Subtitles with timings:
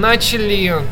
[0.00, 0.82] Начали.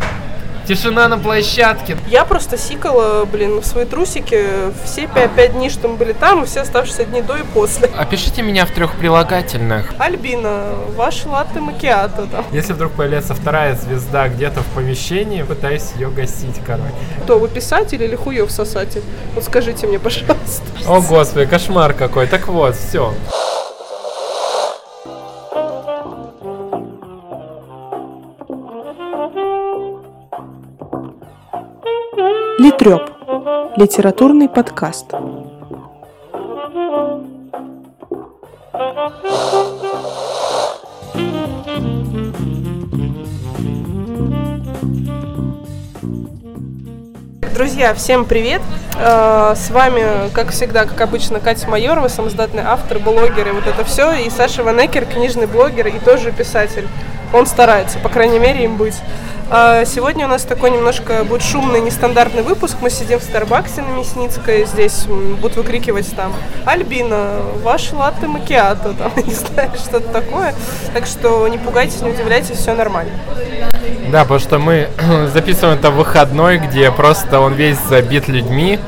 [0.67, 1.97] Тишина на площадке.
[2.09, 4.45] Я просто сикала, блин, в свои трусики
[4.85, 7.89] все пять, пять дней, что мы были там, и все оставшиеся дни до и после.
[7.97, 9.95] Опишите меня в трех прилагательных.
[9.99, 12.45] Альбина, ваш латте макиато там.
[12.53, 16.93] Если вдруг появляется вторая звезда где-то в помещении, пытаюсь ее гасить, короче.
[17.25, 19.03] Кто, вы писатель или хуев сосатель?
[19.35, 20.65] Вот скажите мне, пожалуйста.
[20.87, 22.27] О, господи, кошмар какой.
[22.27, 23.15] Так вот, все.
[32.79, 33.11] Литреп.
[33.77, 35.07] Литературный подкаст.
[47.53, 48.63] Друзья, всем привет!
[49.01, 53.85] Э, с вами, как всегда, как обычно, Катя Майорова, самоздатный автор, блогер и вот это
[53.85, 56.87] все, и Саша Ванекер, книжный блогер и тоже писатель.
[57.35, 58.95] Он старается, по крайней мере, им быть.
[59.51, 62.77] А, сегодня у нас такой немножко будет шумный, нестандартный выпуск.
[62.83, 64.67] Мы сидим в Старбаксе на Мясницкой.
[64.67, 65.07] Здесь
[65.41, 66.35] будут выкрикивать там
[66.67, 70.55] «Альбина, ваш латте макиато», там, не знаю, что-то такое.
[70.93, 73.13] Так что не пугайтесь, не удивляйтесь, все нормально.
[74.13, 74.89] Да, потому что мы
[75.33, 78.79] записываем это в выходной, где просто он весь забит людьми.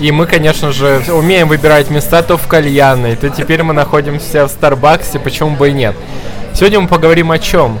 [0.00, 4.50] И мы, конечно же, умеем выбирать места то в кальянной, то теперь мы находимся в
[4.50, 5.94] Старбаксе, почему бы и нет.
[6.54, 7.78] Сегодня мы поговорим о чем?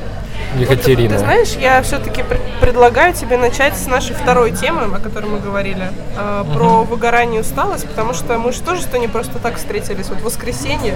[0.56, 1.14] Екатерина.
[1.14, 2.22] Вот, ты знаешь, я все-таки
[2.68, 6.52] предлагаю тебе начать с нашей второй темы, о которой мы говорили, э, угу.
[6.52, 10.10] про выгорание и усталость, потому что мы же тоже что не просто так встретились.
[10.10, 10.94] Вот в воскресенье,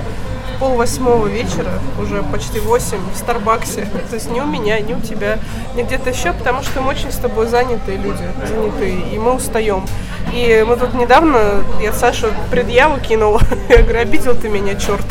[0.61, 3.89] пол восьмого вечера, уже почти восемь, в Старбаксе.
[4.11, 5.39] То есть не у меня, не у тебя,
[5.75, 9.87] не где-то еще, потому что мы очень с тобой занятые люди, занятые, и мы устаем.
[10.31, 15.07] И мы тут недавно, я Сашу предъяву кинула, я говорю, обидел ты меня, черт.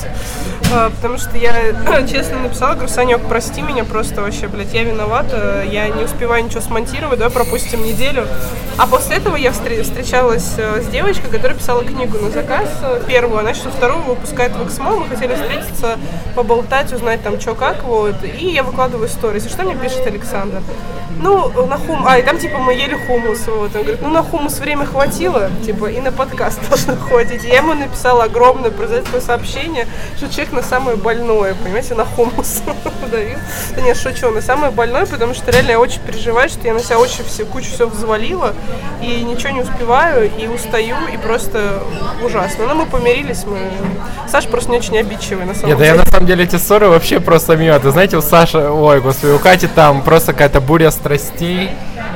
[0.74, 1.54] А, потому что я
[2.08, 6.62] честно написала, говорю, Санек, прости меня просто вообще, блядь, я виновата, я не успеваю ничего
[6.62, 8.28] смонтировать, давай пропустим неделю.
[8.78, 13.40] А после этого я встречалась э, с девочкой, которая писала книгу на заказ, э, первую,
[13.40, 15.98] она сейчас вторую выпускает в Эксмо, мы хотели встретиться,
[16.36, 19.46] поболтать, узнать там, что как, вот, и я выкладываю сторис.
[19.46, 20.62] И что мне пишет Александр?
[21.22, 22.04] Ну, на хум...
[22.06, 23.76] А, и там, типа, мы ели хумус, вот.
[23.76, 27.44] Он говорит, ну, на хумус время хватило, типа, и на подкаст должно хватить.
[27.44, 29.88] И я ему написала огромное такое сообщение,
[30.18, 32.64] что человек на самое больное, понимаете, на хумус
[33.12, 33.38] давил.
[33.76, 36.80] Да нет, шучу, на самое больное, потому что реально я очень переживаю, что я на
[36.82, 38.54] себя очень все, кучу все взвалила,
[39.02, 41.84] и ничего не успеваю, и устаю, и просто
[42.24, 42.68] ужасно.
[42.68, 43.60] Но мы помирились, мы...
[44.28, 45.90] Саша просто не очень обидчивый, на самом Нет, деле.
[45.92, 47.80] Да я на самом деле эти ссоры вообще просто мимо.
[47.80, 51.70] Ты знаете, у Саши, ой, господи, у Кати там просто какая-то буря страстей.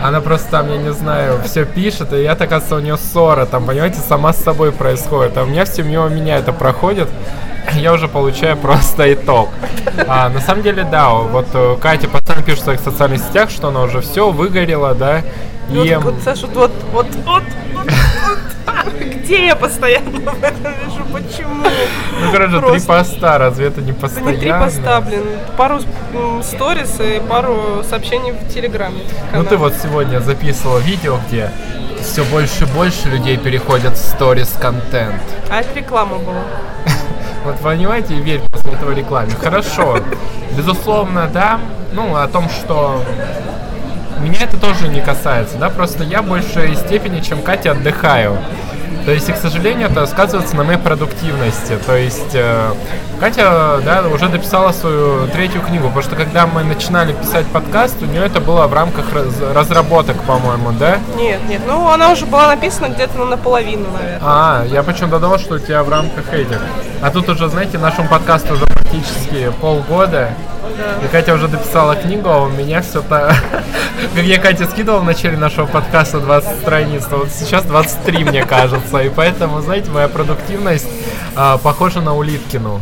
[0.08, 3.46] Она просто там, я не знаю, все пишет, и я, так оказывается, у нее ссора,
[3.46, 5.38] там, понимаете, сама с собой происходит.
[5.38, 7.10] А у меня все мимо меня это проходит
[7.74, 9.50] я уже получаю просто итог.
[10.08, 13.70] А, на самом деле, да, вот э, Катя постоянно пишет в своих социальных сетях, что
[13.70, 15.22] она уже все выгорела, да.
[15.72, 17.88] И вот, вот Саша, вот, вот, вот, вот,
[19.16, 21.06] где я постоянно в этом вижу?
[21.12, 21.64] Почему?
[22.22, 22.72] Ну, короче, Просто...
[22.72, 24.30] три поста, разве это не постоянно?
[24.30, 25.24] Это не три поста, блин.
[25.58, 25.80] Пару
[26.44, 29.02] сторис и пару сообщений в Телеграме.
[29.34, 31.50] Ну, ты вот сегодня записывала видео, где
[32.02, 35.22] все больше и больше людей переходят в сторис контент.
[35.50, 36.44] А это реклама была.
[37.46, 39.32] Вот понимаете, верь после этого рекламе.
[39.40, 40.00] Хорошо.
[40.58, 41.60] Безусловно, да.
[41.94, 43.04] Ну, о том, что
[44.20, 48.38] меня это тоже не касается, да, просто я большей степени, чем Катя, отдыхаю.
[49.06, 51.78] То есть, и, к сожалению, это сказывается на моей продуктивности.
[51.86, 52.72] То есть, э,
[53.20, 58.06] Катя, да, уже дописала свою третью книгу, потому что когда мы начинали писать подкаст, у
[58.06, 60.98] нее это было в рамках раз, разработок, по-моему, да?
[61.18, 64.20] Нет, нет, ну она уже была написана где-то ну, наполовину, наверное.
[64.24, 66.60] А, я почему-то думал, что у тебя в рамках этих.
[67.04, 70.32] А тут уже, знаете, нашему подкасту уже практически полгода.
[71.04, 73.34] И Катя уже дописала книгу, а у меня все то...
[74.16, 78.44] Как я Катя скидывал в начале нашего подкаста 20 страниц, то вот сейчас 23, мне
[78.44, 79.00] кажется.
[79.00, 80.88] И поэтому, знаете, моя продуктивность
[81.36, 82.82] а, похожа на Улиткину.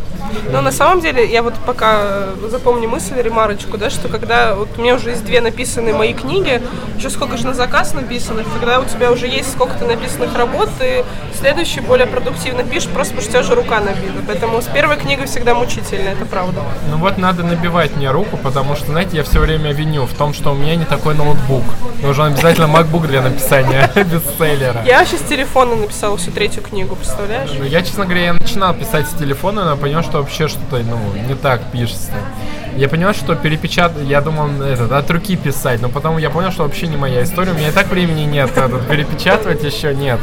[0.51, 4.81] Но на самом деле, я вот пока запомню мысль, ремарочку, да, что когда вот у
[4.81, 6.61] меня уже есть две написанные мои книги,
[6.97, 11.03] еще сколько же на заказ написанных, когда у тебя уже есть сколько-то написанных работ, ты
[11.39, 14.23] следующий более продуктивно пишешь, просто потому что у тебя уже рука набита.
[14.27, 16.61] Поэтому с первой книгой всегда мучительно, это правда.
[16.89, 20.33] Ну вот надо набивать мне руку, потому что, знаете, я все время виню в том,
[20.33, 21.63] что у меня не такой ноутбук.
[22.01, 24.83] Нужен обязательно MacBook для написания бестселлера.
[24.85, 27.51] Я вообще с телефона написала всю третью книгу, представляешь?
[27.57, 30.99] Ну, я, честно говоря, я начинал писать с телефона, но понял, что вообще что-то, ну,
[31.27, 32.13] не так пишется.
[32.75, 36.63] Я понял, что перепечатать, я думал, этот, от руки писать, но потом я понял, что
[36.63, 37.51] вообще не моя история.
[37.51, 38.51] У меня и так времени нет,
[38.89, 40.19] перепечатывать еще нет.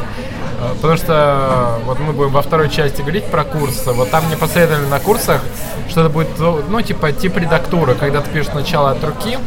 [0.61, 3.91] А, потому что вот мы будем во второй части говорить про курсы.
[3.91, 5.41] Вот там мне посоветовали на курсах,
[5.89, 9.39] что это будет, ну, типа, тип редактуры, когда ты пишешь сначала от руки,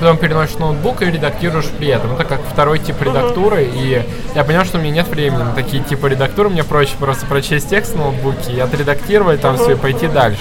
[0.00, 2.12] потом переносишь ноутбук и редактируешь при этом.
[2.12, 4.04] Это как второй тип редактуры, и
[4.34, 7.70] я понял, что у меня нет времени на такие типы редактуры, мне проще просто прочесть
[7.70, 10.40] текст в ноутбуке и отредактировать там все и пойти дальше.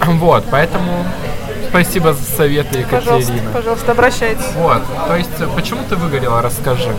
[0.06, 1.04] Вот, поэтому
[1.68, 3.00] спасибо за советы, Екатерина.
[3.00, 4.52] Пожалуйста, пожалуйста, обращайтесь.
[4.56, 6.92] Вот, то есть, почему ты выгорела, расскажи.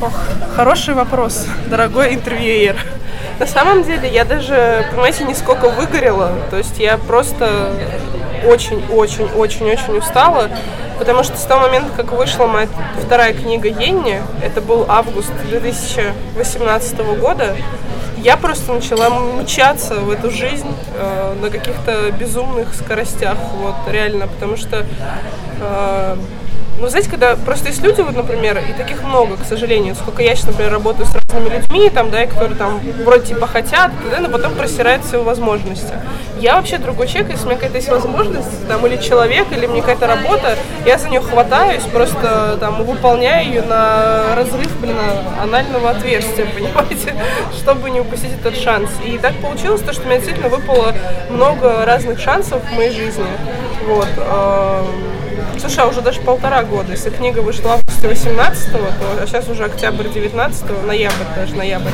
[0.00, 0.12] Ох,
[0.56, 2.76] хороший вопрос, дорогой интервьюер.
[3.38, 6.32] На самом деле я даже, понимаете, не сколько выгорела.
[6.50, 7.72] То есть я просто
[8.46, 10.50] очень-очень-очень-очень устала.
[10.98, 12.68] Потому что с того момента, как вышла моя
[13.02, 17.56] вторая книга Енни, это был август 2018 года,
[18.18, 24.56] я просто начала мчаться в эту жизнь э, на каких-то безумных скоростях, вот реально, потому
[24.56, 24.86] что
[25.60, 26.16] э,
[26.78, 30.34] ну, знаете, когда просто есть люди, вот, например, и таких много, к сожалению, сколько я
[30.34, 34.20] сейчас, например, работаю с разными людьми, там, да, и которые там вроде типа хотят, да,
[34.20, 35.94] но потом просирают все возможности.
[36.40, 39.80] Я вообще другой человек, если у меня какая-то есть возможность, там, или человек, или мне
[39.80, 44.96] какая-то работа, я за нее хватаюсь, просто там выполняю ее на разрыв, блин,
[45.40, 47.14] анального отверстия, понимаете,
[47.56, 48.90] чтобы не упустить этот шанс.
[49.04, 50.92] И так получилось, то, что у меня действительно выпало
[51.30, 53.24] много разных шансов в моей жизни.
[53.86, 54.08] Вот.
[55.58, 56.92] Слушай, а уже даже полтора года.
[56.92, 58.78] Если книга вышла в августе 18 то
[59.20, 61.90] а сейчас уже октябрь 19 ноябрь даже, ноябрь.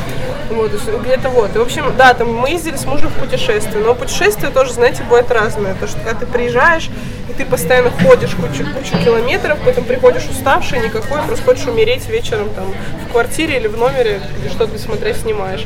[0.49, 0.71] Вот,
[1.03, 1.55] где-то вот.
[1.55, 3.83] И, в общем, да, там мы ездили с мужем в путешествие.
[3.83, 5.75] Но путешествие тоже, знаете, будет разное.
[5.75, 6.89] То, что когда ты приезжаешь,
[7.29, 12.49] и ты постоянно ходишь кучу, кучу километров, потом приходишь уставший, никакой, просто хочешь умереть вечером
[12.49, 12.65] там
[13.07, 15.65] в квартире или в номере, где что-то смотря снимаешь.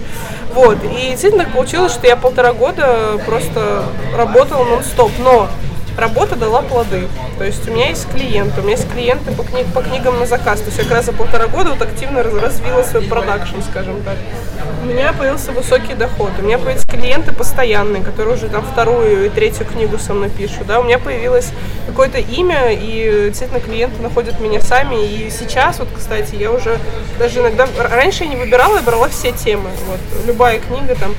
[0.54, 0.77] Вот.
[0.83, 3.86] И действительно получилось, что я полтора года просто
[4.16, 5.12] работала нон-стоп.
[5.19, 5.50] Но
[5.98, 7.08] работа дала плоды.
[7.38, 10.26] То есть у меня есть клиенты, у меня есть клиенты по, книг, по книгам на
[10.26, 10.60] заказ.
[10.60, 14.16] То есть я как раз за полтора года вот активно развила свой продакшн, скажем так.
[14.82, 19.30] У меня появился высокий доход, у меня появились клиенты постоянные, которые уже там вторую и
[19.30, 20.68] третью книгу со мной пишут.
[20.68, 20.80] Да?
[20.80, 21.52] У меня появилось
[21.88, 25.04] какое-то имя, и действительно клиенты находят меня сами.
[25.06, 26.78] И сейчас, вот, кстати, я уже
[27.18, 27.68] даже иногда...
[27.78, 29.70] Раньше я не выбирала, я брала все темы.
[29.88, 31.16] Вот, любая книга там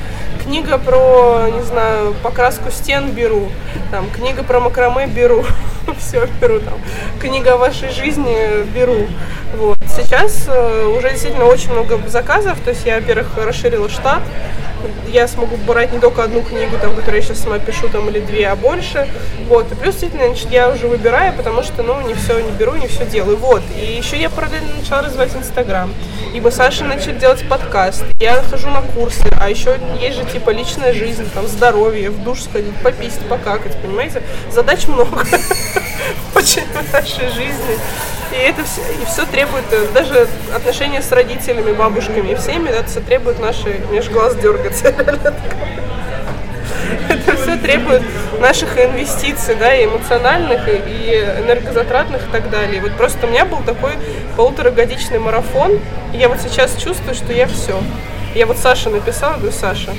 [0.47, 3.49] книга про, не знаю, покраску стен беру,
[3.91, 5.45] там, книга про макраме беру,
[5.99, 6.75] все беру там,
[7.21, 9.07] книга о вашей жизни беру.
[9.55, 9.79] Вот.
[9.97, 14.23] Сейчас э, уже действительно очень много заказов, то есть я, во-первых, расширила штат,
[15.09, 18.21] я смогу брать не только одну книгу, там, которую я сейчас сама пишу, там, или
[18.21, 19.09] две, а больше.
[19.49, 19.71] Вот.
[19.71, 22.89] И плюс, действительно, значит, я уже выбираю, потому что, ну, не все не беру, не
[22.89, 23.37] все делаю.
[23.37, 23.63] Вот.
[23.81, 25.93] И еще я параллельно начала развивать Инстаграм.
[26.35, 28.05] И мы с Сашей начали делать подкаст.
[28.21, 29.25] Я хожу на курсы.
[29.41, 34.23] А еще есть же, типа, личная жизнь, там, здоровье, в душ сходить, попить, покакать, понимаете?
[34.51, 35.19] Задач много
[36.35, 37.79] очень в нашей жизни.
[38.33, 42.89] И это все, и все требует, э, даже отношения с родителями, бабушками и всеми, это
[42.89, 44.93] все требует нашей, меж глаз дергаться.
[47.67, 48.03] Требует
[48.41, 51.11] наших инвестиций, да, и эмоциональных, и
[51.41, 52.81] энергозатратных и так далее.
[52.81, 53.95] Вот просто у меня был такой
[54.37, 55.81] полуторагодичный марафон,
[56.13, 57.83] и я вот сейчас чувствую, что я все.
[58.37, 59.93] Я вот Саша написала, говорю, Саша,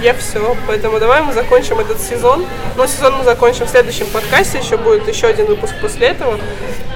[0.00, 0.56] я все.
[0.66, 2.46] Поэтому давай мы закончим этот сезон.
[2.76, 4.58] Но сезон мы закончим в следующем подкасте.
[4.58, 6.38] Еще будет еще один выпуск после этого.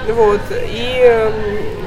[0.07, 0.41] Вот.
[0.51, 1.33] И эм,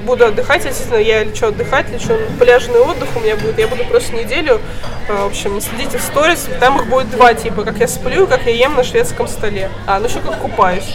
[0.09, 4.17] буду отдыхать, естественно, я лечу отдыхать, лечу пляжный отдых у меня будет, я буду просто
[4.17, 4.59] неделю,
[5.07, 8.47] э, в общем, следите в сторис, там их будет два типа, как я сплю, как
[8.47, 10.95] я ем на шведском столе, а, ну еще как купаюсь.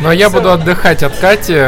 [0.00, 1.58] Но я буду отдыхать от Кати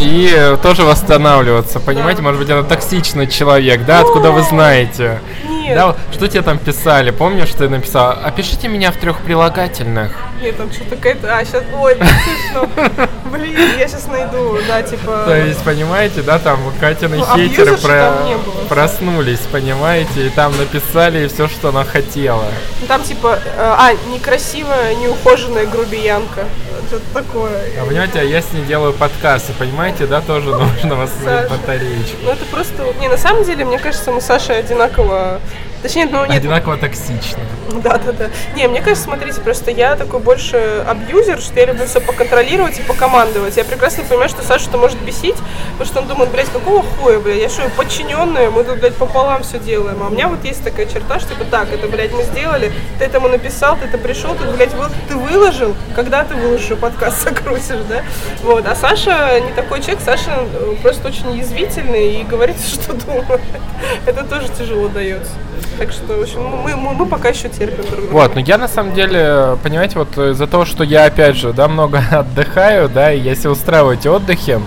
[0.00, 5.20] и тоже восстанавливаться, понимаете, может быть, она токсичный человек, да, откуда вы знаете?
[5.48, 5.76] Нет.
[5.76, 7.12] Да, что тебе там писали?
[7.12, 8.16] Помнишь, ты написал?
[8.24, 10.12] Опишите меня в трех прилагательных.
[10.42, 11.36] Нет, там что-то какая-то...
[11.36, 11.62] А, сейчас...
[11.72, 12.68] Ой, смешно.
[13.30, 15.22] Блин, я сейчас найду, да, типа...
[15.24, 18.66] То есть, понимаете, да, там Катины Ну, хейтеры было.
[18.68, 22.44] проснулись, понимаете, и там написали все, что она хотела.
[22.88, 23.38] Там типа...
[23.44, 26.44] э, А, некрасивая, неухоженная грубиянка.
[26.88, 27.62] Что-то такое.
[27.80, 32.16] А понимаете, а я с ней делаю подкасты, понимаете, да, тоже нужно восстановить батареечку.
[32.24, 32.84] Ну это просто...
[33.00, 35.40] Не, на самом деле, мне кажется, мы с Сашей одинаково...
[35.82, 37.40] Точнее, ну нет, Одинаково токсично.
[37.82, 38.30] Да, да, да.
[38.54, 42.82] Не, мне кажется, смотрите, просто я такой больше абьюзер, что я люблю все поконтролировать и
[42.82, 43.56] покомандовать.
[43.56, 45.36] Я прекрасно понимаю, что Саша это может бесить,
[45.72, 49.42] потому что он думает, блядь, какого хуя, блядь, я что, подчиненная, мы тут, блядь, пополам
[49.42, 50.02] все делаем.
[50.02, 53.04] А у меня вот есть такая черта, что типа, так, это, блядь, мы сделали, ты
[53.04, 57.82] этому написал, ты это пришел, ты, блядь, вы- ты выложил, когда ты выложишь подкаст, закрутишь,
[57.88, 58.02] да?
[58.42, 63.40] Вот, а Саша не такой человек, Саша э, просто очень язвительный и говорит, что думает.
[64.06, 65.32] Это тоже тяжело дается.
[65.78, 68.12] Так что, в общем, мы, мы, мы пока еще терпим друг друга.
[68.12, 71.68] Вот, но я на самом деле, понимаете, вот из-за того, что я опять же, да,
[71.68, 74.60] много отдыхаю, да, и если устраиваю эти отдыхи,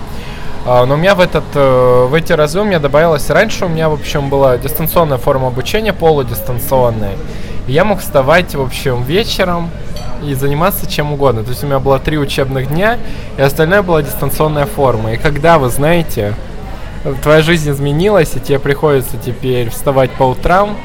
[0.68, 3.68] а, но у меня в этот, э, в эти разы у меня добавилось, раньше у
[3.68, 7.12] меня, в общем, была дистанционная форма обучения, полудистанционная.
[7.68, 9.70] И я мог вставать, в общем, вечером,
[10.24, 11.44] и заниматься чем угодно.
[11.44, 12.98] То есть у меня было три учебных дня,
[13.36, 15.12] и остальное была дистанционная форма.
[15.12, 16.34] И когда, вы знаете,
[17.22, 20.76] твоя жизнь изменилась, и тебе приходится теперь вставать по утрам,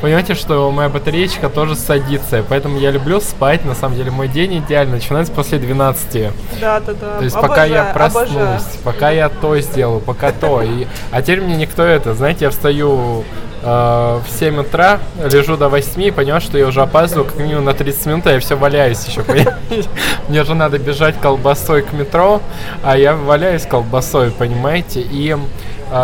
[0.00, 4.58] понимаете, что моя батареечка тоже садится, поэтому я люблю спать, на самом деле мой день
[4.58, 6.30] идеально начинается после 12.
[6.60, 7.18] Да, да, да.
[7.18, 8.60] То есть Обожаю, пока я проснусь, обожаю.
[8.84, 10.62] пока я то сделаю, пока то.
[10.62, 13.24] И, а теперь мне никто это, знаете, я встаю
[13.62, 17.64] э, в 7 утра, лежу до 8 и понимаю, что я уже опаздываю как минимум
[17.64, 19.24] на 30 минут, а я все валяюсь еще?
[20.28, 22.40] Мне же надо бежать колбасой к метро,
[22.82, 25.00] а я валяюсь колбасой, понимаете?
[25.00, 25.36] И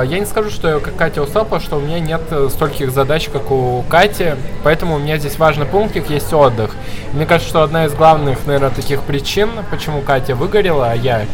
[0.04, 3.28] я не скажу, что я как Катя потому что у меня нет э, стольких задач,
[3.30, 6.70] как у Кати, поэтому у меня здесь важный пунктик есть отдых.
[7.12, 11.26] Мне кажется, что одна из главных, наверное, таких причин, почему Катя выгорела, а я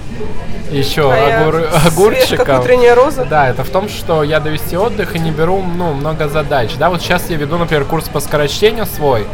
[0.73, 2.61] еще А я огур- как огурчиком.
[2.61, 3.25] утренняя роза.
[3.25, 6.73] Да, это в том, что я себе отдых и не беру, ну, много задач.
[6.78, 9.26] Да, вот сейчас я веду, например, курс по скорочтению свой.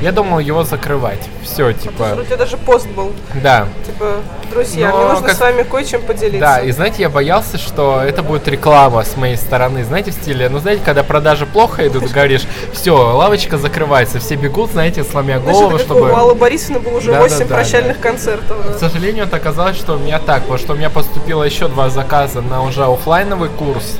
[0.00, 1.18] Я думал его закрывать.
[1.42, 3.12] Все, типа, У тебя даже пост был.
[3.42, 3.66] да.
[3.84, 4.18] Типа,
[4.50, 6.38] друзья, Но мне нужно как- с вами кое-чем поделиться.
[6.38, 9.82] Да, и знаете, я боялся, что это будет реклама с моей стороны.
[9.84, 14.70] Знаете, в стиле, ну, знаете, когда продажи плохо идут, говоришь, все, лавочка закрывается, все бегут,
[14.70, 16.12] знаете, сломя голову, чтобы...
[16.12, 18.76] у Аллы Борисовны было уже Да, 8 да, да, прощальных концертов.
[18.76, 21.90] К сожалению, это оказалось, что у меня так, потому что у меня поступило еще два
[21.90, 23.98] заказа на уже оффлайновый курс.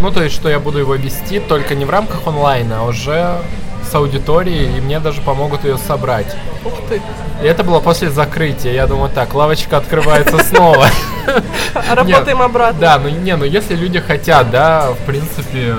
[0.00, 3.38] Ну, то есть, что я буду его вести только не в рамках онлайна, а уже
[3.92, 6.34] с аудиторией, и мне даже помогут ее собрать.
[6.64, 7.02] Ух ты.
[7.42, 8.72] И это было после закрытия.
[8.72, 10.86] Я думаю, так, лавочка открывается снова.
[11.94, 12.80] Работаем обратно.
[12.80, 15.74] Да, ну не, ну если люди хотят, да, в принципе,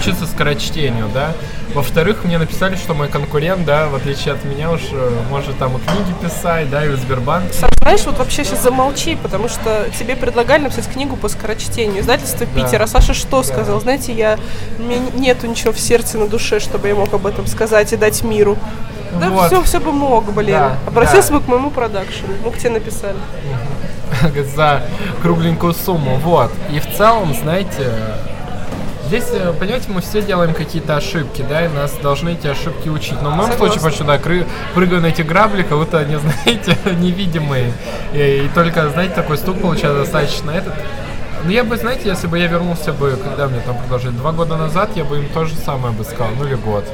[0.00, 1.32] учиться скорочтению, да.
[1.74, 5.76] Во-вторых, мне написали, что мой конкурент, да, в отличие от меня уж э, может там
[5.76, 7.52] и книги писать, да, и в Сбербанке.
[7.52, 12.02] Сам знаешь, вот вообще сейчас замолчи, потому что тебе предлагали написать книгу по скорочтению.
[12.02, 12.62] Издательство Да.
[12.62, 12.82] Питер.
[12.82, 13.80] А Саша что сказал?
[13.80, 14.38] Знаете, я,
[14.78, 17.96] у меня нету ничего в сердце, на душе, чтобы я мог об этом сказать и
[17.96, 18.58] дать миру.
[19.18, 19.46] Да Вот.
[19.46, 20.58] все, все бы мог, блин.
[20.58, 21.38] Да, Обратился да.
[21.38, 22.34] бы к моему продакшену.
[22.44, 23.16] Мы к тебе написали.
[24.54, 24.82] за
[25.22, 26.52] кругленькую сумму, вот.
[26.70, 27.90] И в целом, знаете,
[29.08, 33.20] здесь, э, понимаете, мы все делаем какие-то ошибки, да, и нас должны эти ошибки учить.
[33.22, 33.80] Но в моем Согласна.
[33.80, 37.72] случае, почему да, кры- прыгаю на эти грабли, как будто они, знаете, невидимые.
[38.12, 40.74] И, и только, знаете, такой стук получается достаточно этот.
[41.44, 44.56] Ну, я бы, знаете, если бы я вернулся бы, когда мне там предложили, два года
[44.56, 46.84] назад, я бы им то же самое бы сказал, ну или год.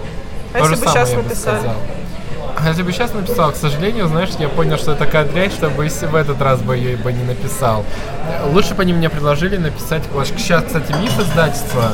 [0.53, 1.57] А То если же бы самое щас я бы написали?
[1.59, 1.77] сказал.
[2.67, 6.15] Если бы сейчас написал, к сожалению, знаешь, я понял, что это такая дрянь, чтобы в
[6.15, 7.85] этот раз бы ее бы не написал.
[8.53, 11.91] Лучше бы они мне предложили написать, вот сейчас, кстати, миф издательства,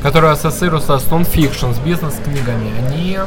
[0.00, 3.18] которое ассоциируется с нонфикшн, с бизнес-книгами, они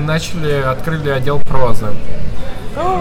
[0.00, 1.86] начали, открыли отдел прозы.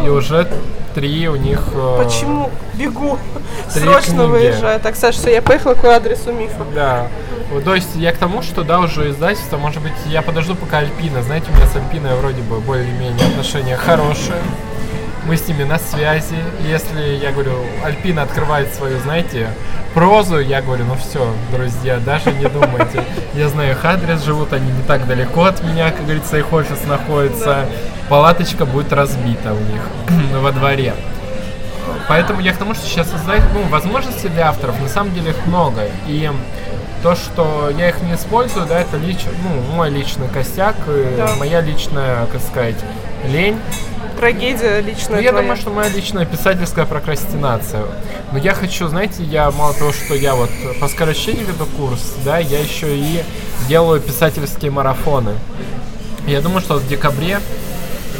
[0.05, 0.47] И уже
[0.93, 1.61] три у них...
[1.73, 2.49] э, Почему?
[2.73, 3.17] Бегу.
[3.69, 4.29] Срочно книги.
[4.29, 4.79] выезжаю.
[4.79, 6.65] Так, Саша, все, я поехала к адресу мифа.
[6.75, 7.07] Да.
[7.51, 10.79] Вот, То есть я к тому, что да, уже издательство, может быть, я подожду пока
[10.79, 11.21] Альпина.
[11.21, 14.37] Знаете, у меня с Альпиной вроде бы более-менее отношения хорошие.
[15.25, 16.35] Мы с ними на связи.
[16.67, 19.49] Если, я говорю, Альпина открывает свою, знаете,
[19.93, 23.03] прозу, я говорю, ну все, друзья, даже не думайте.
[23.35, 26.85] Я знаю их адрес, живут они не так далеко от меня, как говорится, их офис
[26.87, 27.65] находится.
[28.09, 29.81] Палаточка будет разбита у них
[30.41, 30.93] во дворе.
[32.07, 35.45] Поэтому я к тому, что сейчас создать, ну, возможностей для авторов, на самом деле их
[35.45, 35.83] много.
[36.07, 36.31] И
[37.03, 40.75] то, что я их не использую, да, это лич, ну, мой личный костяк,
[41.17, 41.35] Да.
[41.37, 42.75] моя личная, как сказать,
[43.27, 43.59] лень.
[44.21, 45.41] Трагедия личная Ну, я твоя.
[45.41, 47.85] думаю, что моя личная писательская прокрастинация.
[48.31, 52.37] Но я хочу, знаете, я мало того, что я вот по скорочтению веду курс, да,
[52.37, 53.23] я еще и
[53.67, 55.33] делаю писательские марафоны.
[56.27, 57.39] Я думаю, что в декабре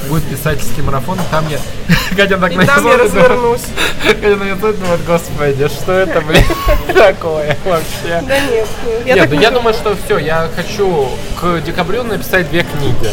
[0.10, 1.60] будет писательский марафон, и там я...
[2.17, 3.62] Катя так И на там я развернусь.
[4.03, 6.43] Катя на смотрит, думает, господи, что это, блин,
[6.96, 8.24] такое вообще?
[8.27, 8.67] Да нет,
[9.05, 9.17] нет.
[9.17, 13.12] Нет, ну я думаю, что все, я хочу к декабрю написать две книги.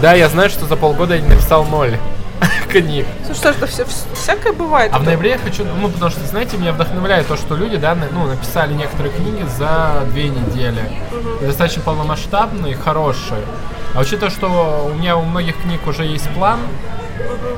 [0.00, 1.98] Да, я знаю, что за полгода я не написал ноль
[2.68, 3.06] книг.
[3.28, 4.92] Ну что все, всякое бывает.
[4.94, 7.96] А в ноябре я хочу, ну, потому что, знаете, меня вдохновляет то, что люди, да,
[8.12, 10.82] ну, написали некоторые книги за две недели.
[11.40, 13.42] И Достаточно полномасштабные, хорошие.
[13.94, 16.60] А учитывая, что у меня у многих книг уже есть план,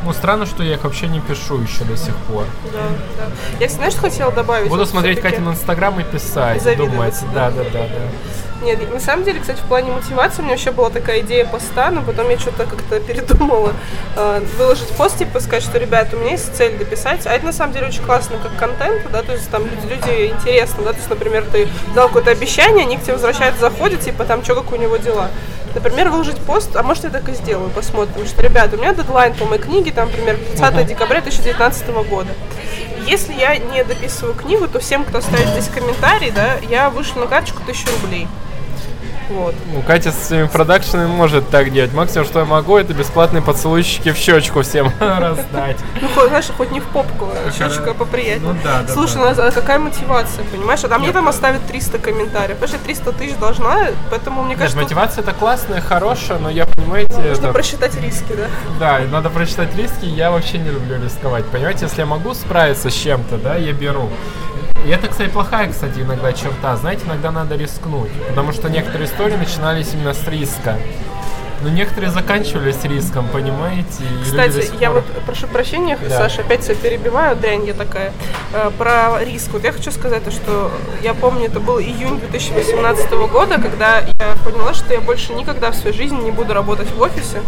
[0.04, 2.44] ну, странно, что я их вообще не пишу еще до сих пор.
[2.72, 2.80] Да,
[3.18, 3.24] да.
[3.60, 4.68] Я, знаешь, хотела добавить?
[4.68, 7.14] Буду Вот смотреть Катин инстаграм и писать, И думать.
[7.32, 8.51] Да, да, да, да.
[8.62, 11.90] Нет, на самом деле, кстати, в плане мотивации у меня вообще была такая идея поста,
[11.90, 13.72] но потом я что-то как-то передумала
[14.16, 17.26] э, выложить пост, типа сказать, что, ребят, у меня есть цель дописать.
[17.26, 20.32] А это на самом деле очень классно как контент, да, то есть там люди, люди
[20.32, 24.24] интересно, да, то есть, например, ты дал какое-то обещание, они к тебе возвращаются, заходят, типа
[24.24, 25.28] там, что, как у него дела.
[25.74, 29.34] Например, выложить пост, а может я так и сделаю, посмотрим, что, ребят, у меня дедлайн
[29.34, 32.30] по моей книге, там, например, 30 декабря 2019 года.
[33.06, 37.26] Если я не дописываю книгу, то всем, кто ставит здесь комментарий, да, я вышлю на
[37.26, 38.28] карточку 1000 рублей.
[39.32, 39.54] Вот.
[39.72, 41.92] Ну, Катя с своими продакшенами может так делать.
[41.92, 45.78] Максимум, что я могу, это бесплатные поцелуйщики в щечку всем раздать.
[46.00, 48.52] Ну, знаешь, хоть не в попку, а щечка поприятнее.
[48.52, 49.20] Ну да, да, Слушай, да.
[49.20, 50.84] у нас а какая мотивация, понимаешь?
[50.84, 52.58] А там мне там оставят 300 комментариев.
[52.58, 56.66] Потому что я 300 тысяч должна, поэтому мне кажется, мотивация это классная, хорошая, но я,
[56.66, 58.46] понимаете, нужно просчитать риски, да?
[58.78, 61.44] Да, надо прочитать риски, я вообще не люблю рисковать.
[61.46, 64.10] Понимаете, если я могу справиться с чем-то, да, я беру.
[64.84, 66.76] И это, кстати, плохая, кстати, иногда черта.
[66.76, 68.10] Знаете, иногда надо рискнуть.
[68.28, 70.76] Потому что некоторые истории начинались именно с риска.
[71.62, 74.02] Но некоторые заканчивались риском, понимаете?
[74.02, 76.18] и Кстати, я вот прошу прощения, Да.
[76.18, 78.12] Саша, опять тебя перебиваю, дрянь я такая.
[78.52, 79.50] Э, Про риск.
[79.52, 80.72] Вот я хочу сказать, то, что
[81.02, 85.76] я помню, это был июнь 2018 года, когда я поняла, что я больше никогда в
[85.76, 87.40] своей жизни не буду работать в офисе.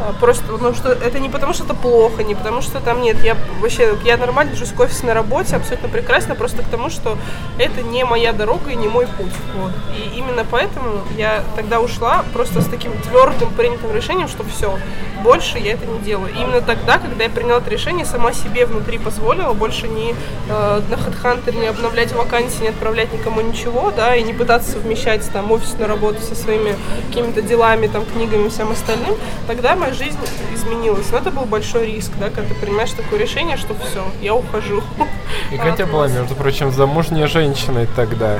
[0.00, 3.22] А, Просто потому что это не потому, что это плохо, не потому что там нет.
[3.24, 7.16] Я вообще я нормально держусь к офисной работе, абсолютно прекрасно, просто к тому, что
[7.58, 9.32] это не моя дорога и не мой путь.
[9.56, 9.72] Вот.
[9.96, 14.78] И именно поэтому я тогда ушла просто с таким твердым принятым решением, что все,
[15.22, 16.32] больше я это не делаю.
[16.32, 20.14] И именно тогда, когда я приняла это решение, сама себе внутри позволила больше не
[20.48, 25.28] э, на HeadHunter не обновлять вакансии, не отправлять никому ничего, да, и не пытаться совмещать
[25.32, 26.76] там офисную работу со своими
[27.08, 30.18] какими-то делами, там, книгами и всем остальным, тогда моя жизнь
[30.54, 31.06] изменилась.
[31.10, 34.82] Но это был большой риск, да, когда ты принимаешь такое решение, что все, я ухожу.
[35.52, 38.38] И Катя была, между прочим, замужней женщиной тогда.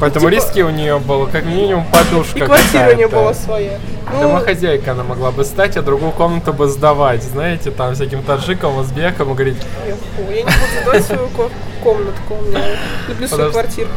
[0.00, 3.78] Поэтому типа- риски у нее было как минимум подушка И квартира у нее была своя.
[4.12, 8.76] Ну, Домохозяйка она могла бы стать, а другую комнату бы сдавать, знаете, там всяким таджикам,
[8.78, 9.92] узбекам и говорить, я,
[10.34, 10.52] не буду
[10.82, 11.50] сдавать свою ко-
[11.82, 12.60] комнатку, у меня
[13.08, 13.92] люблю свою квартирку.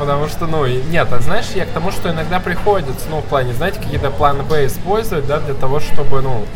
[0.00, 3.52] Потому что, ну, нет, а знаешь, я к тому, что иногда приходится, ну, в плане,
[3.52, 6.46] знаете, какие-то планы Б использовать, да, для того, чтобы, ну,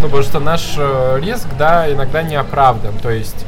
[0.00, 3.44] ну, потому что наш э, риск, да, иногда не оправдан, то есть,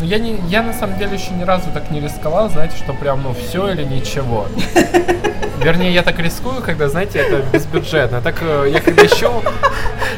[0.00, 2.92] ну, я, не, я на самом деле еще ни разу так не рисковал, знаете, что
[2.92, 4.46] прям, ну, все или ничего.
[5.62, 8.20] Вернее, я так рискую, когда, знаете, это безбюджетно.
[8.20, 9.42] Так э, я когда ищу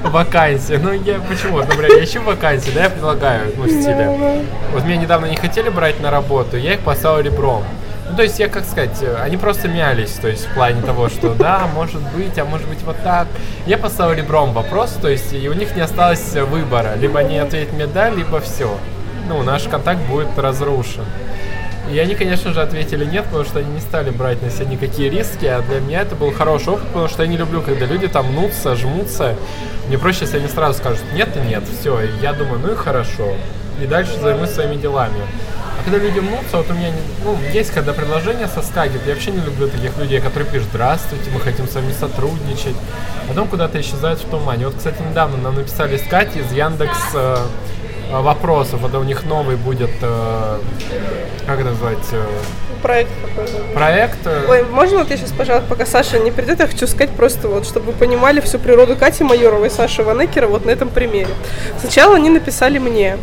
[0.03, 1.59] вакансии, ну я почему?
[1.59, 4.45] Например, я ищу вакансии, да, я предлагаю, ну, в стиле.
[4.73, 7.63] Вот меня недавно не хотели брать на работу, я их послал ребром.
[8.09, 11.09] Ну, то есть, я, как сказать, э, они просто мялись, то есть, в плане того,
[11.09, 13.27] что да, может быть, а может быть вот так.
[13.67, 16.95] Я послал ребром вопрос, то есть, и у них не осталось выбора.
[16.97, 18.79] Либо они ответят мне да, либо все.
[19.29, 21.05] Ну, наш контакт будет разрушен.
[21.93, 25.09] И они, конечно же, ответили нет, потому что они не стали брать на себя никакие
[25.09, 28.09] риски, а для меня это был хороший опыт, потому что я не люблю, когда люди
[28.09, 29.37] там мнутся, жмутся.
[29.87, 32.77] Мне проще, если они сразу скажут нет и нет, все, и я думаю, ну и
[32.77, 33.35] хорошо.
[33.81, 35.21] И дальше займусь своими делами.
[35.79, 36.91] А когда люди мнутся, вот у меня,
[37.23, 41.39] ну, есть когда предложение соскакивает, я вообще не люблю таких людей, которые пишут, здравствуйте, мы
[41.39, 42.75] хотим с вами сотрудничать,
[43.29, 44.67] потом куда-то исчезают в тумане.
[44.67, 47.37] Вот, кстати, недавно нам написали с Катей из Яндекс э,
[48.13, 50.59] вопросов, это у них новый будет, э,
[51.47, 52.25] как назвать, э,
[52.83, 53.75] Проект какой-то.
[53.75, 54.19] проект.
[54.27, 57.49] э, Ой, можно вот я сейчас, пожалуйста, пока Саша не придет, я хочу сказать просто
[57.49, 61.31] вот, чтобы вы понимали всю природу Кати Майоровой и Саши Ванекера вот на этом примере.
[61.81, 63.17] Сначала они написали мне.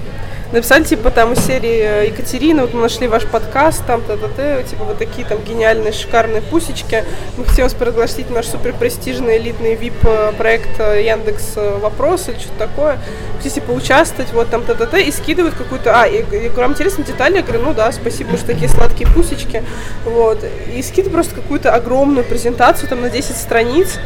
[0.54, 4.28] Написали, типа, там, из серии э, Екатерина, вот мы нашли ваш подкаст, там, та та
[4.28, 7.04] та типа, вот такие там гениальные, шикарные пусечки.
[7.38, 13.00] Мы хотим вас пригласить в наш суперпрестижный элитный VIP-проект Яндекс э, Вопрос или что-то такое.
[13.38, 16.00] Хотите поучаствовать, вот там, та та та и скидывают какую-то...
[16.00, 17.38] А, и, говорю, вам интересны детали?
[17.38, 19.64] Я говорю, ну да, спасибо, что такие сладкие пусечки.
[20.06, 20.46] Вот.
[20.72, 23.98] И скидывают просто какую-то огромную презентацию, там, на 10 страниц,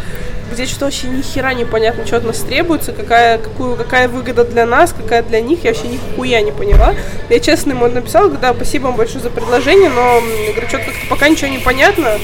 [0.52, 4.66] где что-то вообще ни хера непонятно, что от нас требуется, какая, какую, какая выгода для
[4.66, 6.96] нас, какая для них, я вообще нихуя не поняла.
[7.30, 11.08] Я честно ему написала, говорю, да, спасибо вам большое за предложение, но, говорю, что-то как-то
[11.10, 12.18] пока ничего не понятно,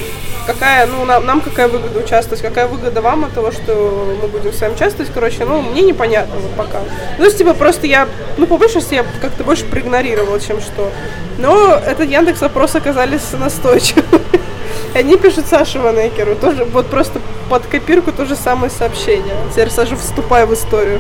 [0.46, 4.54] какая, ну, нам, нам какая выгода участвовать, какая выгода вам от того, что мы будем
[4.54, 6.80] с вами участвовать, короче, ну, мне непонятно вот пока.
[7.18, 8.08] Ну, есть, типа, просто я,
[8.38, 10.92] ну, по большей я как-то больше проигнорировала, чем что.
[11.38, 14.04] Но этот Яндекс вопрос оказались настойчивы.
[14.94, 19.36] Они пишут Саше Ванекеру, тоже вот просто под копирку то же самое сообщение.
[19.52, 21.00] Теперь Саша вступай в историю.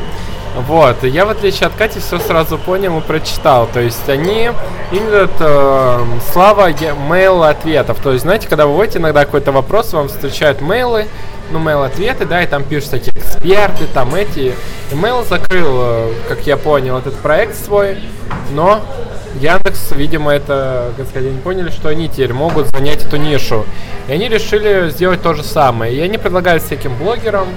[0.68, 3.68] Вот, я в отличие от Кати все сразу понял и прочитал.
[3.74, 4.52] То есть они
[4.92, 6.00] именно э,
[6.32, 6.70] слава
[7.10, 8.00] мейл ответов.
[8.02, 11.08] То есть, знаете, когда вы вводите иногда какой-то вопрос, вам встречают мейлы,
[11.52, 14.54] ну, мейл ответы, да, и там пишут такие эксперты, там эти.
[14.92, 17.98] Мейл закрыл, э, как я понял, этот проект свой,
[18.52, 18.82] но
[19.40, 23.66] Яндекс, видимо, это, они поняли, что они теперь могут занять эту нишу.
[24.08, 25.94] И они решили сделать то же самое.
[25.94, 27.48] И они предлагают всяким блогерам,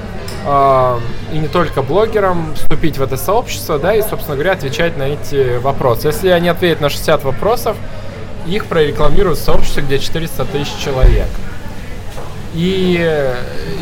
[0.47, 0.99] э,
[1.33, 5.59] и не только блогерам, вступить в это сообщество, да, и, собственно говоря, отвечать на эти
[5.59, 6.09] вопросы.
[6.09, 7.77] Если они ответят на 60 вопросов,
[8.47, 11.27] их прорекламируют в сообществе, где 400 тысяч человек.
[12.57, 13.35] И э,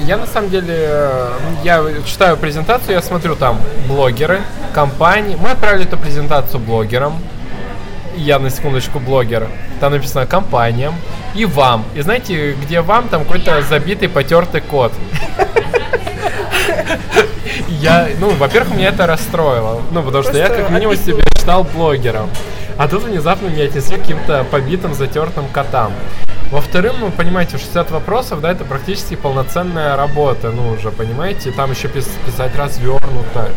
[0.05, 1.31] я на самом деле, э,
[1.63, 4.41] я читаю презентацию, я смотрю там блогеры,
[4.75, 5.39] компании.
[5.41, 7.17] Мы отправили эту презентацию блогерам.
[8.17, 9.47] Я на секундочку блогер.
[9.79, 10.95] Там написано компаниям.
[11.37, 11.85] и вам.
[11.95, 14.93] И знаете, где вам, там какой-то забитый, потертый код.
[17.69, 19.83] Я, ну, во-первых, меня это расстроило.
[19.93, 22.29] Ну, потому что я как минимум себя считал блогером.
[22.77, 25.93] А тут внезапно меня отнесли к каким-то побитым, затертым котам.
[26.55, 31.89] Во-вторых, ну, понимаете, 60 вопросов, да, это практически полноценная работа, ну, уже, понимаете, там еще
[31.89, 33.51] писать развернуто,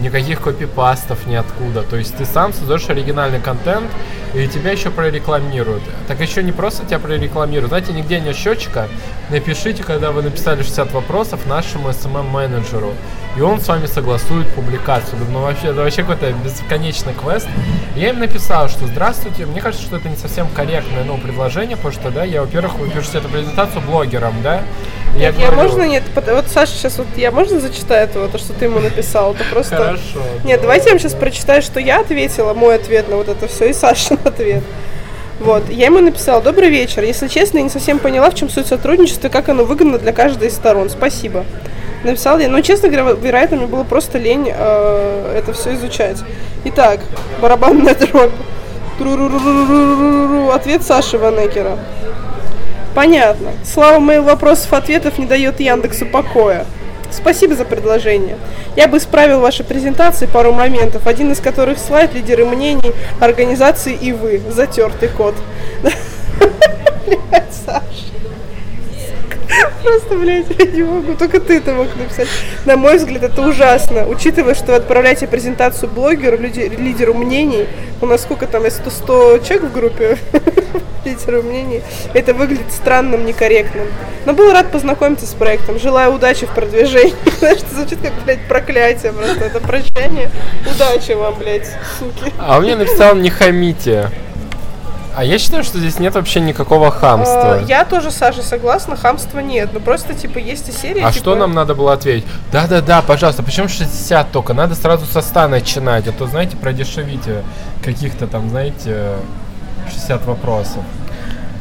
[0.00, 1.82] никаких копипастов ниоткуда.
[1.82, 3.88] То есть ты сам создаешь оригинальный контент,
[4.34, 5.82] и тебя еще прорекламируют.
[6.08, 7.68] Так еще не просто тебя прорекламируют.
[7.68, 8.88] Знаете, нигде нет счетчика.
[9.30, 12.94] Напишите, когда вы написали 60 вопросов нашему SMM-менеджеру.
[13.36, 15.18] И он с вами согласует публикацию.
[15.30, 17.48] Ну, вообще, это вообще какой-то бесконечный квест.
[17.96, 21.94] Я им написал, что здравствуйте, мне кажется, что это не совсем корректное ну, предложение, потому
[21.94, 24.62] что, да, я, во-первых, вы пишете эту презентацию блогером, да,
[25.16, 25.68] нет, я, я говорю...
[25.68, 29.34] можно нет, вот Саша сейчас вот я можно зачитаю этого, то, что ты ему написал,
[29.34, 29.76] это просто.
[29.76, 30.22] Хорошо.
[30.44, 33.70] Нет, давайте я вам сейчас прочитаю, что я ответила, мой ответ на вот это все
[33.70, 34.62] и Сашин ответ.
[35.40, 37.02] Вот, я ему написала, добрый вечер.
[37.02, 40.12] Если честно, я не совсем поняла, в чем суть сотрудничества и как оно выгодно для
[40.12, 40.90] каждой из сторон.
[40.90, 41.44] Спасибо.
[42.04, 46.18] Написал я, но, честно говоря, вероятно, мне было просто лень э, это все изучать.
[46.64, 47.00] Итак,
[47.40, 48.32] барабанная дробь.
[50.54, 51.78] Ответ Саши Ванекера.
[52.94, 53.52] Понятно.
[53.64, 56.66] Слава моих вопросов-ответов не дает Яндексу покоя.
[57.10, 58.36] Спасибо за предложение.
[58.76, 64.12] Я бы исправил ваши презентации пару моментов, один из которых слайд лидеры мнений, организации и
[64.12, 64.40] вы.
[64.50, 65.34] Затертый код.
[65.82, 68.10] Блять, Саша.
[69.82, 71.14] Просто, блядь, я не могу.
[71.14, 72.28] Только ты это мог написать.
[72.64, 74.06] На мой взгляд, это ужасно.
[74.06, 77.66] Учитывая, что вы отправляете презентацию блогеру, лидеру мнений,
[78.00, 80.18] у нас сколько там, если 100, 100 человек в группе
[81.04, 81.82] лидеру мнений,
[82.14, 83.86] это выглядит странным, некорректным.
[84.26, 85.78] Но был рад познакомиться с проектом.
[85.78, 87.14] Желаю удачи в продвижении.
[87.38, 89.44] Знаешь, это звучит как, блядь, проклятие просто.
[89.44, 90.30] Это прощание.
[90.74, 92.32] Удачи вам, блядь, суки.
[92.38, 94.10] А мне написал не хамите.
[95.16, 97.54] А я считаю, что здесь нет вообще никакого хамства.
[97.54, 99.70] А, я тоже, Саша, согласна, хамства нет.
[99.72, 101.00] Но просто, типа, есть и серии.
[101.00, 101.12] А типа...
[101.12, 102.26] что нам надо было ответить?
[102.52, 104.54] Да-да-да, пожалуйста, почему 60 только?
[104.54, 107.42] Надо сразу со 100 начинать, а то, знаете, продешевите
[107.84, 109.14] каких-то там, знаете,
[109.88, 110.84] 60 вопросов.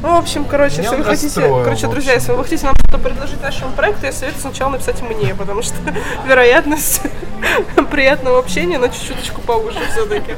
[0.02, 3.00] Ну, в общем, короче, Меня если вы хотите, короче, друзья, если вы хотите нам что-то
[3.00, 5.76] предложить нашему проекту, я советую сначала написать мне, потому что
[6.28, 7.02] вероятность
[7.92, 10.36] приятного общения на чуть-чуточку повыше все-таки.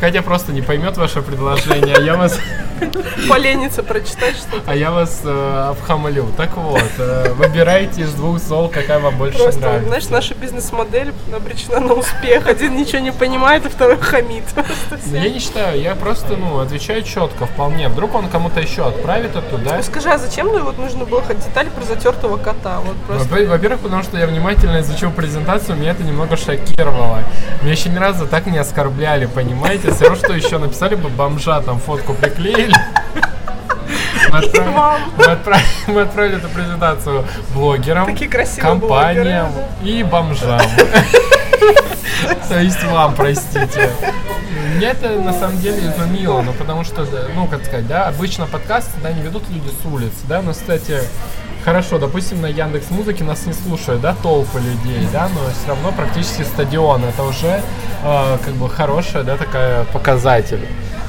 [0.00, 2.38] Катя просто не поймет ваше предложение, а я вас...
[3.28, 4.62] Поленится прочитать что-то.
[4.66, 6.26] А я вас э, обхамлю.
[6.36, 9.86] Так вот, э, выбирайте из двух зол, какая вам больше просто, нравится.
[9.86, 12.48] знаешь, наша бизнес-модель обречена на успех.
[12.48, 14.44] Один ничего не понимает, а второй хамит.
[15.06, 17.88] Ну, я не считаю, я просто, ну, отвечаю четко, вполне.
[17.88, 19.74] Вдруг он кому-то еще отправит оттуда.
[19.76, 22.80] Ну, скажи, а зачем ну, вот нужно было хоть детали про затертого кота?
[22.80, 23.46] Вот просто...
[23.46, 27.20] Во-первых, потому что я внимательно изучил презентацию, меня это немного шокировало.
[27.62, 29.92] Меня еще ни разу так не оскорбляли, понимаете?
[29.92, 32.74] Все равно, что еще написали бы бомжа, там фотку приклеили.
[34.30, 34.74] Мы отправили,
[35.18, 38.06] мы, отправили, мы отправили эту презентацию блогерам,
[38.60, 39.88] компаниям блогеры, да?
[39.88, 40.60] и бомжам.
[42.48, 43.90] То есть вам, простите.
[44.74, 48.92] Меня это на самом деле изумило, ну потому что, ну как сказать, да, обычно подкасты,
[49.02, 51.00] да, не ведут люди с улиц, да, но, кстати,
[51.64, 55.92] хорошо, допустим, на Яндекс Музыке нас не слушают, да, толпы людей, да, но все равно
[55.92, 57.04] практически стадион.
[57.04, 57.60] Это уже
[58.04, 60.66] э, как бы хорошая, да, такая показатель.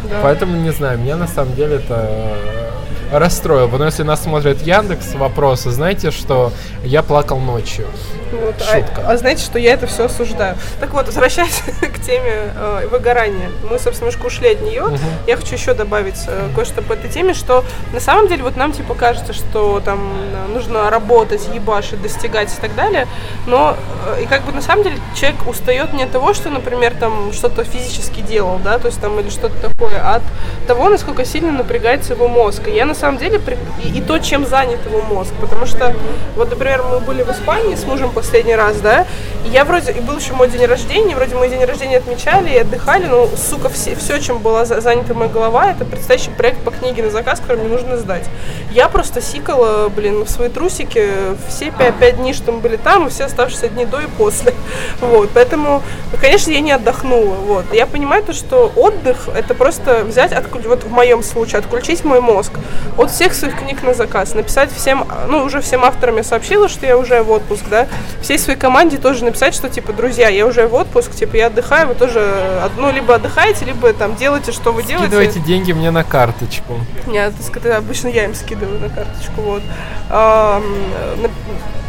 [0.10, 0.20] Да.
[0.22, 2.73] Поэтому не знаю, мне на самом деле это
[3.14, 3.68] расстроил.
[3.68, 6.52] Потому если нас смотрит Яндекс вопросы, знаете, что
[6.84, 7.86] я плакал ночью.
[8.32, 9.04] Вот, а, Шутка.
[9.06, 10.58] А, а знаете, что я это все осуждаю.
[10.80, 13.50] Так вот, возвращаясь к теме э, выгорания.
[13.70, 14.84] Мы, собственно, немножко ушли от нее.
[14.84, 14.98] Угу.
[15.28, 18.72] Я хочу еще добавить э, кое-что по этой теме, что на самом деле вот нам
[18.72, 20.14] типа кажется, что там
[20.54, 23.08] нужно работать, ебашить, достигать и так далее.
[23.46, 23.78] Но
[24.18, 27.32] э, и как бы на самом деле человек устает не от того, что, например, там
[27.34, 30.24] что-то физически делал, да, то есть там или что-то такое, а от
[30.68, 32.68] того, насколько сильно напрягается его мозг.
[32.68, 33.42] И я на самом деле
[33.84, 35.34] и, и то, чем занят его мозг.
[35.42, 35.94] Потому что,
[36.36, 39.06] вот, например, мы были в Испании с мужем последний раз, да,
[39.46, 42.58] и я вроде, и был еще мой день рождения, вроде мой день рождения отмечали и
[42.58, 47.04] отдыхали, но, сука, все, все чем была занята моя голова, это предстоящий проект по книге
[47.04, 48.24] на заказ, который мне нужно сдать.
[48.72, 51.10] Я просто сикала, блин, в свои трусики
[51.50, 54.54] все пять, пять дней, что мы были там, и все оставшиеся дни до и после.
[55.02, 55.84] Вот, поэтому,
[56.20, 57.66] конечно, я не отдохнула, вот.
[57.74, 60.70] Я понимаю то, что отдых, это просто взять, отклю...
[60.70, 62.54] вот в моем случае, отключить мой мозг
[62.98, 66.86] от всех своих книг на заказ, написать всем, ну, уже всем авторам я сообщила, что
[66.86, 67.88] я уже в отпуск, да,
[68.22, 71.88] всей своей команде тоже написать, что, типа, друзья, я уже в отпуск, типа, я отдыхаю,
[71.88, 75.08] вы тоже, ну, либо отдыхаете, либо там делайте, что вы делаете.
[75.08, 76.80] Скидывайте деньги мне на карточку.
[77.08, 77.34] Нет,
[77.76, 79.64] обычно я им скидываю на карточку, вот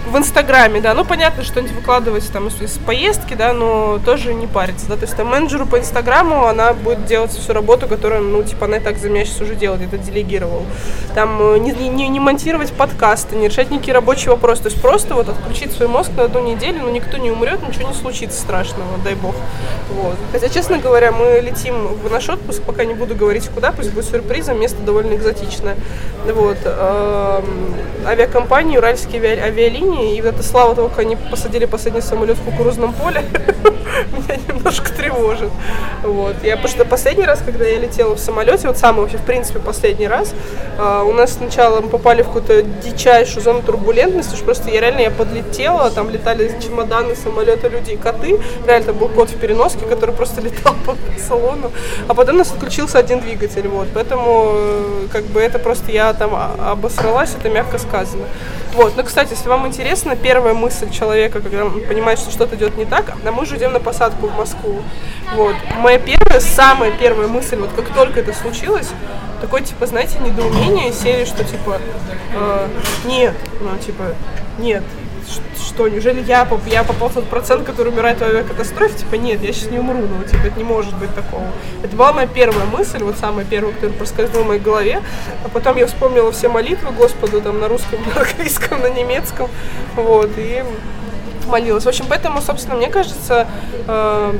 [0.07, 0.93] В Инстаграме, да.
[0.93, 4.97] Ну, понятно, что-нибудь выкладывать там из, из поездки, да, но тоже не париться, да.
[4.97, 8.77] То есть там менеджеру по Инстаграму она будет делать всю работу, которую, ну, типа, она
[8.77, 10.62] и так за меня сейчас уже делает, это делегировал.
[11.14, 14.64] Там э, не, не, не монтировать подкасты, не решать никакие рабочие вопросы.
[14.64, 17.88] То есть просто вот отключить свой мозг на одну неделю, ну, никто не умрет, ничего
[17.88, 19.35] не случится страшного, дай бог.
[19.90, 20.17] Вот.
[20.33, 24.05] Хотя, честно говоря, мы летим в наш отпуск, пока не буду говорить куда, пусть будет
[24.05, 25.77] сюрпризом, место довольно экзотичное.
[26.27, 26.59] Вот.
[26.64, 27.75] Эм,
[28.07, 32.92] авиакомпании, уральские авиалинии, и вот это слава того, как они посадили последний самолет в кукурузном
[32.92, 33.24] поле,
[34.12, 35.50] меня немножко тревожит.
[36.02, 36.37] Вот.
[36.42, 39.59] Я, потому что последний раз, когда я летела в самолете, вот самый вообще, в принципе,
[39.59, 40.35] последний раз,
[40.78, 45.00] э, у нас сначала мы попали в какую-то дичайшую зону турбулентности, что просто я реально
[45.00, 48.38] я подлетела, там летали чемоданы, самолеты, люди и коты.
[48.66, 51.70] Реально, там был кот в переноске, который просто летал по салону.
[52.09, 53.88] А потом у нас отключился один двигатель, вот.
[53.94, 58.24] Поэтому, э, как бы, это просто я там обосралась, это мягко сказано.
[58.74, 58.96] Вот.
[58.96, 62.84] Но, кстати, если вам интересно, первая мысль человека, когда он понимает, что что-то идет не
[62.84, 64.82] так, а мы уже идем на посадку в Москву.
[65.34, 65.54] Вот.
[65.78, 68.88] Моя первая, самая первая мысль, вот как только это случилось,
[69.40, 71.80] такой, типа, знаете, недоумение серии, что, типа,
[72.34, 72.68] э,
[73.04, 74.14] нет, ну, типа,
[74.58, 74.82] нет,
[75.56, 78.98] что, неужели я, я попал в тот процент, который умирает в авиакатастрофе?
[78.98, 81.46] Типа, нет, я сейчас не умру, ну, типа, это не может быть такого.
[81.82, 85.02] Это была моя первая мысль, вот самая первая, которая проскользнула в моей голове.
[85.44, 89.48] А потом я вспомнила все молитвы Господу, там, на русском, на английском, на немецком,
[89.96, 90.62] вот, и
[91.48, 91.84] молилась.
[91.84, 93.46] В общем, поэтому, собственно, мне кажется,
[93.87, 94.34] э,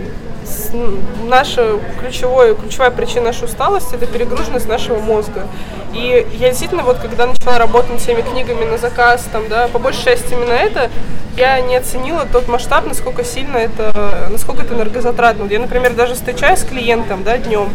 [1.25, 5.47] наша ключевая, ключевая причина нашей усталости– это перегруженность нашего мозга.
[5.95, 9.79] И я действительно, вот когда начала работать над всеми книгами на заказ, там, да, по
[9.79, 10.91] большей части именно это,
[11.37, 15.47] я не оценила тот масштаб, насколько сильно это, насколько это энергозатратно.
[15.51, 17.69] Я, например, даже встречаюсь с клиентом, да, днем,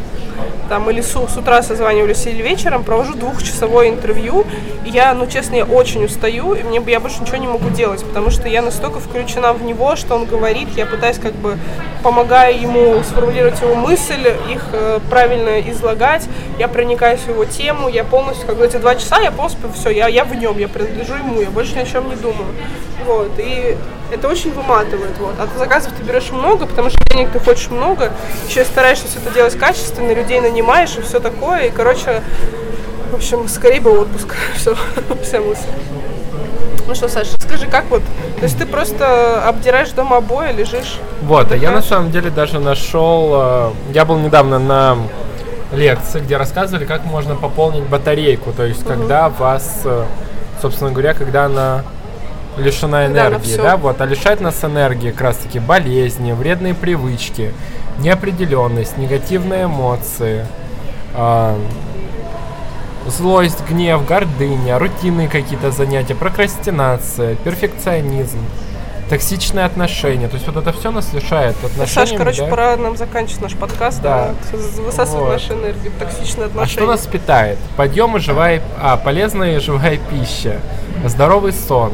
[0.69, 4.45] там, или с, с утра созванивались, или вечером, провожу двухчасовое интервью,
[4.85, 8.03] и я, ну, честно, я очень устаю, и мне, я больше ничего не могу делать,
[8.05, 11.57] потому что я настолько включена в него, что он говорит, я пытаюсь как бы,
[12.03, 16.27] помогая ему сформулировать его мысль, их э, правильно излагать,
[16.59, 19.89] я проникаюсь в его тему, я полностью, как бы эти два часа, я полностью, все,
[19.89, 22.47] я, я в нем, я принадлежу ему, я больше ни о чем не думаю.
[23.05, 23.77] Вот, и
[24.11, 25.17] это очень выматывает.
[25.19, 25.35] Вот.
[25.39, 28.11] А заказов ты берешь много, потому что денег ты хочешь много,
[28.47, 31.67] еще стараешься все это делать качественно, людей нанимаешь и все такое.
[31.67, 32.21] И, короче,
[33.11, 34.35] в общем, скорее бы отпуск.
[34.55, 34.75] Все,
[35.23, 35.67] вся мысль.
[36.87, 38.01] Ну что, Саша, скажи, как вот,
[38.39, 40.97] то есть ты просто обдираешь дома обои, лежишь?
[41.21, 44.97] Вот, а я на самом деле даже нашел, э, я был недавно на
[45.71, 48.89] лекции, где рассказывали, как можно пополнить батарейку, то есть угу.
[48.89, 50.05] когда вас, э,
[50.61, 51.83] собственно говоря, когда она
[52.57, 57.53] лишена энергии, да, вот, а лишает нас энергии как раз таки болезни, вредные привычки,
[57.99, 60.45] неопределенность, негативные эмоции,
[61.13, 61.55] э,
[63.07, 68.39] злость, гнев, гордыня, рутинные какие-то занятия, прокрастинация, перфекционизм,
[69.09, 70.27] токсичные отношения.
[70.27, 72.07] То есть вот это все нас лишает отношений.
[72.07, 72.47] Саш, короче, да?
[72.47, 74.01] пора нам заканчивать наш подкаст.
[74.01, 74.35] Да.
[74.51, 75.33] Высасывать вот.
[75.33, 76.63] нашу энергию, токсичные отношения.
[76.63, 77.57] А что нас питает?
[77.75, 78.61] Подъем и живая...
[78.79, 80.59] А, полезная и живая пища.
[81.05, 81.91] Здоровый сон.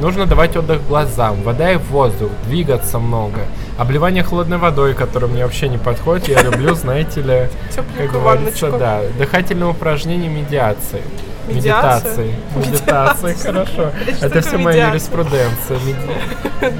[0.00, 3.40] Нужно давать отдых глазам, вода и воздух, двигаться много.
[3.78, 7.48] Обливание холодной водой, которая мне вообще не подходит, я люблю, знаете ли,
[7.96, 11.00] как говорится, да, дыхательные упражнения, медиации.
[11.48, 12.34] Медитации.
[12.56, 13.92] Медитации, хорошо.
[14.20, 15.78] Это все моя юриспруденция.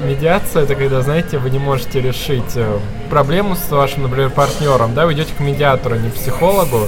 [0.05, 5.05] Медиация это когда, знаете, вы не можете решить э, проблему с вашим, например, партнером, да,
[5.05, 6.87] вы идете к медиатору, не психологу,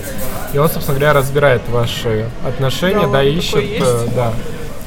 [0.53, 4.33] и он, собственно говоря, разбирает ваши отношения, да, ищет, э, да,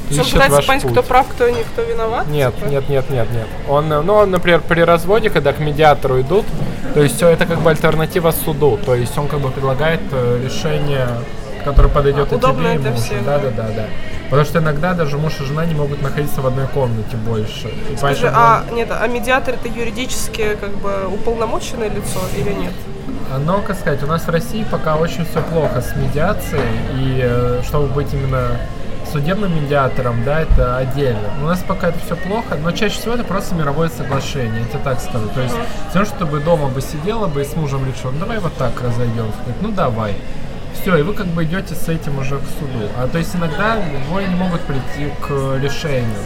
[0.09, 0.91] ищет пытается ваш понять, путь.
[0.91, 2.27] кто прав, кто не, кто виноват?
[2.27, 2.67] Нет, типа?
[2.67, 3.47] нет, нет, нет, нет.
[3.67, 6.45] Он, ну, он, например, при разводе, когда к медиатору идут,
[6.93, 10.41] то есть все это как бы альтернатива суду, то есть он как бы предлагает э,
[10.43, 11.07] решение,
[11.63, 13.01] которое подойдет а, и тебе, и мужу.
[13.01, 13.85] Всем, да, да, да, да.
[14.25, 17.71] Потому что иногда даже муж и жена не могут находиться в одной комнате больше.
[17.91, 22.73] И Скажи, а нет, а медиатор это юридически как бы уполномоченное лицо или нет?
[23.45, 26.61] Но, как сказать, у нас в России пока очень все плохо с медиацией,
[26.95, 28.57] и э, чтобы быть именно
[29.13, 31.29] судебным медиатором, да, это отдельно.
[31.41, 34.79] У нас пока это все плохо, но чаще всего это просто мировое соглашение, я тебе
[34.83, 35.29] так скажу.
[35.33, 35.55] То есть,
[35.91, 39.37] все, чтобы дома бы сидела бы и с мужем решила, ну давай вот так разойдемся.
[39.61, 40.15] ну давай.
[40.81, 42.89] Все, и вы как бы идете с этим уже к суду.
[42.97, 46.19] А то есть иногда двое не могут прийти к решению.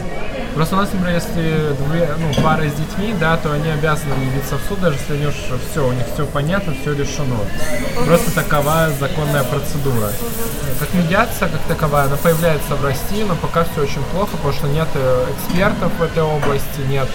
[0.54, 4.56] Просто у нас, например, если две, ну, пара с детьми, да, то они обязаны явиться
[4.56, 5.34] в суд, даже если у них
[5.70, 7.36] все, у них все понятно, все решено.
[8.06, 10.10] Просто такова законная процедура.
[10.80, 14.66] Как медиация, как таковая, она появляется в России, но пока все очень плохо, потому что
[14.68, 17.08] нет э, экспертов в этой области, нет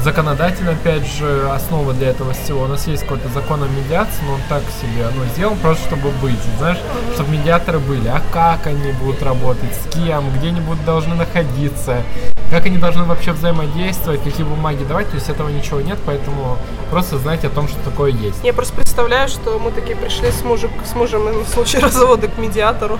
[0.00, 2.62] законодательно, опять же, основа для этого всего.
[2.62, 6.10] У нас есть какой-то закон о медиации, но он так себе, ну, сделан просто, чтобы
[6.22, 6.78] быть, знаешь,
[7.14, 8.08] чтобы медиаторы были.
[8.08, 12.02] А как они будут работать, с кем, где они будут должны находиться,
[12.52, 16.58] как они должны вообще взаимодействовать, какие бумаги давать, то есть этого ничего нет, поэтому
[16.90, 18.44] просто знайте о том, что такое есть.
[18.44, 22.36] Я просто представляю, что мы такие пришли с, мужик, с мужем в случае развода к
[22.36, 22.98] медиатору,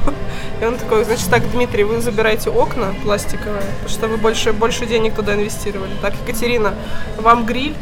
[0.59, 4.87] и он такой, значит, так, Дмитрий, вы забираете окна пластиковые, потому что вы больше, больше
[4.87, 5.93] денег туда инвестировали.
[6.01, 6.73] Так, Екатерина,
[7.19, 7.77] вам гриль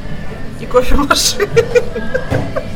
[0.58, 1.46] и кофемашина.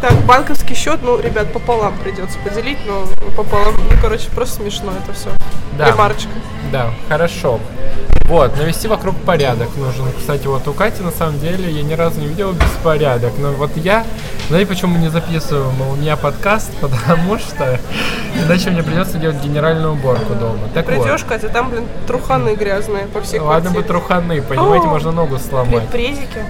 [0.00, 3.04] Так, банковский счет, ну, ребят, пополам придется поделить, но
[3.36, 5.28] пополам, ну, короче, просто смешно это все.
[5.76, 5.88] Да.
[5.88, 6.30] Ремарочка.
[6.72, 7.60] Да, хорошо.
[8.28, 10.04] Вот, навести вокруг порядок нужен.
[10.18, 13.32] Кстати, вот у Кати на самом деле я ни разу не видел беспорядок.
[13.38, 14.04] Но вот я,
[14.48, 16.70] знаете, почему мы не записываем у меня подкаст?
[16.80, 17.80] Потому что
[18.36, 20.68] иначе мне придется делать генеральную уборку дома.
[20.74, 21.28] Так Придешь, вот.
[21.28, 23.98] Катя, там, блин, труханы грязные по всей Ладно бы квартире.
[23.98, 25.88] труханы, понимаете, О, можно ногу сломать.
[25.88, 26.44] Презики.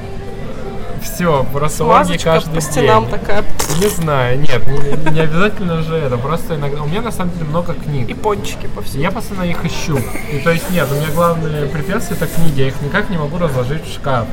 [1.03, 3.19] Все, Смазочка каждый по стенам день.
[3.19, 3.45] такая.
[3.81, 6.17] Не знаю, нет, не, не обязательно же это.
[6.17, 6.83] Просто иногда...
[6.83, 8.09] У меня на самом деле много книг.
[8.09, 9.01] И пончики по всей.
[9.03, 9.99] Я постоянно их ищу.
[10.33, 12.61] И то есть нет, у меня главное препятствие это книги.
[12.61, 14.27] Я их никак не могу разложить в шкаф.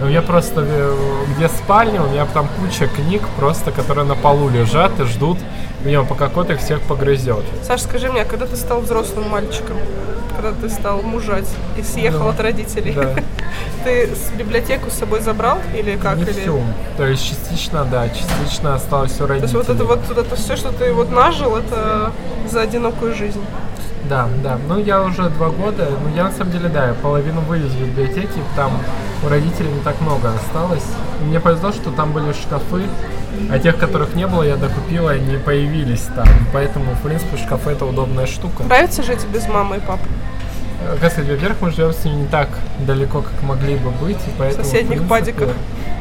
[0.00, 0.96] У меня просто э,
[1.36, 5.38] где спальня, у меня там куча книг просто, которые на полу лежат и ждут,
[5.84, 7.44] видимо, пока кот их всех погрызет.
[7.62, 9.76] Саша, скажи мне, а когда ты стал взрослым мальчиком?
[10.36, 12.92] Когда ты стал мужать и съехал Ну, от родителей?
[12.94, 13.14] да.
[13.84, 16.09] Ты с библиотеку с собой забрал или как?
[16.14, 16.32] Не или...
[16.32, 16.60] всю.
[16.96, 19.58] То есть частично, да, частично осталось у То есть родителей.
[19.58, 22.12] вот это вот, это все, что ты вот нажил, это
[22.50, 23.42] за одинокую жизнь.
[24.08, 24.58] Да, да.
[24.68, 27.80] Ну, я уже два года, ну, я на самом деле, да, я половину вывез в
[27.80, 28.72] библиотеки, там
[29.24, 30.84] у родителей не так много осталось.
[31.20, 32.84] И Мне повезло, что там были шкафы,
[33.50, 36.26] а тех, которых не было, я докупил, и они появились там.
[36.52, 38.64] Поэтому, в принципе, шкафы это удобная штука.
[38.64, 40.02] Нравится жить без мамы и папы?
[40.82, 42.48] Э, Как сказать, во-первых, мы живем с ними не так
[42.80, 45.48] далеко, как могли бы быть, и поэтому, в соседних принципе, падиках.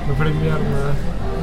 [0.10, 0.96] Ну, примерно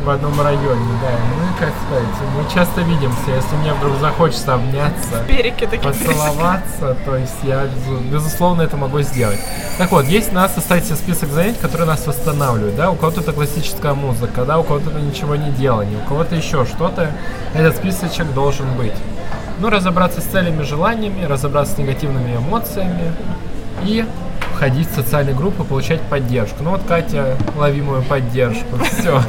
[0.05, 1.11] в одном районе, да.
[1.37, 5.25] Ну, и, как сказать, мы часто видимся, если мне вдруг захочется обняться,
[5.67, 5.93] такие.
[5.93, 9.39] поцеловаться, то есть я, безу- безусловно, это могу сделать.
[9.79, 13.33] Так вот, есть у нас, кстати, список занятий, которые нас восстанавливают, да, у кого-то это
[13.33, 17.11] классическая музыка, да, у кого-то это ничего не делание, у кого-то еще что-то,
[17.55, 18.95] этот списочек должен быть.
[19.59, 23.13] Ну, разобраться с целями, желаниями, разобраться с негативными эмоциями
[23.83, 24.05] и
[24.57, 26.63] входить в социальные группы, получать поддержку.
[26.63, 29.21] Ну вот Катя, лови мою поддержку, все.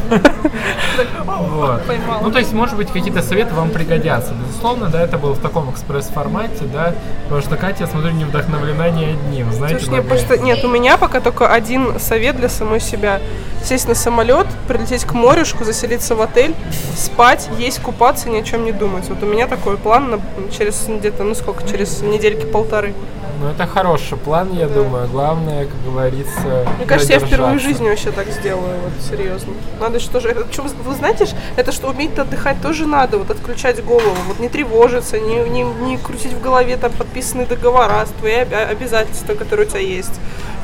[1.26, 1.82] Вот.
[2.22, 4.34] Ну, то есть, может быть, какие-то советы вам пригодятся.
[4.34, 8.90] Безусловно, да, это было в таком экспресс-формате, да, потому что Катя, я смотрю, не вдохновлена
[8.90, 12.80] ни одним, знаете, Слушай, нет, просто нет, у меня пока только один совет для самой
[12.80, 13.20] себя.
[13.68, 16.56] Сесть на самолет, прилететь к морюшку, заселиться в отель,
[16.96, 19.10] спать, есть, купаться, ни о чем не думать.
[19.10, 20.22] Вот у меня такой план на,
[20.58, 22.94] через где-то, ну сколько, через недельки полторы.
[23.42, 25.10] Ну, это хороший план, я думаю.
[25.10, 29.52] Главное, как говорится, Мне кажется, я впервые в жизни вообще так сделаю, вот серьезно.
[29.82, 31.28] Надо что же, это, что, вы- знаете,
[31.58, 35.98] это что уметь отдыхать тоже надо, вот отключать голову, вот не тревожиться, не, не, не
[35.98, 40.14] крутить в голове там подписанные договора, твои обя- обязательства, которые у тебя есть.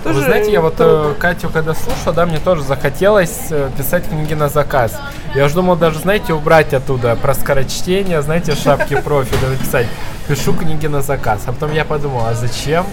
[0.04, 4.08] Тоже Вы знаете, я вот э, Катю когда слушал, да, мне тоже захотелось э, писать
[4.10, 5.00] книги на заказ.
[5.34, 9.88] Я уже думал даже, знаете, убрать оттуда про скорочтение, знаете, шапки профиля написать.
[10.28, 11.42] Пишу книги на заказ.
[11.46, 12.86] А потом я подумал, а зачем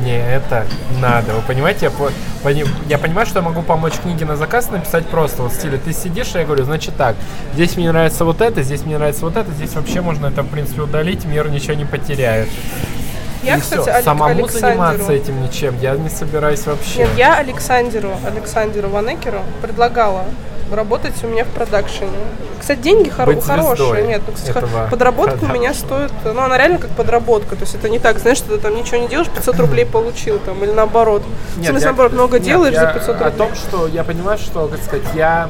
[0.00, 0.66] мне это
[1.00, 1.34] надо?
[1.34, 2.10] Вы понимаете, я, по-
[2.42, 5.78] пони- я понимаю, что я могу помочь книги на заказ написать просто вот в стиле
[5.78, 7.14] ты сидишь, и я говорю, значит так,
[7.54, 10.48] здесь мне нравится вот это, здесь мне нравится вот это, здесь вообще можно это, в
[10.48, 12.48] принципе, удалить, мир ничего не потеряет.
[13.46, 13.88] Я, И кстати.
[13.88, 16.98] Алек- Самому Александру- заниматься этим ничем я не собираюсь вообще.
[17.00, 20.24] Нет, я Александру, Александру Ванекеру предлагала
[20.72, 22.10] работать у меня в продакшене.
[22.58, 24.06] Кстати, деньги хоро- хорошие.
[24.06, 26.08] Нет, ну, кстати, подработка у меня продакшена.
[26.08, 27.54] стоит, ну, она реально как подработка.
[27.54, 30.38] То есть это не так, знаешь, что ты там ничего не делаешь, 500 рублей получил
[30.40, 31.22] там, или наоборот.
[31.22, 33.28] в смысле, я- наоборот, много нет, делаешь я за 500 рублей.
[33.28, 35.48] О том, что я понимаю, что, как сказать, я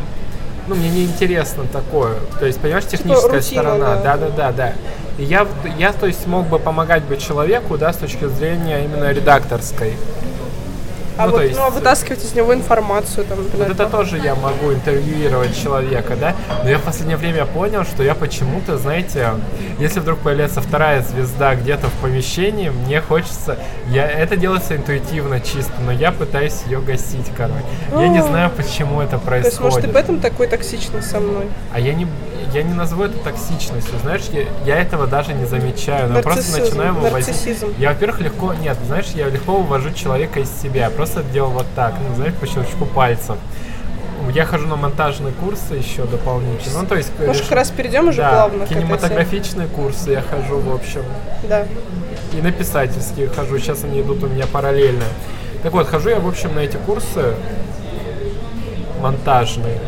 [0.69, 2.15] ну, мне не интересно такое.
[2.41, 3.95] То есть, понимаешь, техническая рутина, сторона.
[3.97, 4.03] да.
[4.03, 4.73] Да, да, да, да.
[5.19, 5.47] Я,
[5.79, 9.95] я, то есть, мог бы помогать бы человеку, да, с точки зрения именно редакторской.
[11.17, 13.89] А ну, вот, то есть- ну, а вытаскивать из него информацию, там, например, Вот это
[13.91, 16.35] тоже я могу интервьюировать человека, да?
[16.63, 19.31] Но я в последнее время понял, что я почему-то, знаете,
[19.79, 23.57] если вдруг появляется вторая звезда где-то в помещении, мне хочется...
[23.91, 27.57] Я, это делается интуитивно чисто, но я пытаюсь ее гасить, короче.
[27.93, 28.23] Я не А.
[28.23, 29.93] знаю, почему это То есть, может, ты происходит.
[29.95, 31.47] поэтому такой токсичный со мной?
[31.73, 32.07] А я не,
[32.53, 36.61] я не назову это токсичностью, знаешь, я, я этого даже не замечаю, но я просто
[36.61, 37.29] начинаю вывозить.
[37.29, 37.75] нарциссизм.
[37.79, 41.95] Я, во-первых, легко, нет, знаешь, я легко вывожу человека из себя, просто делал вот так,
[42.09, 43.37] ну, знаешь, по щелчку пальцев.
[44.33, 47.13] Я хожу на монтажные курсы еще дополнительно, ну, то есть...
[47.19, 51.03] Может, реш- как раз перейдем уже да, плавно кинематографичные курсы я хожу, в общем,
[51.49, 51.67] Да.
[52.33, 55.05] и на писательские хожу, сейчас они идут у меня параллельно.
[55.63, 57.35] Так вот, хожу я, в общем, на эти курсы
[59.01, 59.79] монтажные.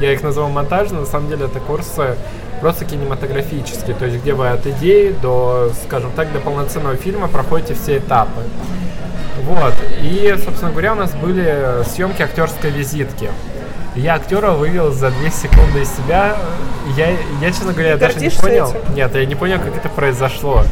[0.00, 2.16] Я их называю монтажные, на самом деле это курсы
[2.60, 7.74] просто кинематографические, то есть где вы от идеи до, скажем так, до полноценного фильма проходите
[7.74, 8.42] все этапы.
[9.44, 9.74] Вот.
[10.02, 13.30] И, собственно говоря, у нас были съемки актерской визитки.
[13.96, 16.36] Я актера вывел за 2 секунды из себя.
[16.96, 18.70] Я, я честно говоря, даже не понял.
[18.70, 18.94] этим?
[18.94, 20.64] Нет, я не понял, как это произошло.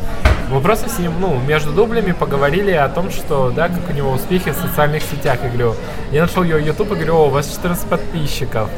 [0.50, 4.10] Мы просто с ним, ну, между дублями поговорили о том, что, да, как у него
[4.12, 5.38] успехи в социальных сетях.
[5.42, 5.74] Я говорю,
[6.10, 8.70] я нашел его YouTube и говорю, о, у вас 14 подписчиков.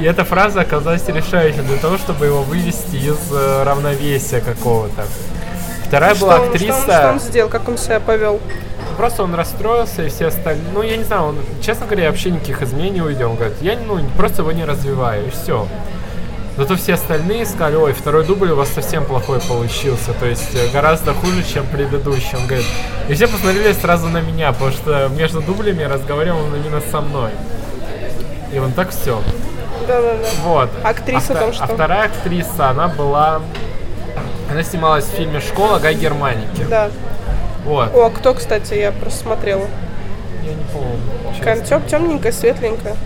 [0.00, 5.04] И эта фраза оказалась решающей для того, чтобы его вывести из э, равновесия какого-то.
[5.86, 6.80] Вторая Что была он- актриса.
[6.80, 8.40] Что он, что он сделал, как он себя повел?
[8.98, 10.64] Просто он расстроился, и все остальные...
[10.74, 13.30] Ну, я не знаю, он, честно говоря, я вообще никаких изменений не увидел.
[13.30, 15.68] Он говорит, я ну, просто его не развиваю, и все.
[16.56, 20.72] Зато все остальные сказали, ой, второй дубль у вас совсем плохой получился, то есть э,
[20.72, 22.36] гораздо хуже, чем предыдущий.
[22.36, 22.66] Он говорит,
[23.08, 27.30] и все посмотрели сразу на меня, потому что между дублями разговаривал он именно со мной.
[28.52, 29.22] И вот так все.
[29.86, 30.28] Да-да-да.
[30.42, 30.70] Вот.
[30.82, 31.62] Актриса а, там что?
[31.62, 33.42] а вторая актриса, она была...
[34.50, 36.66] Она снималась в фильме «Школа» Гай Германики.
[36.68, 36.90] Да.
[37.68, 37.94] Вот.
[37.94, 39.66] О, а кто, кстати, я просто смотрела.
[40.42, 41.64] Я не помню.
[41.66, 42.96] Тем, темненькая, светленькая.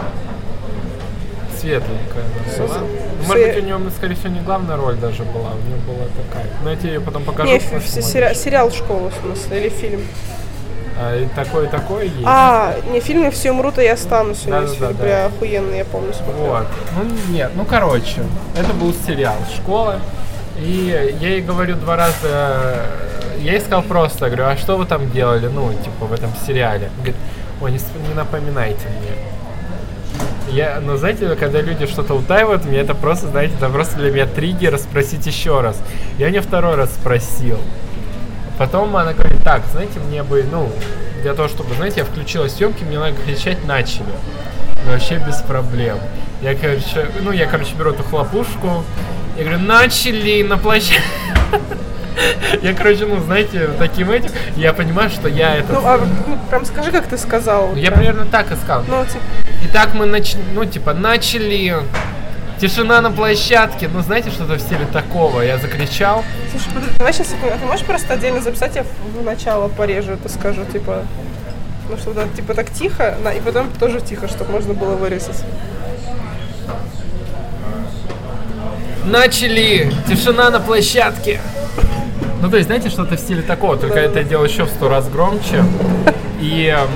[1.60, 2.22] Светленькая
[2.56, 2.78] она была.
[2.78, 6.06] Ну, Может быть, у нее, скорее всего, не главная роль даже была, у нее была
[6.26, 6.46] такая.
[6.62, 7.50] Но я тебе ее потом покажу.
[7.50, 10.02] Не, фи- сериал, сериал «Школа», в смысле, или фильм.
[11.00, 12.16] А, и такое, такое есть.
[12.24, 14.44] А, не, в фильме «Все умрут, и я останусь».
[14.44, 16.46] Него есть Да-да-да, фильм, бля, охуенный, я помню, смотрела.
[16.46, 16.66] Вот.
[16.96, 18.22] Ну, нет, ну, короче,
[18.56, 20.00] это был сериал «Школа».
[20.58, 22.82] И я ей говорю два раза,
[23.38, 26.90] я ей сказал просто, говорю, а что вы там делали, ну, типа, в этом сериале?
[26.96, 27.16] Говорит,
[27.60, 27.78] ой, не,
[28.08, 30.54] не напоминайте мне.
[30.54, 34.26] Я, ну, знаете, когда люди что-то утаивают, мне это просто, знаете, это просто для меня
[34.26, 35.80] триггер спросить еще раз.
[36.18, 37.58] Я не второй раз спросил.
[38.58, 40.70] Потом она говорит, так, знаете, мне бы, ну,
[41.22, 44.12] для того, чтобы, знаете, я включила съемки, мне надо кричать начали.
[44.86, 45.98] Вообще без проблем.
[46.42, 48.84] Я, короче, ну, я, короче, беру эту хлопушку,
[49.36, 51.02] я говорю, начали на площадке.
[52.62, 55.72] Я, короче, ну, знаете, таким этим, я понимаю, что я это...
[55.72, 57.74] Ну, а ну, прям скажи, как ты сказал.
[57.74, 58.00] Я прям.
[58.00, 58.84] примерно так и сказал.
[58.86, 59.24] Ну, типа,
[59.68, 60.34] Итак, мы нач...
[60.54, 61.76] ну, типа, начали.
[62.60, 63.88] Тишина на площадке.
[63.88, 65.40] Ну, знаете, что-то в стиле такого.
[65.40, 66.22] Я закричал.
[66.50, 70.28] слушай, подожди, давай сейчас, а ты можешь просто отдельно записать, я в начало порежу это
[70.28, 71.02] скажу, типа,
[71.88, 75.42] ну, что да, типа так тихо, и потом тоже тихо, чтобы можно было вырезать.
[79.04, 79.92] Начали.
[80.08, 81.40] Тишина на площадке.
[82.40, 84.88] Ну, то есть, знаете, что-то в стиле такого, только это я делал еще в сто
[84.88, 85.64] раз громче.
[86.40, 86.88] И эм,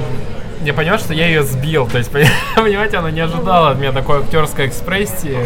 [0.66, 1.86] я понял, что я ее сбил.
[1.86, 2.10] То есть,
[2.56, 5.38] понимаете, она не ожидала от меня такой актерской экспрессии.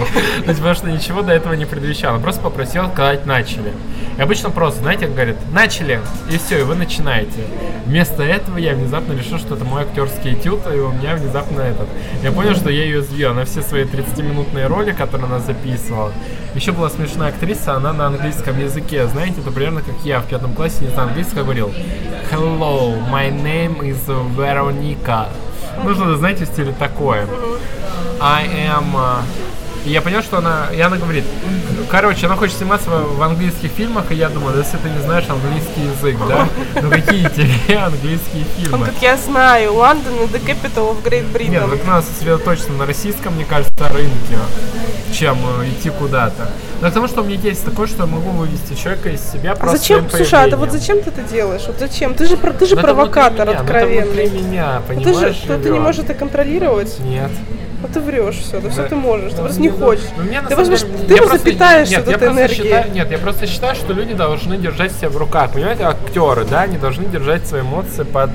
[0.46, 2.18] Есть, потому что ничего до этого не предвещало.
[2.18, 3.72] Просто попросила сказать «начали».
[4.16, 6.00] И обычно просто, знаете, говорит «начали»,
[6.30, 7.40] и все, и вы начинаете.
[7.84, 11.88] Вместо этого я внезапно решил, что это мой актерский этюд, и у меня внезапно этот.
[12.22, 13.32] Я понял, что я ее сбил.
[13.32, 16.12] Она все свои 30-минутные роли, которые она записывала.
[16.54, 19.06] Еще была смешная актриса, она на английском языке.
[19.06, 21.72] Знаете, это примерно как я в пятом классе не знаю английского говорил.
[22.30, 24.04] Hello, my name is
[24.36, 25.28] Veronica.
[25.84, 27.26] Ну, что-то, знаете, в стиле такое.
[28.20, 29.22] I am...
[29.84, 30.66] И я понял, что она...
[30.74, 31.24] И она говорит...
[31.90, 35.24] Короче, она хочет сниматься в, английских фильмах, и я думаю, да если ты не знаешь
[35.28, 36.46] английский язык, да?
[36.80, 38.78] Ну какие тебе английские Он фильмы?
[38.78, 41.70] говорит, я знаю, Лондон— the capital of Great Нет, Britain.
[41.70, 44.38] так надо сосредоточиться на российском, мне кажется, рынке,
[45.12, 46.50] чем э, идти куда-то.
[46.80, 49.52] Но к тому, что у меня есть такое, что я могу вывести человека из себя
[49.52, 51.62] А просто зачем, слушай, а это вот зачем ты это делаешь?
[51.66, 52.14] Вот зачем?
[52.14, 54.30] Ты же, ты же Ну, провокатор меня, ну, это внутри откровенный.
[54.30, 56.98] меня, Ну, понимаешь, ты же ты не можешь это контролировать?
[57.00, 57.30] Нет.
[57.82, 60.04] Ну ты врешь все, да, все ты можешь, ты Ну, просто не ну, хочешь.
[60.16, 62.62] ну, мне Ты просто, деле- ты просто питаешься нет, этой энергией.
[62.64, 65.52] считаю- нет, я просто считаю, что люди должны держать себя в руках.
[65.52, 68.30] Понимаете, актеры, да, они должны держать свои эмоции под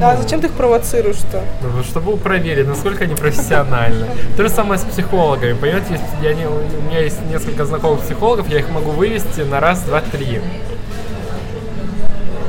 [0.00, 1.42] Да, зачем ты их провоцируешь-то?
[1.62, 4.06] Ну, чтобы проверить, насколько они профессиональны.
[4.36, 5.54] То же самое с психологами.
[5.54, 9.80] Понимаете, я не, у меня есть несколько знакомых психологов, я их могу вывести на раз,
[9.82, 10.40] два, три.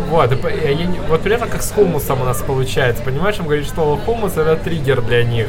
[0.10, 3.04] Вот, и и вот примерно как с хумусом у нас получается.
[3.04, 5.48] Понимаешь, им говорит, что хумус это триггер для них.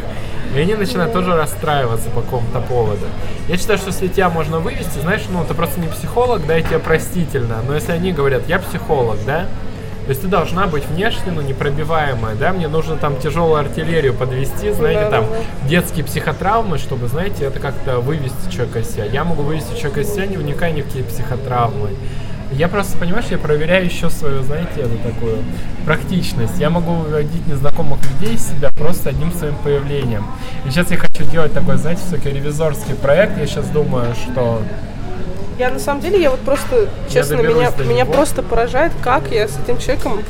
[0.54, 3.06] И они начинают тоже расстраиваться по какому-то поводу.
[3.48, 6.62] Я считаю, что если тебя можно вывести, знаешь, ну ты просто не психолог, да, и
[6.62, 7.58] тебе простительно.
[7.66, 9.46] Но если они говорят, я психолог, да,
[10.08, 14.70] то есть ты должна быть внешне, ну, непробиваемая, да, мне нужно там тяжелую артиллерию подвести,
[14.72, 19.04] знаете, Да, там да, детские психотравмы, чтобы, знаете, это как-то вывести человека из себя.
[19.04, 21.90] Я могу вывести человека из себя, не вникая ни в какие психотравмы.
[22.52, 25.38] Я просто, понимаешь, я проверяю еще свою, знаете, эту такую
[25.84, 26.58] практичность.
[26.58, 30.24] Я могу выводить незнакомых людей из себя просто одним своим появлением.
[30.66, 33.38] И сейчас я хочу делать такой, знаете, все-таки ревизорский проект.
[33.38, 34.62] Я сейчас думаю, что
[35.58, 38.12] Я на самом деле, я вот просто, честно, меня, меня него.
[38.12, 40.22] просто поражает, как я с этим человеком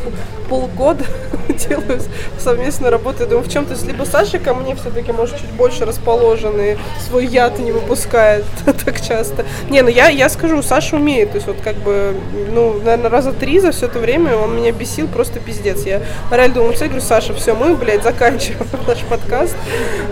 [0.48, 1.04] полгода
[1.68, 2.00] делаю
[2.38, 3.18] совместную работу.
[3.20, 6.76] Я думаю, в чем то либо Саша ко мне все-таки, может, чуть больше расположен и
[7.06, 8.44] свой яд не выпускает
[8.84, 9.44] так часто.
[9.68, 11.32] Не, ну я, я скажу, Саша умеет.
[11.32, 12.16] То есть вот как бы,
[12.50, 15.84] ну, наверное, раза три за все это время он меня бесил просто пиздец.
[15.84, 16.00] Я
[16.30, 19.56] реально думала, я говорю, Саша, все, мы, блядь, заканчиваем наш подкаст.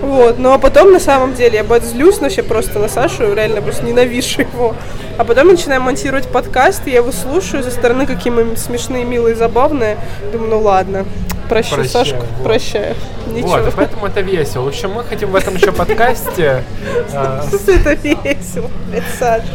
[0.03, 0.39] Вот.
[0.39, 3.85] Ну а потом, на самом деле, я бы злюсь вообще просто на Сашу, реально просто
[3.85, 4.75] ненавижу его.
[5.19, 9.05] А потом я начинаю монтировать подкаст, и я его слушаю со стороны, какие мы смешные,
[9.05, 9.97] милые, забавные.
[10.31, 11.07] Думаю, ну ладно,
[11.49, 12.45] прощу, Прощаю, Сашку, вот.
[12.45, 12.95] прощаю.
[13.27, 13.49] Ничего.
[13.49, 14.65] Вот, поэтому это весело.
[14.65, 16.65] В общем, мы хотим в этом еще подкасте...
[17.13, 19.47] э, Это весело, блядь, Саша.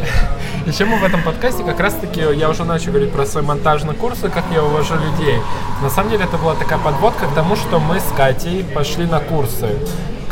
[0.66, 3.94] Еще мы в этом подкасте как раз таки, я уже начал говорить про свой монтажный
[3.94, 5.38] курс и как я увожу людей.
[5.80, 9.20] На самом деле это была такая подводка к тому, что мы с Катей пошли на
[9.20, 9.68] курсы.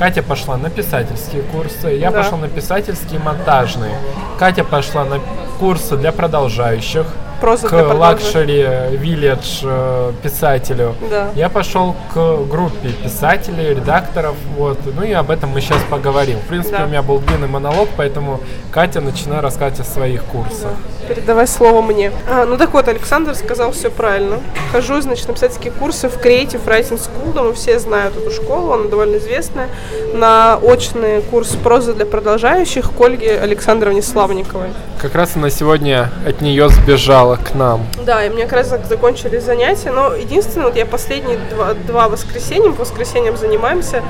[0.01, 2.23] Катя пошла на писательские курсы, я Да.
[2.23, 3.95] пошел на писательские монтажные.
[4.39, 5.19] Катя пошла на
[5.59, 7.05] курсы для продолжающих
[7.41, 10.95] Проза к luxury village э, писателю.
[11.11, 11.31] Да.
[11.35, 14.79] Я пошел к группе писателей, редакторов, вот.
[14.95, 16.39] Ну и об этом мы сейчас поговорим.
[16.39, 16.85] В принципе, Да.
[16.85, 18.41] у меня был длинный монолог, поэтому
[18.73, 20.71] Катя, начинай рассказывать о своих курсах.
[21.09, 22.13] Передавай слово мне.
[22.31, 24.37] А, ну так вот, Александр сказал все правильно.
[24.71, 27.33] Хожу, значит, на писательские курсы в Creative Writing School.
[27.35, 29.69] Думаю, все знают эту школу, она довольно известная.
[30.15, 34.69] На очный курс прозы для продолжающих к Ольге Александровне Славниковой.
[35.01, 37.87] Как раз она сегодня от нее сбежала к нам.
[38.05, 42.09] Да, и мне как раз зак- закончились занятия, но единственное, вот я последние два, два
[42.09, 44.03] воскресенья, по воскресеньям занимаемся,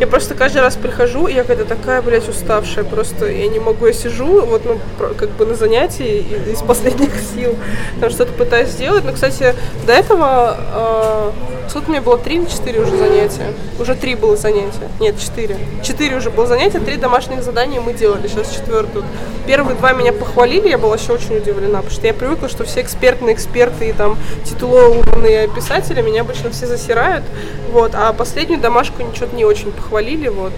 [0.00, 3.86] я просто каждый раз прихожу, и я какая-то такая, блядь, уставшая, просто я не могу,
[3.86, 4.78] я сижу, вот, ну,
[5.16, 7.56] как бы на занятии из последних сил,
[8.00, 9.54] там что-то пытаюсь сделать, но, кстати,
[9.86, 13.52] до этого, э, сколько у меня было, три или четыре уже занятия?
[13.78, 15.56] Уже три было занятия, нет, четыре.
[15.82, 19.04] Четыре уже было занятия, три домашних задания мы делали, сейчас четвертую.
[19.46, 22.80] Первые два меня похвалили, я была вообще очень удивлена, потому что я привыкла, что все
[22.80, 27.24] экспертные эксперты и там титулованные писатели меня обычно все засирают,
[27.70, 30.52] вот, а последнюю домашку ничего не очень похвалили, вот,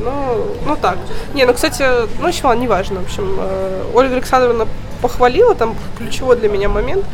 [0.00, 0.98] ну, ну так.
[1.34, 1.84] Не, ну, кстати,
[2.20, 4.66] ну, общем, ладно, неважно, в общем, э, Ольга Александровна
[5.00, 7.04] похвалила, там ключевой для меня момент,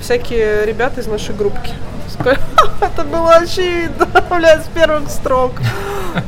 [0.00, 1.72] всякие ребята из нашей группки.
[2.08, 5.52] Сказали, «Ха, Это было очевидно, блядь, с первых строк.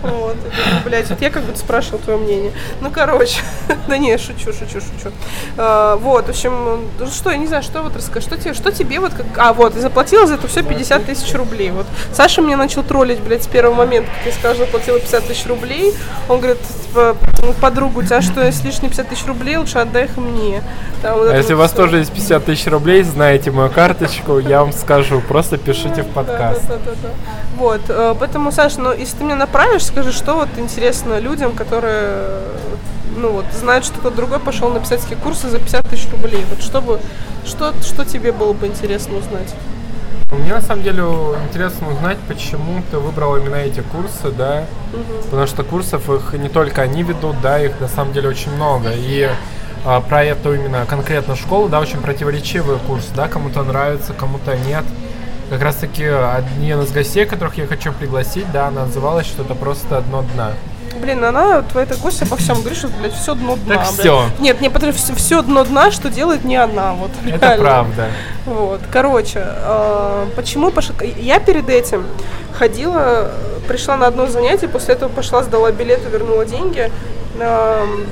[0.03, 0.37] Вот,
[0.85, 2.53] блядь, вот я как будто спрашивал твое мнение.
[2.81, 3.41] Ну, короче,
[3.89, 5.13] да не, шучу, шучу, шучу.
[5.57, 8.71] А, вот, в общем, ну что, я не знаю, что вот расскажи, что тебе, что
[8.71, 9.27] тебе вот как...
[9.39, 11.71] А, вот, и заплатила за это все 50 тысяч рублей.
[11.71, 15.27] Вот, Саша меня начал троллить, блядь, с первого момента, как я сказала, что заплатила 50
[15.27, 15.93] тысяч рублей.
[16.29, 20.05] Он говорит, типа, ну, подруга, у тебя что, есть лишние 50 тысяч рублей, лучше отдай
[20.05, 20.63] их мне.
[21.03, 21.83] Там вот А если у вот вас всё.
[21.83, 26.69] тоже есть 50 тысяч рублей, знаете мою карточку, я вам скажу, просто пишите в подкаст.
[26.69, 27.09] Да, да, да.
[27.57, 32.27] Вот, э, поэтому, Саша, ну, если ты меня направишь, скажи, что вот интересно людям, которые,
[33.17, 36.45] ну, вот, знают, что кто-то другой пошел на писательские курсы за 50 тысяч рублей.
[36.51, 37.01] Вот, чтобы,
[37.45, 39.55] что, что тебе было бы интересно узнать?
[40.33, 41.03] Мне на самом деле
[41.49, 44.65] интересно узнать, почему ты выбрал именно эти курсы, да,
[45.25, 48.91] потому что курсов их не только они ведут, да, их на самом деле очень много,
[48.95, 49.29] и
[49.85, 54.85] а, про эту именно конкретно школу, да, очень противоречивые курсы, да, кому-то нравится, кому-то нет.
[55.51, 59.57] Как раз таки один из гостей, которых я хочу пригласить, да, она называлась, что это
[59.57, 60.53] просто дно дна.
[61.01, 63.75] Блин, она, твоя эта гостья обо всем говорит, что, блядь, все дно дна.
[63.75, 64.01] Так блядь.
[64.01, 64.25] всё.
[64.39, 67.11] Нет, не потому что все дно дна, что делает не она, вот.
[67.27, 67.65] Это реально.
[67.65, 68.07] правда.
[68.47, 70.95] Вот, короче, э, почему пошла?
[71.19, 72.07] Я перед этим
[72.53, 73.33] ходила,
[73.67, 76.93] пришла на одно занятие, после этого пошла, сдала билеты, вернула деньги.
[77.41, 78.07] Эм,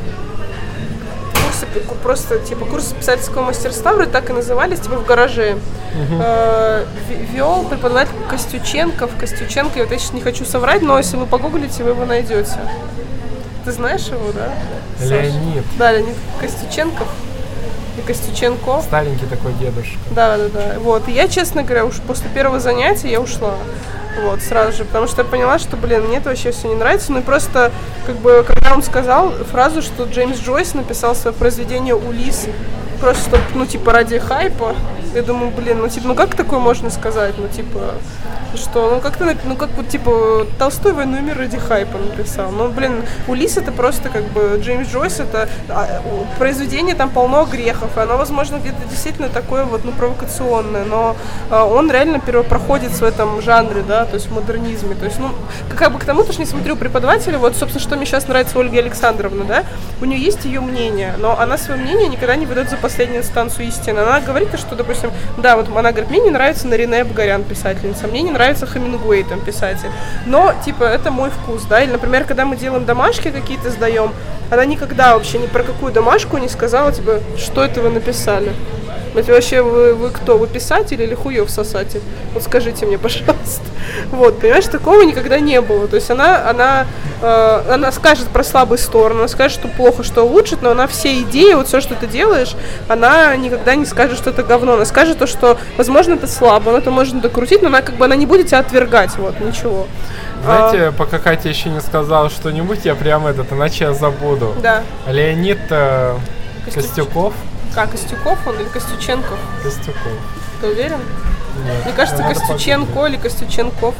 [1.66, 5.56] Курсы, просто типа курсы писательского мастерства вроде так и назывались, типа в гараже.
[6.20, 9.10] Э, ви- Вел преподаватель Костюченков.
[9.18, 12.56] Костюченко, я вот я сейчас не хочу соврать, но если вы погуглите, вы его найдете.
[13.64, 14.52] Ты знаешь его, да?
[15.04, 17.08] Леонид, Да, Леонид Костюченков.
[17.96, 18.80] И Костюченко.
[18.82, 19.98] старенький такой дедушка.
[20.12, 20.78] Да, да, да.
[20.80, 21.08] Вот.
[21.08, 23.54] И я, честно говоря, уж после первого занятия я ушла.
[24.22, 27.12] Вот, сразу же, потому что я поняла, что, блин, мне это вообще все не нравится.
[27.12, 27.70] Ну и просто,
[28.06, 32.46] как бы, когда он сказал фразу, что Джеймс Джойс написал свое произведение «Улис»,
[33.00, 34.74] просто, ну, типа, ради хайпа,
[35.14, 37.34] я думаю, блин, ну, типа, ну как такое можно сказать?
[37.38, 37.94] Ну, типа,
[38.54, 42.50] что, ну, как-то, нап- ну, как вот, типа, Толстой «Войну и мир» ради хайпа написал.
[42.50, 46.02] Ну, блин, «Улис» это просто, как бы, Джеймс Джойс, это а,
[46.38, 51.16] произведение, там полно грехов, и оно, возможно, где-то действительно такое вот, ну, провокационное, но
[51.50, 54.94] а, он реально первопроходец в этом жанре, да, то есть в модернизме.
[54.94, 55.30] То есть, ну,
[55.76, 58.58] как бы к тому, то, что не смотрю преподавателя, вот, собственно, что мне сейчас нравится
[58.58, 59.64] Ольга Александровна, да,
[60.00, 63.68] у нее есть ее мнение, но она свое мнение никогда не выдает за последнюю инстанцию
[63.68, 63.98] истины.
[63.98, 68.22] Она говорит, что, допустим, да, вот она говорит, мне не нравится Нарине Абгарян, писательница, мне
[68.22, 69.90] не нравится Хамингуэй, там, писатель.
[70.24, 74.14] Но, типа, это мой вкус, да, или, например, когда мы делаем домашки какие-то, сдаем,
[74.50, 78.52] она никогда вообще ни про какую домашку не сказала, типа, что это вы написали.
[79.14, 80.38] Это вообще вы, вы кто?
[80.38, 82.00] Вы писатель или хуев сосатель?
[82.34, 83.62] Вот скажите мне, пожалуйста.
[84.10, 85.88] Вот, понимаешь, такого никогда не было.
[85.88, 86.86] То есть она, она,
[87.22, 91.20] э, она скажет про слабые стороны, она скажет, что плохо, что улучшит, но она все
[91.20, 92.54] идеи, вот все, что ты делаешь,
[92.88, 94.74] она никогда не скажет, что это говно.
[94.74, 98.04] Она скажет то, что, возможно, это слабо, но это можно докрутить, но она как бы
[98.04, 99.86] она не будет тебя отвергать, вот, ничего.
[100.44, 100.92] Знаете, а...
[100.92, 104.54] пока Катя еще не сказала что-нибудь, я прям этот, иначе я забуду.
[104.62, 104.82] Да.
[105.06, 106.16] Леонид э,
[106.72, 107.34] Костюков.
[107.78, 109.38] Как, Костюков он или Костюченков?
[109.62, 110.10] Костюков.
[110.60, 110.98] Ты уверен?
[111.64, 111.84] Нет.
[111.84, 113.94] Мне кажется, Костюченко или Костюченков.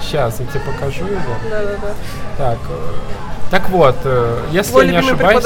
[0.00, 1.34] Сейчас, я тебе покажу его.
[1.50, 1.94] Да, да, да.
[2.38, 2.92] Так, э,
[3.50, 5.44] так вот, э, если Твой я не ошибаюсь,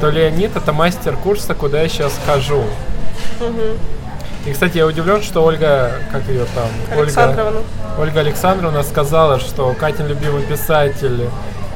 [0.00, 2.64] то Леонид это мастер курса, куда я сейчас хожу.
[3.38, 3.78] Угу.
[4.46, 6.98] И, кстати, я удивлен, что Ольга, как ее там?
[6.98, 7.60] Александровна.
[7.60, 11.28] Ольга, Ольга Александровна сказала, что Катин любимый писатель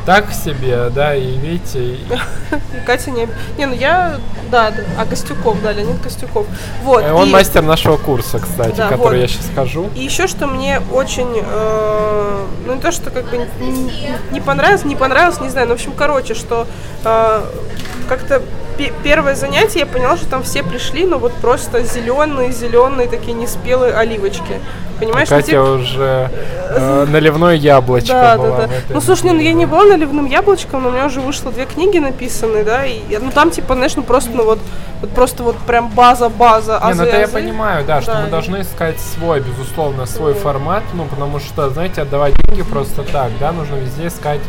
[0.07, 1.81] так себе, да, и видите...
[1.81, 2.07] И...
[2.87, 3.29] Катя не...
[3.59, 4.19] Не, ну я...
[4.51, 6.47] Да, да, а Костюков, да, Леонид Костюков.
[6.85, 7.03] Вот.
[7.03, 7.33] Э, он и...
[7.33, 9.23] мастер нашего курса, кстати, да, который вот.
[9.23, 9.91] я сейчас скажу.
[9.97, 11.43] И еще, что мне очень...
[11.45, 13.91] Э, ну, не то, что как бы не,
[14.31, 16.69] не понравилось, не понравилось, не знаю, но, в общем, короче, что
[17.05, 17.43] э,
[18.09, 18.43] как-то
[19.03, 23.95] первое занятие я поняла, что там все пришли, но вот просто зеленые, зеленые такие неспелые
[23.95, 24.61] оливочки.
[24.99, 25.61] Понимаешь, Катя типа...
[25.61, 26.31] уже
[26.71, 28.57] э, наливное яблочко да, была.
[28.57, 28.73] Да, да.
[28.89, 31.99] Ну слушай, ну я не была наливным яблочком, но у меня уже вышло две книги
[31.99, 34.59] написанные, да, и ну там типа, знаешь, ну просто ну вот,
[35.03, 36.81] вот просто вот прям база-база.
[36.87, 40.41] Не, ну это я понимаю, да, да, что мы должны искать свой, безусловно, свой mm.
[40.41, 44.41] формат, ну потому что, знаете, отдавать деньги просто так, да, нужно везде искать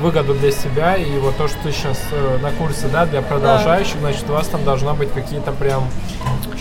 [0.00, 3.94] выгоду для себя, и вот то, что ты сейчас э, на курсе, да, для продолжающих,
[3.94, 4.00] да.
[4.00, 5.84] значит, у вас там должна быть какие-то прям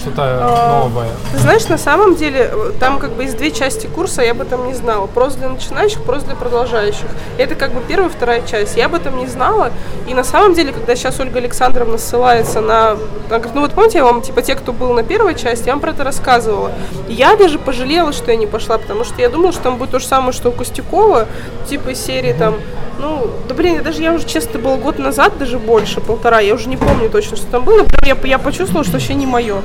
[0.06, 1.10] что-то а, новое.
[1.32, 4.68] Ты знаешь, на самом деле, там как бы есть две части курса, я об этом
[4.68, 5.08] не знала.
[5.08, 7.08] Просто для начинающих, просто для продолжающих.
[7.38, 8.78] Это как бы первая, вторая часть.
[8.78, 9.72] Я об этом не знала.
[10.08, 12.92] И на самом деле, когда сейчас Ольга Александровна ссылается на...
[12.92, 15.74] Она говорит, ну вот помните, я вам, типа, те, кто был на первой части, я
[15.74, 16.72] вам про это рассказывала.
[17.10, 20.00] я даже пожалела, что я не пошла, потому что я думала, что там будет то
[20.00, 21.28] же самое, что у Костюкова,
[21.68, 22.56] типа из серии там
[23.00, 26.70] ну, да блин, даже я уже, честно, был год назад, даже больше, полтора, я уже
[26.70, 27.84] не помню точно, что там было.
[27.84, 29.62] Например, я, я почувствовала, что вообще не мое.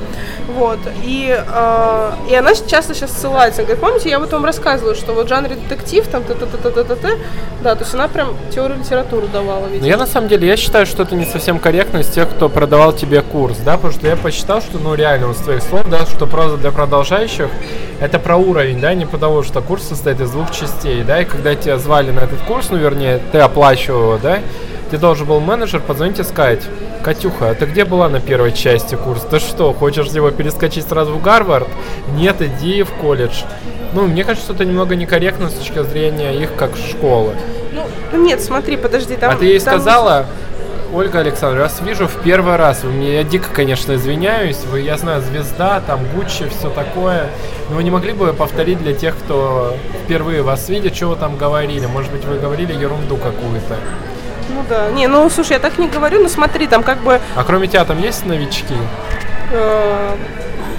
[0.55, 0.79] Вот.
[1.03, 3.61] И, э, и она часто сейчас ссылается.
[3.61, 6.45] Она говорит, помните, я вот вам рассказывала, что вот в жанре детектив, там, т т
[6.45, 7.17] т т т т т
[7.63, 9.67] да, то есть она прям теорию литературы давала.
[9.67, 9.87] Видимо.
[9.87, 12.93] Я на самом деле, я считаю, что это не совсем корректно из тех, кто продавал
[12.93, 16.05] тебе курс, да, потому что я посчитал, что, ну, реально, вот с твоих слов, да,
[16.05, 17.49] что проза для продолжающих,
[18.01, 21.55] это про уровень, да, не потому что курс состоит из двух частей, да, и когда
[21.55, 24.39] тебя звали на этот курс, ну, вернее, ты оплачивал его, да,
[24.89, 26.63] ты должен был менеджер позвонить и сказать,
[27.03, 29.25] Катюха, а ты где была на первой части курса?
[29.27, 31.69] Ты что, хочешь его перескочить сразу в Гарвард?
[32.15, 33.43] Нет, иди в колледж.
[33.93, 37.35] Ну, мне кажется, что это немного некорректно с точки зрения их как школы.
[37.71, 39.31] Ну, нет, смотри, подожди, там...
[39.31, 39.79] А ты ей там...
[39.79, 40.25] сказала,
[40.93, 42.83] Ольга Александровна, вас вижу в первый раз.
[42.83, 44.57] Вы мне, я дико, конечно, извиняюсь.
[44.65, 47.29] Вы, я знаю, звезда, там Гуччи, все такое.
[47.69, 51.37] Но вы не могли бы повторить для тех, кто впервые вас видит, что вы там
[51.37, 51.85] говорили?
[51.85, 53.77] Может быть, вы говорили ерунду какую-то?
[54.49, 54.91] Ну да.
[54.91, 57.21] Не, ну слушай, я так не говорю, но смотри, там как бы.
[57.35, 58.75] А кроме тебя там есть новички?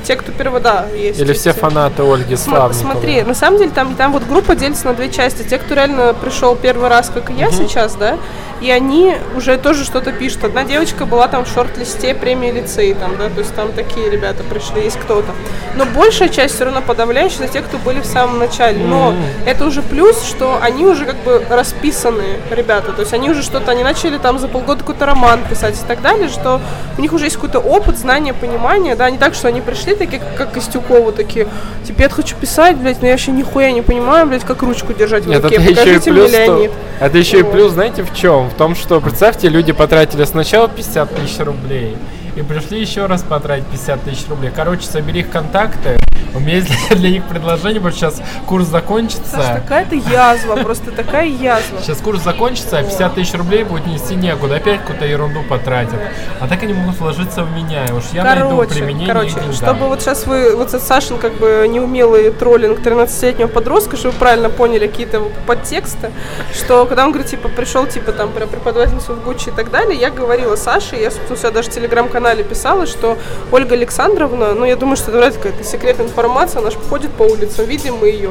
[0.03, 1.21] Те, кто первого, да, есть.
[1.21, 2.93] Или все фанаты Ольги Славниковой?
[2.93, 5.43] Смотри, на самом деле там, там вот группа делится на две части.
[5.43, 7.57] Те, кто реально пришел первый раз, как и я угу.
[7.57, 8.19] сейчас, да,
[8.63, 10.45] и они уже тоже что-то пишут.
[10.45, 14.45] Одна девочка была там в шорт-листе премии лицей, там, да, то есть там такие ребята
[14.45, 15.33] пришли, есть кто-то.
[15.75, 18.85] Но большая часть все равно подавляющая те, кто были в самом начале.
[18.85, 19.47] Но mm-hmm.
[19.47, 23.73] это уже плюс, что они уже как бы расписанные ребята, то есть они уже что-то,
[23.73, 26.61] они начали там за полгода какой-то роман писать и так далее, что
[26.97, 30.23] у них уже есть какой-то опыт, знание, понимание, да, не так, что они пришли такие,
[30.37, 31.49] как Костюкова, такие,
[31.85, 35.27] теперь я хочу писать, блядь, но я вообще нихуя не понимаю, блядь, как ручку держать
[35.27, 36.71] Нет, в руке, это покажите еще и плюс, мне, Леонид.
[36.71, 37.49] Что, это еще вот.
[37.49, 38.51] и плюс, знаете, в чем?
[38.51, 41.97] в том, что, представьте, люди потратили сначала 50 тысяч рублей,
[42.37, 44.51] и пришли еще раз потратить 50 тысяч рублей.
[44.55, 45.99] Короче, собери их контакты,
[46.35, 49.31] у меня есть для, для них предложение, потому что сейчас курс закончится.
[49.31, 51.81] Саш, такая-то язва, просто такая язва.
[51.83, 56.01] Сейчас курс закончится, а 50 тысяч рублей будет нести некуда, опять какую-то ерунду потратят.
[56.41, 59.89] А так они могут вложиться в меня, и уж я короче, найду применение Короче, чтобы
[59.89, 64.87] вот сейчас вы, вот Сашин как бы неумелый троллинг 13-летнего подростка, чтобы вы правильно поняли
[64.87, 66.11] какие-то подтексты,
[66.55, 70.11] что когда он говорит, типа, пришел, типа, там, преподавательницу в Гуччи и так далее, я
[70.11, 73.19] говорила Саше, я, собственно, у себя даже в телеграм-канале писала, что
[73.51, 76.79] Ольга Александровна, ну, я думаю, что это вряд ли какая-то секретная информация, информация, она же
[76.89, 78.31] ходит по улицам, видим мы ее.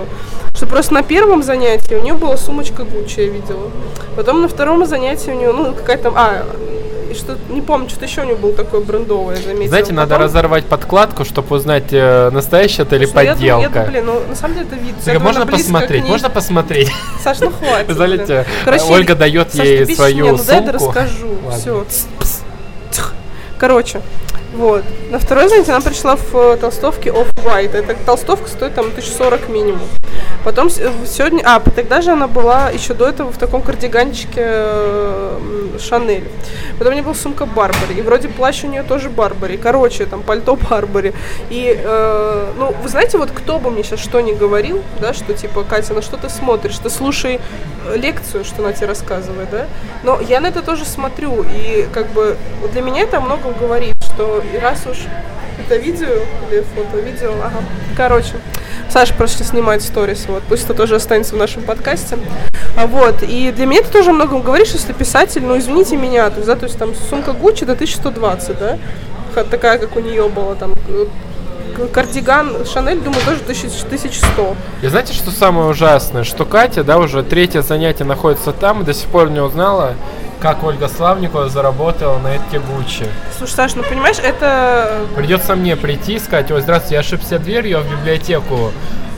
[0.56, 3.70] Что просто на первом занятии у нее была сумочка Гуччи, я видела.
[4.16, 6.46] Потом на втором занятии у нее, ну, какая-то, а,
[7.10, 9.68] и что не помню, что-то еще у него было такое брендовое, заметила.
[9.68, 13.80] Знаете, надо Потом- разорвать подкладку, чтобы узнать, э, настоящая это или Слушай, я думаю, подделка.
[13.80, 14.96] я думаю, блин, ну на самом деле это вид.
[15.04, 16.92] Так, можно посмотреть, можно посмотреть.
[17.24, 17.98] Саш, ну хватит.
[17.98, 18.46] Блин.
[18.64, 20.86] Короче, Ольга дает Саш, ей бесишь свою меня, ну дай я сумку.
[20.86, 21.28] расскажу.
[21.46, 21.60] Ладно.
[21.60, 21.86] Все.
[23.58, 24.02] Короче,
[24.54, 24.84] вот.
[25.10, 27.74] На второй занятие она пришла в э, толстовке Off-White.
[27.74, 29.88] Эта толстовка стоит там 1040 минимум.
[30.43, 31.41] Потом в- сегодня...
[31.45, 36.28] А, тогда же она была еще до этого в таком кардиганчике э, Шанель.
[36.78, 37.93] Потом у нее была сумка Барбари.
[37.97, 39.56] И вроде плащ у нее тоже Барбари.
[39.56, 41.14] Короче, там пальто Барбари.
[41.49, 45.34] И, э, ну, вы знаете, вот кто бы мне сейчас что ни говорил, да, что
[45.34, 46.78] типа, Катя, на что ты смотришь?
[46.78, 47.39] Ты слушай
[47.88, 49.68] э, лекцию, что она тебе рассказывает, да?
[50.04, 51.43] Но я на это тоже смотрю.
[51.43, 52.36] И как бы
[52.74, 54.97] для меня это о многом говорит, что раз уж
[55.59, 56.07] это видео
[56.51, 57.63] или фото, видео, ага.
[57.97, 58.34] Короче,
[58.89, 62.17] Саша просто снимает сторис, вот, пусть это тоже останется в нашем подкасте.
[62.78, 66.30] А вот, и для меня это тоже многом говорит, что если писатель, ну, извините меня,
[66.30, 68.78] то есть, да, то есть там сумка Гуччи до 1120, да,
[69.49, 71.05] такая, как у нее была, там, э,
[71.91, 74.55] кардиган Шанель, думаю, тоже 1000 1100.
[74.84, 76.24] И знаете, что самое ужасное?
[76.24, 79.95] Что Катя, да, уже третье занятие находится там и до сих пор не узнала,
[80.42, 83.06] как Ольга Славникова заработала на эти Гуччи.
[83.38, 87.82] Слушай, Саш, ну понимаешь, это Придется мне прийти и сказать, ой, здравствуйте, я ошибся дверью
[87.82, 88.72] в библиотеку.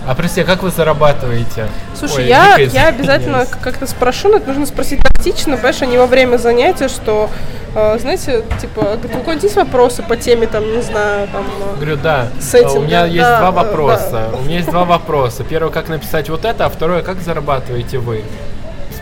[0.05, 1.69] А прости, а как вы зарабатываете?
[1.97, 5.97] Слушай, Ой, я, я обязательно как-то спрошу, но это нужно спросить тактично, понимаешь, а не
[5.97, 7.30] во время занятия, что,
[7.74, 11.76] э, знаете, типа, говорит, у кого-нибудь есть вопросы по теме, там, не знаю, там, э,
[11.76, 12.28] Говорю, да.
[12.41, 14.30] Сеттинга, у меня есть да, два э, вопроса.
[14.30, 14.38] да.
[14.38, 15.45] У меня есть два вопроса.
[15.45, 18.26] Первый, как написать вот это, а второе, как зарабатываете вы?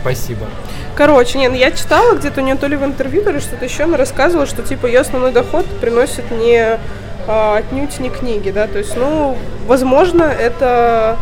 [0.02, 0.46] Спасибо.
[0.94, 3.64] Короче, не, ну я читала где-то у нее то ли в интервью, то ли что-то
[3.64, 6.78] еще, она рассказывала, что типа ее основной доход приносит не
[7.26, 9.36] а, отнюдь не книги, да, то есть, ну,
[9.66, 11.16] возможно, это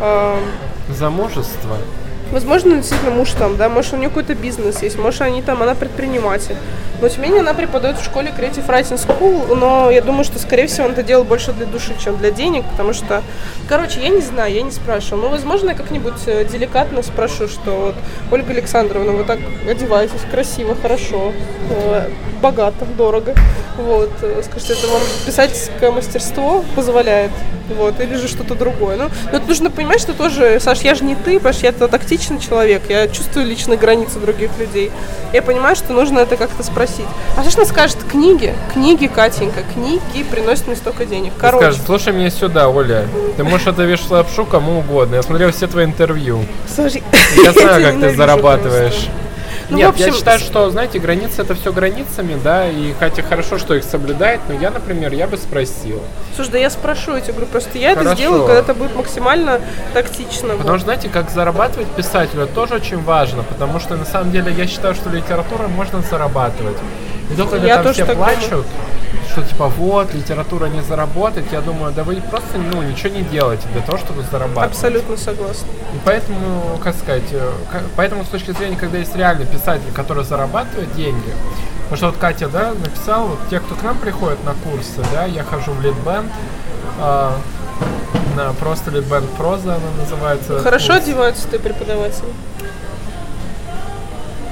[0.00, 0.38] а,
[0.88, 1.78] Замужество.
[2.34, 5.76] Возможно, действительно муж там, да, может, у нее какой-то бизнес есть, может, они там, она
[5.76, 6.56] предприниматель.
[7.00, 10.40] Но, тем не менее, она преподает в школе Creative Writing School, но я думаю, что,
[10.40, 13.22] скорее всего, он это делал больше для души, чем для денег, потому что,
[13.68, 15.22] короче, я не знаю, я не спрашивала.
[15.22, 17.94] Но, возможно, я как-нибудь э, деликатно спрошу, что вот,
[18.32, 19.38] Ольга Александровна, вы так
[19.70, 21.32] одеваетесь красиво, хорошо,
[21.70, 22.08] э,
[22.42, 23.36] богато, дорого.
[23.76, 27.30] Вот, э, скажите, это вам писательское мастерство позволяет,
[27.68, 28.96] вот, или же что-то другое.
[28.96, 31.88] Ну, но это нужно понимать, что тоже, Саш, я же не ты, понимаешь, я это
[31.88, 34.90] тактичный человек, я чувствую личные границы других людей.
[35.32, 37.06] Я понимаю, что нужно это как-то спросить.
[37.36, 37.98] А что ж она скажет?
[38.10, 41.32] Книги, книги, Катенька, книги приносят мне столько денег.
[41.34, 43.06] Ты Короче, скажешь, слушай меня сюда, Оля.
[43.36, 45.16] Ты можешь это вешать лапшу кому угодно.
[45.16, 46.44] Я смотрел все твои интервью.
[46.72, 47.02] слушай,
[47.42, 48.92] Я знаю, как ты зарабатываешь.
[48.92, 49.10] просто.
[49.74, 53.22] Ну, Нет, в общем, я считаю, что, знаете, границы это все границами, да, и хотя
[53.22, 56.00] хорошо, что их соблюдает, но я, например, я бы спросил.
[56.36, 58.16] Слушай, да я спрошу, я тебе говорю, просто я это Хорошо.
[58.16, 59.60] сделаю, когда это будет максимально
[59.92, 60.50] тактично.
[60.50, 60.76] Потому вот.
[60.76, 64.68] что, знаете, как зарабатывать писателю, это тоже очень важно, потому что, на самом деле, я
[64.68, 66.76] считаю, что литературой можно зарабатывать.
[67.30, 68.66] И когда Я там тоже все так плачут,
[69.30, 73.66] что типа вот, литература не заработать, я думаю, да вы просто, ну, ничего не делаете
[73.72, 74.70] для того, чтобы зарабатывать.
[74.70, 75.66] Абсолютно согласна.
[75.92, 77.50] И поэтому, как сказать, э,
[77.96, 81.32] поэтому с точки зрения, когда есть реальный писатель, который зарабатывает деньги,
[81.84, 85.24] потому что вот Катя, да, написала, вот те, кто к нам приходит на курсы, да,
[85.24, 86.30] я хожу в литбенд,
[87.00, 87.36] а,
[88.36, 90.60] на просто литбенд проза она называется.
[90.60, 91.02] Хорошо курс.
[91.02, 92.24] одеваются ты преподаватель?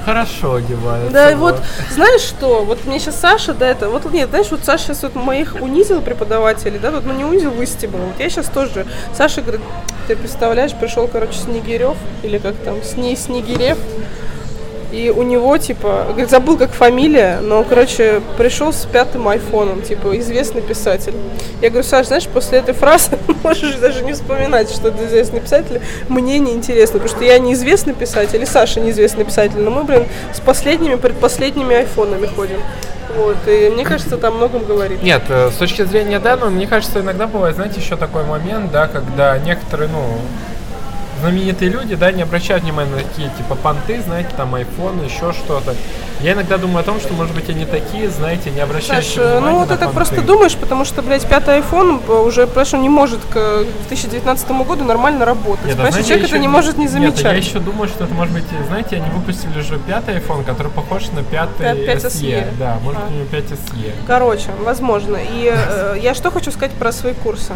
[0.05, 1.11] Хорошо одевается.
[1.11, 4.61] Да, и вот, знаешь что, вот мне сейчас Саша, да, это, вот нет, знаешь, вот
[4.63, 8.01] Саша сейчас вот моих унизил преподавателей, да, вот, ну не унизил, выстебал.
[8.01, 9.61] Вот я сейчас тоже, Саша говорит,
[10.07, 13.77] ты представляешь, пришел, короче, Снегирев, или как там, Сни Снегирев,
[14.93, 20.19] и у него, типа, говорит, забыл, как фамилия, но, короче, пришел с пятым айфоном, типа,
[20.19, 21.15] известный писатель.
[21.61, 25.81] Я говорю, Саш, знаешь, после этой фразы можешь даже не вспоминать, что это известный писатель.
[26.09, 30.05] Мне не интересно, потому что я неизвестный писатель, и Саша неизвестный писатель, но мы, блин,
[30.31, 32.59] с последними, предпоследними айфонами ходим.
[33.15, 35.01] Вот, и мне кажется, о многом говорит.
[35.01, 38.71] Нет, э, с точки зрения, да, но мне кажется, иногда бывает, знаете, еще такой момент,
[38.71, 40.19] да, когда некоторые, ну,
[41.23, 45.73] знаменитые люди, да, не обращают внимания на такие, типа, понты, знаете, там, айфон, еще что-то.
[46.19, 49.39] Я иногда думаю о том, что, может быть, они такие, знаете, не обращают Саш, э,
[49.39, 53.21] ну ты так просто думаешь, потому что, блядь, пятый iPhone э, уже, он не может
[53.29, 55.63] к 2019 году нормально работать.
[55.65, 57.23] Нет, а Понимаешь, знаете, человек это еще- не может не Нет, а замечать.
[57.23, 61.03] я еще думаю, что это может быть, знаете, они выпустили же пятый iPhone, который похож
[61.11, 62.09] на пятый Пят- 5 SE.
[62.09, 62.47] SE.
[62.59, 63.05] Да, может А.
[63.05, 63.91] быть, у него 5 SE.
[64.07, 65.17] Короче, возможно.
[65.17, 67.53] И э, я что хочу сказать про свои курсы.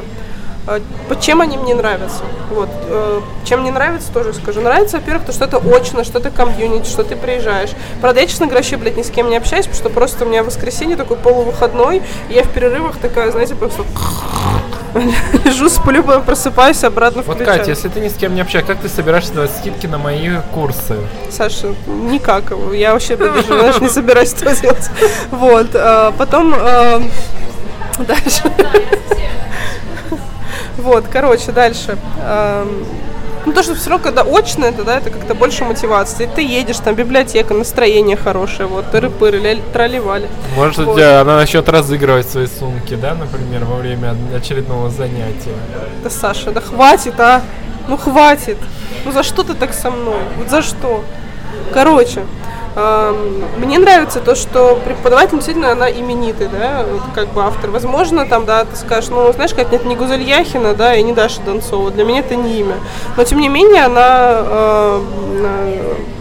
[1.08, 2.24] По- Чем они мне нравятся?
[2.52, 2.70] Вот.
[2.90, 4.62] э, Чем мне нравится, тоже скажу.
[4.62, 7.70] Нравится, во-первых, то, что это очно, что ты комьюнити, что ты приезжаешь.
[8.02, 10.28] Правда, я, честно говоря, вообще, блядь, ни с кем не общаюсь, потому что просто у
[10.28, 13.84] меня воскресенье такой полувыходной, и я в перерывах такая, знаете, просто
[15.46, 17.60] Лежу, сплю, просыпаюсь, обратно Вот, включаю.
[17.60, 20.30] Катя, если ты ни с кем не общаешься, как ты собираешься давать скидки на мои
[20.54, 20.96] курсы?
[21.30, 22.52] Саша, никак.
[22.74, 24.90] Я вообще даже, не собираюсь этого делать.
[25.32, 25.68] Вот.
[25.76, 26.54] а, Потом...
[26.56, 27.02] а,
[28.00, 28.44] Дальше.
[30.78, 31.98] Вот, короче, дальше.
[32.24, 32.84] Ам,
[33.46, 36.28] Ну, то, что все равно, когда очно, это, да, это как-то больше мотивации.
[36.36, 40.28] Ты едешь, там библиотека, настроение хорошее, вот, тыры-пыры, ля- тролливали.
[40.58, 40.96] Может, у Вот.
[40.98, 45.56] тебя она начнет разыгрывать свои сумки, да, например, во время очередного занятия?
[46.04, 47.42] Да, Саша, да хватит, а?
[47.88, 48.58] Ну, хватит.
[49.06, 50.20] Ну, за что ты так со мной?
[50.38, 51.06] Вот за что?
[51.74, 52.26] Короче,
[53.58, 57.72] мне нравится то, что преподаватель действительно она именитый, да, как бы автор.
[57.72, 61.14] Возможно, там, да, ты скажешь, ну, знаешь, как нет, не Гузель Яхина, да, и не
[61.14, 61.90] Даша Донцова.
[61.90, 62.76] Для меня это не имя.
[63.16, 65.02] Но, тем не менее, она э,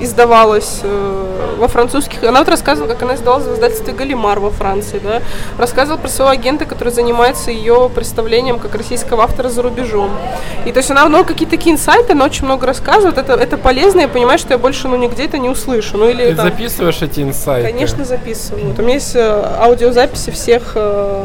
[0.00, 2.22] издавалась э, во французских...
[2.24, 5.22] Она вот рассказывала, как она издавалась в издательстве «Галимар» во Франции, да.
[5.58, 10.10] Рассказывала про своего агента, который занимается ее представлением как российского автора за рубежом.
[10.64, 13.18] И то есть она, ну, какие-то такие инсайты, она очень много рассказывает.
[13.18, 15.96] Это, это полезно, я понимаю, что я больше, ну, нигде это не услышу.
[15.96, 17.70] Ну, или Ты там- записываешь эти инсайты?
[17.70, 18.66] Конечно, записываю.
[18.68, 21.24] Вот У меня есть э, аудиозаписи всех э,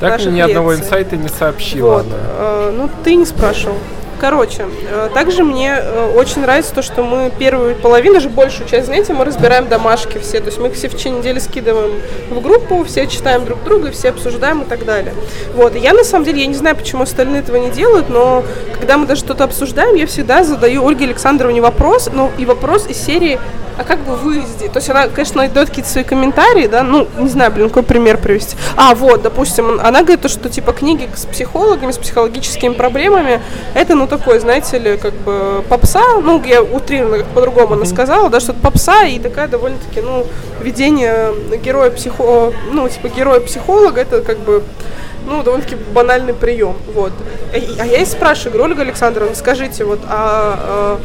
[0.00, 0.86] Так наших мне ни одного лекций.
[0.86, 2.06] инсайта не сообщила Вот.
[2.06, 2.16] она.
[2.38, 3.76] э, ну, ты не спрашивал.
[4.20, 8.86] Короче, э, также мне э, очень нравится то, что мы первую половину, даже большую часть
[8.86, 10.40] занятий мы разбираем домашки все.
[10.40, 11.92] То есть мы их все в течение недели скидываем
[12.30, 15.14] в группу, все читаем друг друга, все обсуждаем и так далее.
[15.54, 15.76] Вот.
[15.76, 18.44] И я на самом деле, я не знаю, почему остальные этого не делают, но
[18.78, 22.96] когда мы даже что-то обсуждаем, я всегда задаю Ольге Александровне вопрос, ну и вопрос из
[22.96, 23.38] серии
[23.78, 24.70] а как бы вы здесь?
[24.72, 28.18] То есть она, конечно, дает какие-то свои комментарии, да, ну, не знаю, блин, какой пример
[28.18, 28.56] привести.
[28.76, 33.40] А, вот, допустим, она говорит, то, что, типа, книги с психологами, с психологическими проблемами,
[33.74, 38.28] это, ну, такой, знаете ли, как бы попса, ну, я утрированно, как по-другому она сказала,
[38.30, 40.26] да, что это попса и такая довольно-таки, ну,
[40.62, 41.32] ведение
[41.64, 44.62] героя психо, ну, типа, героя-психолога, это как бы
[45.26, 47.12] ну, довольно-таки банальный прием, вот.
[47.54, 51.00] И- А я и спрашиваю, говорю, Ольга Александровна, скажите, вот, а, а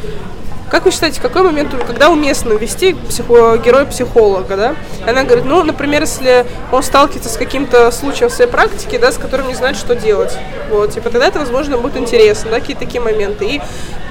[0.74, 4.76] как вы считаете, какой момент, когда уместно ввести психо- героя-психолога, да?
[5.08, 9.20] Она говорит, ну, например, если он сталкивается с каким-то случаем в своей практике, да, с
[9.20, 10.36] которым не знает, что делать,
[10.72, 13.46] вот, типа, тогда это, возможно, будет интересно, да, какие-то такие моменты.
[13.46, 13.62] И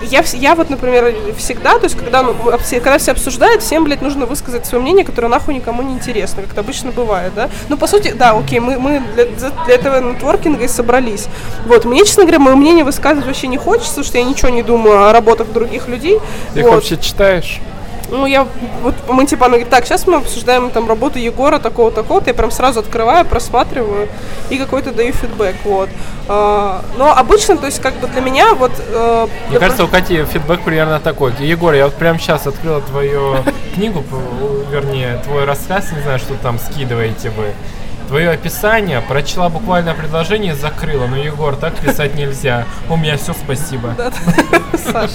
[0.02, 4.26] я, я вот, например, всегда, то есть, когда, мы- когда все обсуждают, всем, блядь, нужно
[4.26, 7.50] высказать свое мнение, которое нахуй никому не интересно, как это обычно бывает, да?
[7.70, 11.26] Ну, по сути, да, окей, мы, мы для, для этого нетворкинга и собрались.
[11.66, 14.62] Вот, мне, честно говоря, мое мнение высказывать вообще не хочется, потому что я ничего не
[14.62, 16.20] думаю о работах других людей.
[16.55, 16.74] Ты их Вот.
[16.74, 17.61] вообще читаешь?
[18.11, 18.46] Ну, я,
[18.82, 22.50] вот мы типа, она говорит, так, сейчас мы обсуждаем там работу Егора такого-такого, я прям
[22.50, 24.07] сразу открываю, просматриваю
[24.50, 25.88] и какой-то даю фидбэк, вот.
[26.28, 28.72] А, но обычно, то есть, как бы для меня, вот...
[28.78, 31.32] э, Мне кажется, у Кати фидбэк примерно такой.
[31.38, 33.36] Егор, я вот прямо сейчас открыла твою
[33.74, 34.05] книгу,
[34.70, 37.46] вернее, твой рассказ, не знаю, что там скидываете вы.
[38.12, 41.06] Твое описание, прочла буквально предложение и закрыла.
[41.06, 42.66] Ну, Егор, так писать нельзя.
[42.90, 43.94] У меня все, спасибо.
[44.92, 45.12] Саш.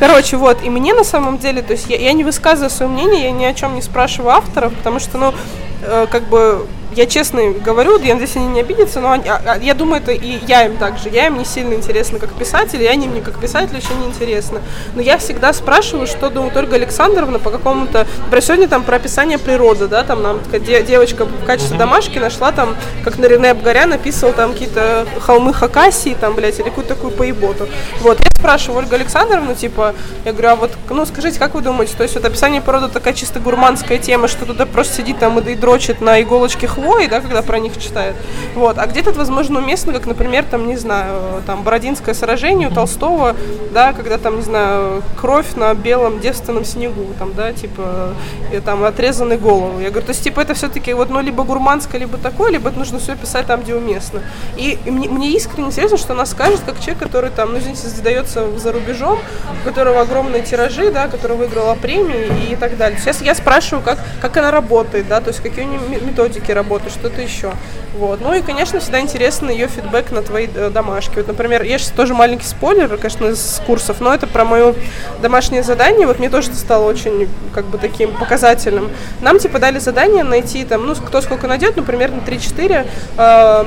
[0.00, 3.22] Короче, вот, и мне на самом деле, то есть я, я не высказываю свое мнение,
[3.26, 5.34] я ни о чем не спрашиваю авторов, потому что, ну,
[5.82, 9.58] э, как бы, я честно говорю, я надеюсь, они не обидятся, но они- а- а
[9.58, 11.08] я думаю, это и я им также.
[11.08, 14.60] Я им не сильно интересна как писатель, и они мне как писатель очень не интересны.
[14.94, 18.06] Но я всегда спрашиваю, что думает Ольга Александровна по какому-то...
[18.24, 22.52] Например, сегодня там про описание природы, да, там нам де- девочка в качестве домашки нашла
[22.52, 27.12] там, как на Рене Абгарян написал там какие-то холмы Хакасии, там, блядь, или какую-то такую
[27.12, 27.68] поеботу.
[28.00, 31.94] Вот, я спрашиваю Ольгу Александровну, типа, я говорю, а вот, ну, скажите, как вы думаете,
[31.96, 35.52] то есть вот описание природы такая чисто гурманская тема, что туда просто сидит там и,
[35.52, 38.14] и дрочит на иголочке хвои, да, когда про них читает.
[38.54, 42.70] Вот, а где-то это, возможно, уместно, как, например, там, не знаю, там, Бородинское сражение у
[42.70, 43.34] Толстого,
[43.72, 48.14] да, когда там, не знаю, кровь на белом девственном снегу, там, да, типа,
[48.52, 49.80] и там отрезанный голову.
[49.80, 52.78] Я говорю, то есть, типа, это все-таки вот, ну, либо гурманское, либо такое, либо это
[52.78, 54.20] нужно все писать там, где уместно.
[54.56, 57.88] И, и мне, мне искренне интересно, что она скажет, как человек, который там, ну, извините,
[57.88, 59.18] задается за рубежом,
[59.62, 62.98] у которого огромные тиражи, да, который выиграла премии и так далее.
[62.98, 66.50] Сейчас я спрашиваю, как, как она работает, да, то есть какие у нее ме- методики
[66.74, 67.52] работы, что-то еще.
[67.94, 68.20] Вот.
[68.20, 71.16] Ну и, конечно, всегда интересно ее фидбэк на твои э, домашки.
[71.16, 74.74] Вот, например, я сейчас тоже маленький спойлер, конечно, из курсов, но это про мое
[75.22, 76.06] домашнее задание.
[76.06, 78.90] Вот мне тоже это стало очень, как бы, таким показательным.
[79.20, 83.64] Нам, типа, дали задание найти, там, ну, кто сколько найдет, ну, примерно 3-4 э,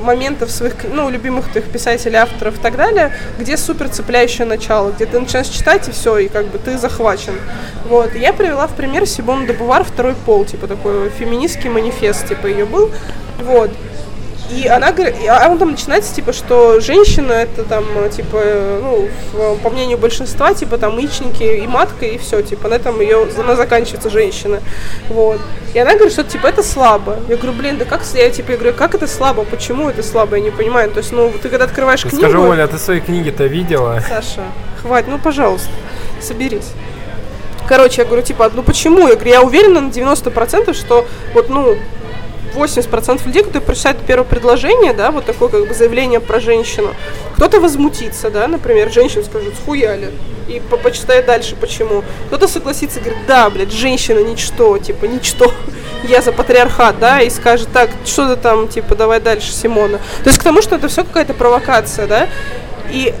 [0.00, 5.06] моментов своих, ну, любимых твоих писателей, авторов и так далее, где супер цепляющее начало, где
[5.06, 7.34] ты начинаешь читать, и все, и как бы ты захвачен.
[7.88, 8.14] Вот.
[8.14, 12.64] Я привела в пример Сибон де Бувар «Второй пол», типа, такой феминистский манифест, типа, ее
[12.64, 12.90] был.
[13.40, 13.70] Вот.
[14.50, 18.42] И она говорит, а он там начинается, типа, что женщина это там, типа,
[18.82, 19.08] ну,
[19.62, 23.56] по мнению большинства, типа, там, яичники и матка, и все, типа, на этом ее, она
[23.56, 24.60] заканчивается женщина.
[25.08, 25.40] Вот.
[25.72, 27.16] И она говорит, что, типа, это слабо.
[27.28, 30.36] Я говорю, блин, да как, я, типа, я говорю, как это слабо, почему это слабо,
[30.36, 30.90] я не понимаю.
[30.90, 32.18] То есть, ну, ты когда открываешь книгу...
[32.18, 33.98] Скажи, Оля, а ты свои книги-то видела?
[34.06, 34.42] Саша,
[34.82, 35.70] хватит, ну, пожалуйста,
[36.20, 36.72] соберись.
[37.66, 39.08] Короче, я говорю, типа, ну почему?
[39.08, 41.76] Я говорю, я уверена на 90%, что вот, ну,
[42.54, 46.94] 80% людей, которые прочитают первое предложение, да, вот такое как бы заявление про женщину,
[47.36, 50.10] кто-то возмутится, да, например, женщина скажет, схуяли,
[50.48, 52.04] и по почитает дальше, почему.
[52.26, 55.52] Кто-то согласится, говорит, да, блядь, женщина ничто, типа, ничто,
[56.04, 59.98] я за патриархат, да, и скажет, так, что ты там, типа, давай дальше, Симона.
[60.22, 62.28] То есть к тому, что это все какая-то провокация, да,
[62.90, 63.14] и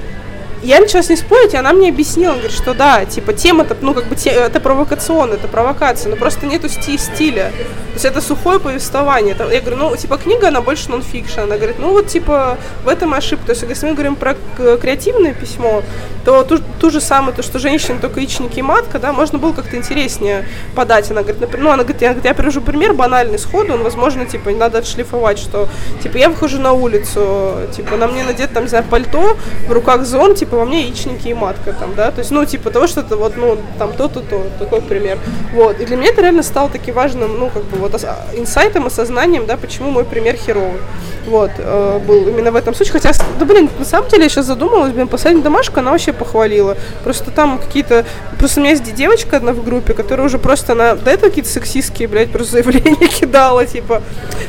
[0.64, 3.94] я начала с ней спорить, и она мне объяснила, говорит, что да, типа тема-то, ну
[3.94, 7.52] как бы те- это провокационно, это провокация, но просто нету сти- стиля.
[7.88, 9.36] То есть это сухое повествование.
[9.52, 11.40] Я говорю, ну типа книга, она больше нон-фикшн.
[11.40, 13.46] Она говорит, ну вот типа в этом ошибка.
[13.46, 14.36] То есть если мы говорим про
[14.80, 15.82] креативное письмо,
[16.24, 19.52] то ту, ту же самую, то, что женщина только яичники и матка, да, можно было
[19.52, 21.10] как-то интереснее подать.
[21.10, 24.24] Она говорит, например, ну она говорит, я, говорит, я привожу пример банальный сходу, он, возможно,
[24.24, 25.68] типа, не надо отшлифовать, что,
[26.02, 29.36] типа, я выхожу на улицу, типа, на мне надет, там, не знаю, пальто,
[29.68, 32.70] в руках зон, типа, во мне яичники и матка, там, да, то есть, ну, типа,
[32.70, 35.18] того, что это вот, ну, там, то-то, то, такой пример.
[35.52, 37.94] Вот, и для меня это реально стало таким важным, ну, как бы, вот,
[38.34, 40.80] инсайтом, осознанием, да, почему мой пример херовый.
[41.26, 42.92] Вот, э, был именно в этом случае.
[42.92, 46.76] Хотя, да блин, на самом деле я сейчас задумалась, блин, последнюю домашку она вообще похвалила.
[47.02, 48.04] Просто там какие-то...
[48.38, 51.50] Просто у меня есть девочка одна в группе, которая уже просто, она до этого какие-то
[51.50, 54.02] сексистские, блядь, просто заявления кидала, типа,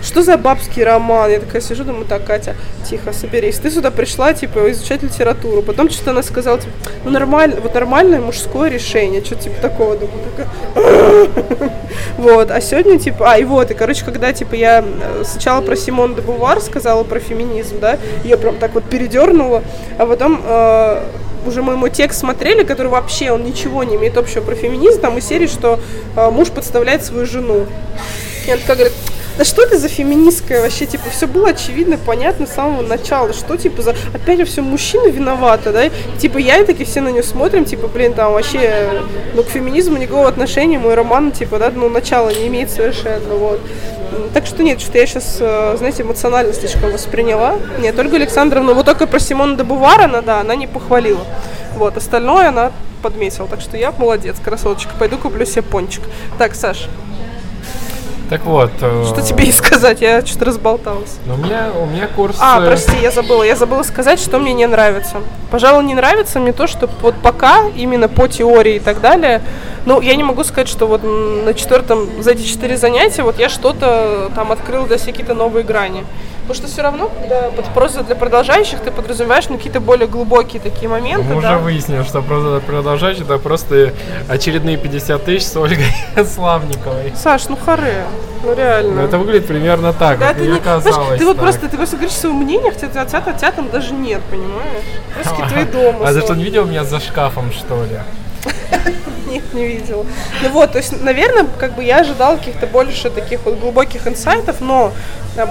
[0.03, 1.31] что за бабский роман?
[1.31, 2.55] Я такая сижу, думаю, так, Катя,
[2.89, 3.57] тихо, соберись.
[3.57, 5.61] Ты сюда пришла, типа, изучать литературу.
[5.61, 6.73] Потом что-то она сказала, типа,
[7.03, 9.95] ну нормально, вот нормальное мужское решение, что-то типа такого.
[9.95, 10.49] Думаю, такая,
[12.17, 15.75] вот, а сегодня, типа, а, и вот, и, короче, когда, типа, я э, сначала про
[15.75, 19.63] Симон де Бувар сказала про феминизм, да, ее прям так вот передернула,
[19.97, 21.03] а потом э,
[21.47, 25.17] уже мой, мой текст смотрели, который вообще, он ничего не имеет общего про феминизм, там
[25.17, 25.79] из серии, что
[26.15, 27.65] э, муж подставляет свою жену.
[28.47, 28.93] И она такая говорит,
[29.37, 33.57] да что ты за феминистская вообще, типа, все было очевидно, понятно с самого начала, что,
[33.57, 37.65] типа, за, опять все мужчина виновата, да, типа, я и такие все на нее смотрим,
[37.65, 39.01] типа, блин, там вообще,
[39.33, 43.59] ну, к феминизму никакого отношения, мой роман, типа, да, ну, начала не имеет совершенно, вот.
[44.33, 45.37] Так что нет, что я сейчас,
[45.77, 47.55] знаете, эмоционально слишком восприняла.
[47.79, 51.25] Нет, Ольга Александровна, вот только про Симона де Бувар она, да, она не похвалила.
[51.75, 52.71] Вот, остальное она
[53.01, 53.47] подметила.
[53.47, 54.91] Так что я молодец, красоточка.
[54.97, 56.03] Пойду куплю себе пончик.
[56.37, 56.87] Так, Саш,
[58.29, 58.71] Так вот.
[58.81, 60.01] э, что тебе и сказать?
[60.01, 61.17] Я что-то разболталась.
[61.25, 62.37] ну, у меня, у меня курс...
[62.39, 63.43] А, прости, я забыла.
[63.43, 65.17] Я забыла сказать, что мне не нравится.
[65.51, 69.41] Пожалуй, не нравится мне то, что вот пока, именно по теории и так далее,
[69.85, 73.49] ну, я не могу сказать, что вот на четвертом, за эти четыре занятия, вот я
[73.49, 76.03] что-то там открыл для себя какие-то новые грани.
[76.47, 80.61] Потому что все равно, когда под проза для продолжающих, ты подразумеваешь ну, какие-то более глубокие
[80.61, 81.25] такие моменты.
[81.25, 81.53] Мы да.
[81.53, 83.93] уже выяснили, что просто продолжать это просто
[84.29, 85.91] очередные 50 тысяч с Ольгой
[86.35, 87.13] Славниковой.
[87.15, 88.05] Саш, ну харе,
[88.43, 89.01] ну реально.
[89.01, 90.95] Ну, это выглядит примерно так, Да, как ты не, оказалось.
[91.05, 91.43] знаешь, ты вот так.
[91.43, 94.83] просто, ты просто говоришь свое мнение, хотя тебя тебя- тебя там даже нет, понимаешь?
[95.15, 96.07] Просто твои домыслы.
[96.07, 97.99] А ты что, не видел меня за шкафом, что ли?
[99.27, 100.05] Нет, не видела.
[100.43, 104.61] Ну вот, то есть, наверное, как бы я ожидала каких-то больше таких вот глубоких инсайтов,
[104.61, 104.91] но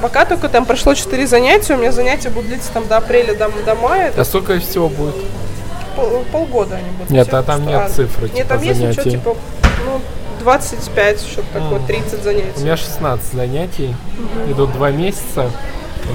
[0.03, 3.51] пока только там прошло 4 занятия, у меня занятия будут длиться там до апреля, до,
[3.65, 5.15] до мая, А сколько всего будет?
[5.97, 7.11] пол- полгода они будут.
[7.11, 9.11] Нет, а там нет а, цифры, Нет, типа, там есть ничего, занятий.
[9.19, 9.37] типа,
[9.87, 10.01] ну,
[10.41, 12.61] 25, что-то такое, 30 У занятий.
[12.63, 13.95] меня 16 занятий,
[14.49, 15.51] идут два месяца.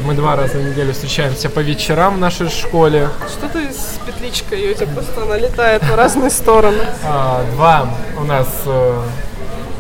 [0.06, 3.10] Мы два раза в неделю встречаемся по вечерам в нашей школе.
[3.28, 6.84] Что ты с петличкой, у тебя просто она летает в разные стороны.
[7.04, 7.88] А, два
[8.18, 9.02] у нас э,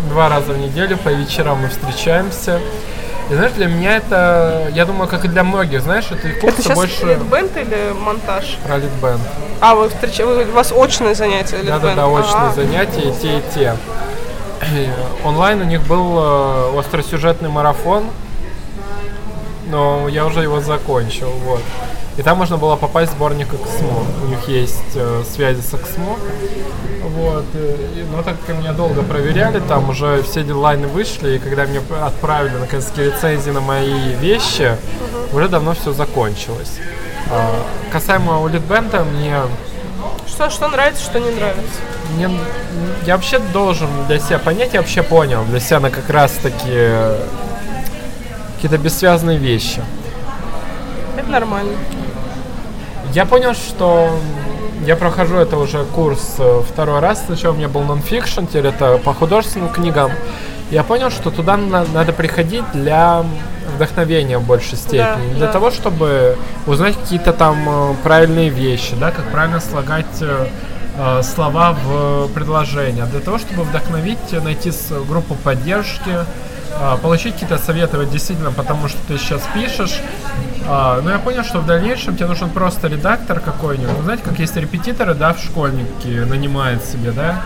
[0.09, 2.59] два раза в неделю по вечерам мы встречаемся.
[3.29, 6.63] И знаешь, для меня это, я думаю, как и для многих, знаешь, это Это курсы
[6.63, 8.57] сейчас больше литбенд или монтаж?
[8.65, 9.21] про литбенд.
[9.61, 10.25] А, вы встреча...
[10.25, 11.81] вы- у вас очное занятие литбенд?
[11.83, 13.75] Да-да-да, очные А, занятия, и те, и те.
[14.75, 14.89] И
[15.23, 18.05] Онлайн у них был э, остросюжетный марафон,
[19.69, 21.61] но я уже его закончил, вот.
[22.17, 24.03] И там можно было попасть в сборник ЭКСМО.
[24.23, 26.17] У них есть э, связи с ЭКСМО.
[27.15, 27.45] Вот.
[27.53, 31.63] э, и- но так как меня долго проверяли, там уже все дедлайны вышли, и когда
[31.65, 34.75] мне отправили наконец-таки рецензии на мои вещи,
[35.33, 36.73] уже давно все закончилось.
[37.31, 37.55] А,
[37.91, 39.35] касаемо Улитбента, мне
[40.27, 41.79] Что, что нравится, что не нравится?
[42.15, 42.29] мне,
[43.05, 46.67] я вообще должен для себя понять, я вообще понял для себя на как раз таки
[46.69, 47.21] э,
[48.59, 49.81] какие-то бессвязные вещи.
[51.15, 51.71] Это нормально.
[53.13, 54.09] Я понял, что
[54.85, 57.23] я прохожу это уже курс э, второй раз.
[57.25, 60.11] Сначала у меня был нонфикшн, теперь это по художественным книгам.
[60.71, 63.23] я понял, что туда на- надо приходить для
[63.75, 65.29] вдохновения в большей степени.
[65.31, 65.53] Да, для да.
[65.53, 66.37] того, чтобы
[66.67, 70.47] узнать какие-то там э, правильные вещи, да, как правильно слагать э,
[70.97, 73.05] э, слова в предложения.
[73.05, 74.71] Для того, чтобы вдохновить, найти
[75.07, 76.25] группу поддержки,
[77.01, 79.99] получить какие-то советы вот действительно потому, что ты сейчас пишешь.
[80.67, 83.97] А, но я понял, что в дальнейшем тебе нужен просто редактор какой-нибудь.
[83.97, 87.41] Ну, знаете, как есть репетиторы, да, в школьники нанимают себе, да.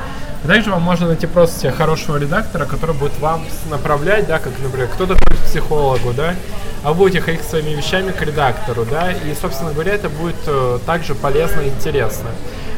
[0.45, 4.89] Также вам можно найти просто себе хорошего редактора, который будет вам направлять, да, как, например,
[4.89, 6.35] кто-то ходит к психологу, да,
[6.83, 10.79] а вы будете ходить своими вещами к редактору, да, и, собственно говоря, это будет э,
[10.85, 12.29] также полезно и интересно.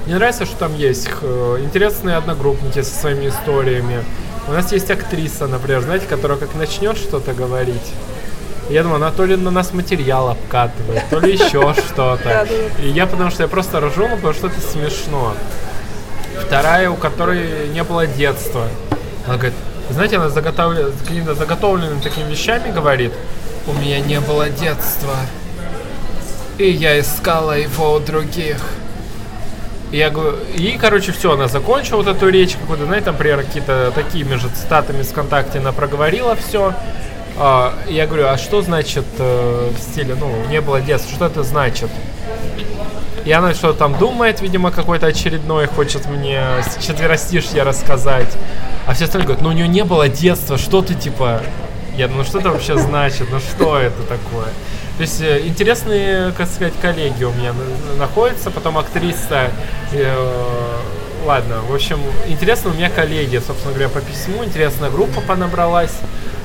[0.06, 4.04] Мне нравится, что там есть интересные одногруппники со своими историями.
[4.48, 7.94] У нас есть актриса, например, знаете, которая как начнет что-то говорить,
[8.70, 12.48] я думаю, она то ли на нас материал обкатывает, то ли еще что-то.
[12.82, 15.36] И я потому что я просто ржу, потому что это смешно.
[16.42, 18.68] Вторая, у которой не было детства.
[19.26, 19.54] Она говорит,
[19.90, 20.90] знаете, она заготовля...
[20.90, 23.14] с какими-то заготовленными такими вещами говорит,
[23.68, 25.16] у меня не было детства,
[26.58, 28.58] и я искала его у других.
[29.96, 33.94] Я говорю, и, короче, все, она закончила вот эту речь какую-то, знаете, там, например, какие-то
[33.96, 36.74] такими же цитатами с ВКонтакте она проговорила все.
[37.38, 41.90] я говорю, а что значит э, в стиле, ну, не было детства, что это значит?
[43.24, 46.42] И она что там думает, видимо, какой-то очередной, хочет мне
[46.86, 48.36] четверостишье рассказать.
[48.88, 51.42] А все остальные говорят, ну у нее не было детства, что ты типа...
[51.96, 54.50] Я думаю, ну что это вообще значит, ну что это такое?
[54.98, 59.52] То есть э, интересные, как сказать, коллеги у меня на- находятся, потом актриса,
[59.92, 60.76] э,
[61.26, 65.96] ладно, в общем, интересно у меня коллеги, собственно говоря, по письму, интересная группа понабралась,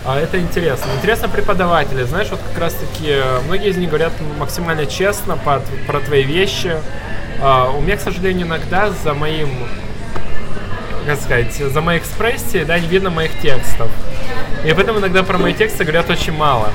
[0.05, 0.87] а это интересно.
[0.97, 5.63] Интересно преподаватели, знаешь, вот как раз таки, э, многие из них говорят максимально честно по-
[5.87, 6.75] про твои вещи.
[7.43, 9.49] А, у меня, к сожалению, иногда за моим
[11.07, 13.89] как сказать, за моей экспрессией, да, не видно моих текстов.
[14.65, 16.69] И поэтому иногда про мои тексты говорят очень мало.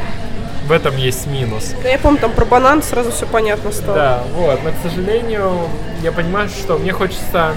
[0.66, 1.74] В этом есть минус.
[1.84, 3.95] Да я помню, там про банан сразу все понятно стало.
[3.95, 4.59] Да, вот.
[4.63, 5.70] Но, к сожалению,
[6.01, 7.53] я понимаю, что мне хочется...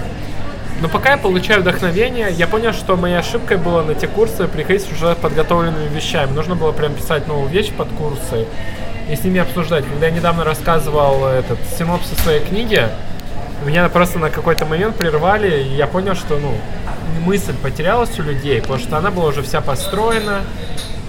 [0.80, 4.82] Но пока я получаю вдохновение, я понял, что моей ошибкой было на те курсы приходить
[4.82, 6.30] с уже подготовленными вещами.
[6.32, 8.46] Нужно было прям писать новую вещь под курсы
[9.10, 9.84] и с ними обсуждать.
[9.86, 12.86] Когда я недавно рассказывал этот синопсис своей книги,
[13.64, 16.54] меня просто на какой-то момент прервали, и я понял, что, ну,
[17.24, 20.42] мысль потерялась у людей, потому что она была уже вся построена.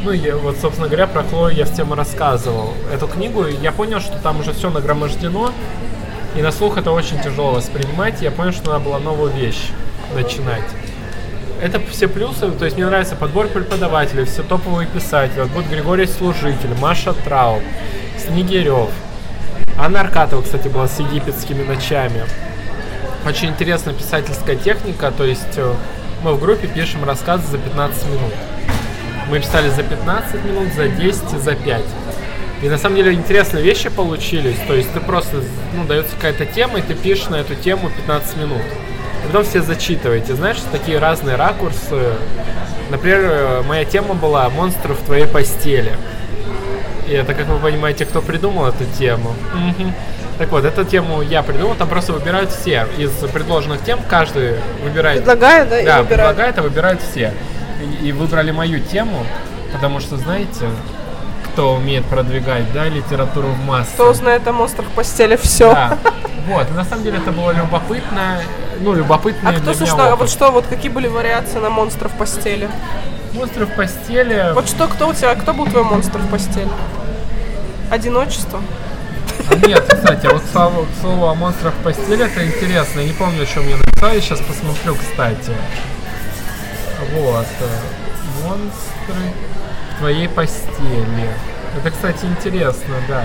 [0.02, 2.74] Ну, и вот, собственно говоря, про Хлою я в тему рассказывал.
[2.93, 5.52] Эту книгу, и я понял, что там уже все нагромождено,
[6.36, 8.22] и на слух это очень тяжело воспринимать.
[8.22, 9.72] и Я понял, что надо было новую вещь
[10.14, 10.64] начинать.
[11.62, 15.41] Это все плюсы, то есть мне нравится подбор преподавателей, все топовые писатели.
[15.41, 17.62] Вот будет Григорий Служитель, Маша Трауб,
[18.18, 18.89] Снегирев.
[19.78, 22.24] Анна Аркатова, кстати, была с египетскими ночами.
[23.26, 25.74] Очень интересная писательская техника, то есть э,
[26.24, 28.34] мы в группе пишем рассказы за 15 минут.
[29.30, 31.82] Мы писали за 15 минут, за 10, за 5.
[32.61, 34.57] И на самом деле интересные вещи получились.
[34.67, 35.38] То есть ты просто,
[35.73, 38.61] ну, дается какая-то тема, и ты пишешь на эту тему 15 минут.
[39.23, 40.36] И потом все зачитываете.
[40.36, 42.13] Знаешь, такие разные ракурсы.
[42.89, 45.93] Например, э, моя тема была «Монстры в твоей постели».
[47.07, 49.34] И это, как вы понимаете, кто придумал эту тему.
[49.53, 49.93] Мгм.
[50.38, 52.88] Так вот, эту тему я придумал, там просто выбирают все.
[52.97, 56.05] Из предложенных тем каждый выбирает Предлагаю, да, и да, выбираю.
[56.07, 57.34] предлагает, а выбирают все.
[58.01, 59.25] И, выбрали мою тему,
[59.71, 60.69] потому что, знаете,
[61.45, 63.93] кто умеет продвигать, да, литературу в массы.
[63.93, 65.73] Кто знает о монстрах постели, все.
[65.73, 65.97] Да.
[66.47, 68.41] Вот, на самом деле это было любопытно,
[68.82, 72.17] ну, любопытный А кто, слушай, а вот что, вот какие были вариации на монстров в
[72.17, 72.69] постели?
[73.34, 74.51] Монстры в постели.
[74.53, 76.69] Вот что, кто у тебя, кто был твой монстр в постели?
[77.91, 78.61] Одиночество?
[79.49, 82.99] А Нет, кстати, вот к слову о монстрах в постели, это интересно.
[82.99, 85.53] Я не помню, что мне написали, я сейчас посмотрю, кстати.
[87.16, 87.45] Вот.
[87.62, 89.34] э, Монстры
[89.95, 91.30] в твоей постели.
[91.78, 93.24] Это, кстати, интересно, да.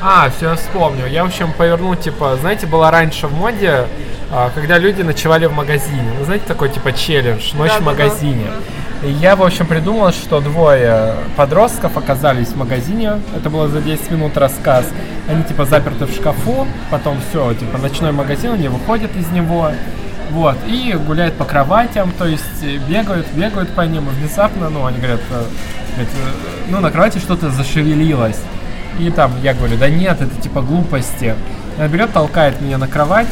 [0.00, 1.06] А, все, я вспомнил.
[1.06, 3.86] Я, в общем, повернул, типа, знаете, было раньше в моде,
[4.32, 6.12] а, когда люди ночевали в магазине.
[6.18, 7.84] Ну, знаете, такой, типа, челлендж, ночь в Да-да-да.
[7.84, 8.46] магазине.
[9.04, 13.20] И я, в общем, придумал, что двое подростков оказались в магазине.
[13.36, 14.86] Это было за 10 минут рассказ.
[15.28, 16.66] Они, типа, заперты в шкафу.
[16.90, 19.70] Потом все, типа, ночной магазин, они выходят из него.
[20.32, 24.86] Вот, и гуляют по кроватям, то есть э, бегают, бегают по ним, и внезапно, ну,
[24.86, 25.44] они говорят, э,
[25.98, 26.04] э,
[26.70, 28.38] ну, на кровати что-то зашевелилось.
[28.98, 31.34] И там я говорю, да нет, это типа глупости.
[31.76, 33.28] Она берет, толкает меня на кровать,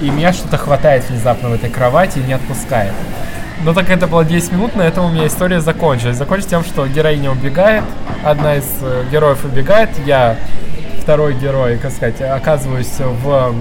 [0.00, 2.92] и меня что-то хватает внезапно в этой кровати и не отпускает.
[3.62, 6.16] Но так как это было 10 минут, на этом у меня история закончилась.
[6.16, 7.84] Закончилась тем, что героиня убегает,
[8.24, 8.64] одна из
[9.12, 10.36] героев убегает, я
[11.00, 13.54] второй герой, как сказать, оказываюсь в,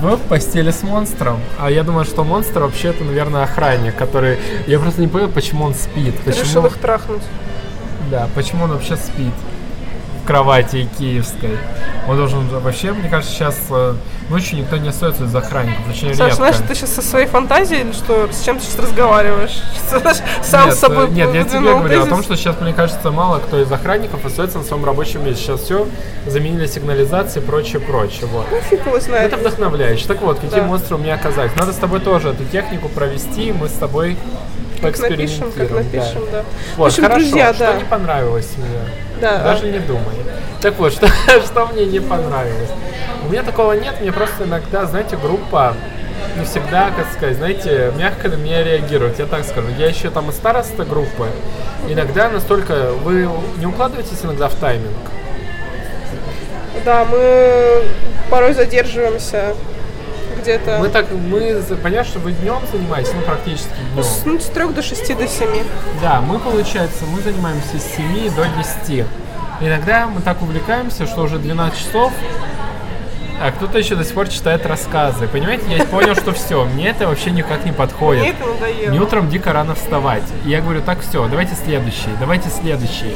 [0.00, 1.40] в постели с монстром.
[1.58, 4.38] А я думаю, что монстр вообще это, наверное, охранник, который...
[4.66, 6.16] Я просто не понял, почему он спит.
[6.18, 6.44] Ты почему...
[6.44, 7.22] решил их трахнуть.
[8.10, 9.34] Да, почему он вообще спит
[10.28, 11.56] кровати киевской.
[12.06, 13.94] Он должен вообще, мне кажется, сейчас э,
[14.28, 16.34] ночью никто не остается из охранников, очень Саш, редко.
[16.36, 18.30] знаешь, ты сейчас со своей фантазией что?
[18.30, 19.62] С чем ты сейчас разговариваешь?
[20.42, 22.08] Сам нет, с собой э, Нет, я тебе говорю о тезис?
[22.08, 25.44] том, что сейчас, мне кажется, мало кто из охранников остается на своем рабочем месте.
[25.44, 25.88] Сейчас все
[26.26, 28.26] заменили сигнализацией и прочее, прочее.
[28.26, 28.46] Вот.
[28.50, 29.32] Ну, фиг его знает.
[29.32, 30.06] Это вдохновляюще.
[30.06, 30.66] Так вот, какие Да.
[30.66, 31.56] монстры у меня оказались.
[31.56, 34.18] Надо с тобой тоже эту технику провести, и мы с тобой
[34.82, 35.74] Как напишем, как да.
[35.76, 36.44] напишем, да.
[36.76, 37.20] Вот, В общем, хорошо.
[37.20, 37.72] друзья, что да.
[37.78, 39.07] не понравилось мне?
[39.20, 39.70] Да, Даже а.
[39.70, 40.14] не думай.
[40.60, 41.08] Так вот, что,
[41.44, 42.70] что мне не понравилось?
[43.24, 45.74] У меня такого нет, мне просто иногда, знаете, группа
[46.36, 49.68] не всегда, как сказать, знаете, мягко на меня реагирует, я так скажу.
[49.78, 51.26] Я еще там и староста группы.
[51.88, 52.92] Иногда настолько...
[53.02, 53.28] Вы
[53.58, 54.96] не укладываетесь иногда в тайминг?
[56.84, 57.82] Да, мы
[58.30, 59.54] порой задерживаемся
[60.48, 64.02] где-то Мы так, мы, понятно, что вы днем занимаетесь, ну, практически днем.
[64.02, 65.48] с, ну, с 3 до 6 до 7.
[66.00, 68.46] Да, мы, получается, мы занимаемся с 7 до
[68.88, 69.06] 10.
[69.60, 72.12] Иногда мы так увлекаемся, что уже 12 часов,
[73.40, 75.28] а кто-то еще до сих пор читает рассказы.
[75.28, 78.22] Понимаете, я понял, что все, мне это вообще никак не подходит.
[78.22, 78.90] Мне это надоело.
[78.90, 80.24] Мне утром дико рано вставать.
[80.44, 83.14] И я говорю, так все, давайте следующий, давайте следующий.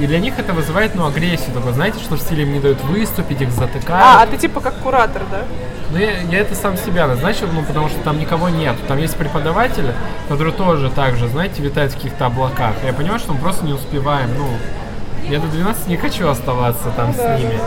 [0.00, 1.54] И для них это вызывает, ну, агрессию.
[1.54, 4.02] Такой, знаете, что в стиле им не дают выступить, их затыкают.
[4.02, 5.42] А, а ты типа как куратор, да?
[5.92, 8.76] Ну, я, я это сам себя назначил, ну, потому что там никого нет.
[8.88, 9.92] Там есть преподаватели,
[10.28, 12.72] которые тоже так же, знаете, витают в каких-то облаках.
[12.84, 14.48] Я понимаю, что мы просто не успеваем, ну,
[15.30, 17.58] я до 12 не хочу оставаться там с ними.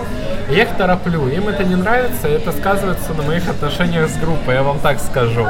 [0.47, 4.17] да, Я их тороплю, им это не нравится, и это сказывается на моих отношениях с
[4.17, 5.47] группой, я вам так скажу.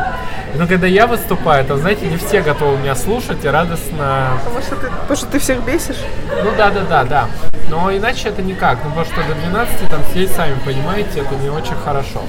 [0.55, 4.75] Но когда я выступаю, то, знаете, не все готовы меня слушать и радостно Потому что
[4.75, 5.97] ты, потому что ты всех бесишь.
[6.43, 7.27] ну да, да, да, да.
[7.69, 8.77] Но иначе это никак.
[8.83, 12.21] Ну потому что до 12 там сидеть, сами понимаете, это не очень хорошо.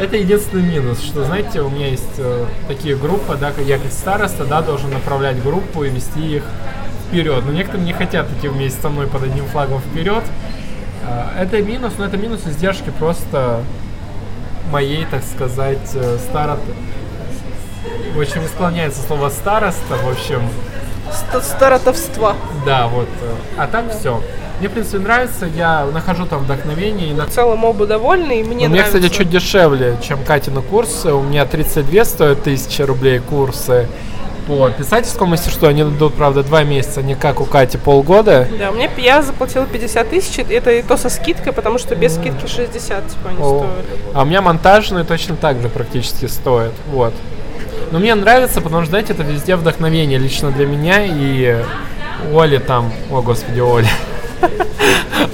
[0.00, 3.92] Это единственный минус, что, знаете, у меня есть э, такие группы, да, как я как
[3.92, 6.44] староста, да, должен направлять группу и вести их
[7.10, 7.42] вперед.
[7.44, 10.22] Но некоторые не хотят идти вместе со мной под одним флагом вперед.
[11.06, 13.60] Э, это минус, но это минус издержки просто
[14.70, 16.58] моей, так сказать, э, старо...
[18.14, 20.42] В общем, склоняется слово староста, в общем,
[21.10, 22.36] Ст- Старотовства.
[22.66, 23.08] да, вот.
[23.22, 24.22] э, А так все.
[24.58, 27.10] Мне, в принципе, нравится, я нахожу там вдохновение.
[27.10, 27.24] И на...
[27.26, 28.98] В целом оба довольны, и мне У меня, нравится.
[28.98, 31.12] кстати, чуть дешевле, чем Катина курсы.
[31.12, 33.88] У меня 32 стоят тысячи рублей курсы.
[34.50, 38.48] По писательскому мастерству они идут, правда, два месяца, не как у Кати полгода.
[38.58, 42.48] Да, мне я заплатила 50 тысяч, это и то со скидкой, потому что без скидки
[42.48, 43.58] 60, типа, они О.
[43.58, 44.00] стоили.
[44.12, 46.72] А у меня монтажные точно так же практически стоят.
[46.90, 47.14] Вот.
[47.92, 51.62] Но мне нравится, потому что, знаете, это везде вдохновение лично для меня и
[52.34, 53.88] Оли там, о господи, Оля.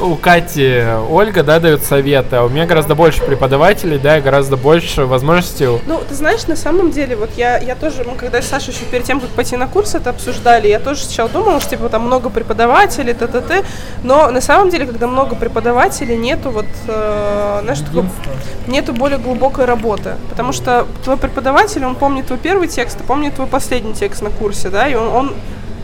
[0.00, 4.56] У Кати Ольга, да, дает советы, а у меня гораздо больше преподавателей, да, и гораздо
[4.56, 5.66] больше возможностей.
[5.86, 8.84] Ну, ты знаешь, на самом деле, вот я, я тоже, мы когда с Сашей еще
[8.84, 12.02] перед тем, как пойти на курс, это обсуждали, я тоже сначала думала, что типа там
[12.02, 13.64] много преподавателей, т-т-т,
[14.02, 18.06] но на самом деле, когда много преподавателей, нету вот, э, знаешь, такого-
[18.66, 23.34] нету более глубокой работы, потому что твой преподаватель, он помнит твой первый текст, и помнит
[23.36, 25.32] твой последний текст на курсе, да, и он, он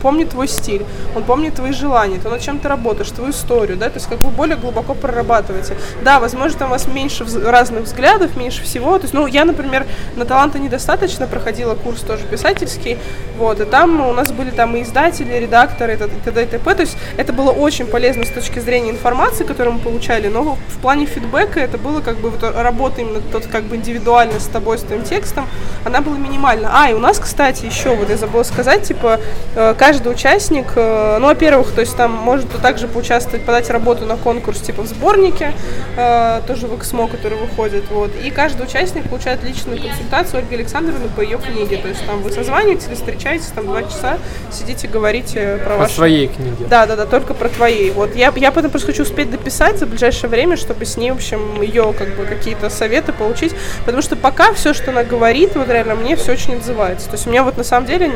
[0.03, 0.85] помнит твой стиль,
[1.15, 4.19] он помнит твои желания, то, над чем ты работаешь, твою историю, да, то есть как
[4.19, 5.75] бы более глубоко прорабатываете.
[6.03, 9.87] Да, возможно, там у вас меньше разных взглядов, меньше всего, то есть, ну, я, например,
[10.15, 12.97] на таланта недостаточно проходила курс тоже писательский,
[13.37, 16.43] вот, и там у нас были там и издатели, и редакторы, и т.д.
[16.43, 20.27] и т.п., то есть это было очень полезно с точки зрения информации, которую мы получали,
[20.27, 24.39] но в плане фидбэка это было как бы вот работа именно тот как бы индивидуально
[24.39, 25.47] с тобой, с твоим текстом,
[25.85, 26.69] она была минимальна.
[26.73, 29.19] А, и у нас, кстати, еще, вот я забыла сказать, типа,
[29.55, 34.17] э, каждый участник, э, ну, во-первых, то есть там может также поучаствовать, подать работу на
[34.17, 35.53] конкурс, типа, в сборнике,
[35.95, 41.09] э, тоже в Эксмо, который выходит, вот, и каждый участник получает личную консультацию Ольги Александровны
[41.15, 44.17] по ее книге, то есть там вы созваниваетесь или встречаетесь, там два часа,
[44.51, 46.65] сидите, говорите про По ваши своей книге.
[46.67, 47.91] да, да, да, только про твоей.
[47.91, 51.17] Вот я, я потом просто хочу успеть дописать за ближайшее время, чтобы с ней, в
[51.17, 53.53] общем, ее как бы какие-то советы получить.
[53.85, 57.09] Потому что пока все, что она говорит, вот реально мне все очень отзывается.
[57.09, 58.11] То есть у меня вот на самом деле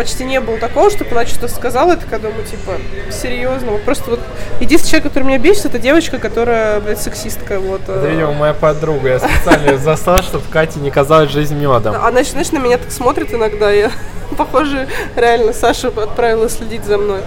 [0.00, 2.72] почти не было такого, чтобы она что-то сказала, это когда думаю, типа,
[3.10, 3.72] серьезно.
[3.72, 4.20] Вот просто вот
[4.60, 7.58] единственный человек, который меня бесит, это девочка, которая, блядь, сексистка.
[7.60, 7.82] Вот.
[7.82, 9.08] Это, видимо, моя подруга.
[9.08, 11.94] Я специально застал, чтобы Кате не казалась жизнь медом.
[11.94, 13.90] Она, знаешь, на меня так смотрит иногда, я,
[14.36, 17.20] похоже, реально Саша отправила следить за мной.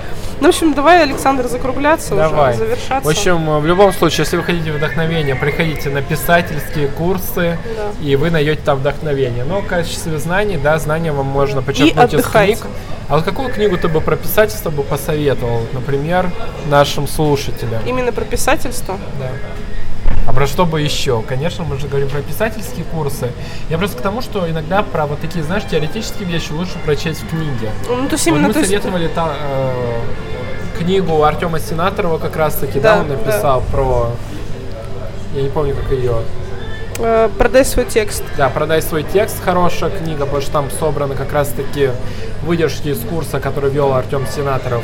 [0.44, 2.50] Ну, в общем, давай, Александр, закругляться Давай.
[2.50, 3.08] уже, завершаться.
[3.08, 8.04] В общем, в любом случае, если вы хотите вдохновение, приходите на писательские курсы, Да.
[8.06, 9.46] и вы найдете там вдохновение.
[9.46, 12.60] Но в качестве знаний, да, знания вам можно почерпнуть из книг.
[13.08, 16.30] А вот какую книгу ты бы про писательство бы посоветовал, например,
[16.68, 17.82] нашим слушателям?
[17.86, 18.98] Именно про писательство.
[19.20, 19.28] Да.
[20.26, 21.22] А А про что бы еще?
[21.22, 23.32] Конечно, мы же говорим про писательские курсы.
[23.70, 27.30] Я просто к тому, что иногда про вот такие, знаешь, теоретические вещи лучше прочесть в
[27.30, 27.72] книге.
[27.90, 28.48] Ну, то есть Вот именно...
[28.48, 30.00] мы то есть- советовали та- э,
[30.78, 34.12] книгу Артема Сенаторова как раз таки, да, Да, он написал про...
[35.36, 36.14] Я не помню, как ее.
[37.00, 38.24] э, продай свой текст.
[38.38, 41.90] Да, «Продай свой текст» хорошая книга, потому что там собраны как раз таки
[42.44, 44.84] выдержки из курса, который вел Артем Сенаторов.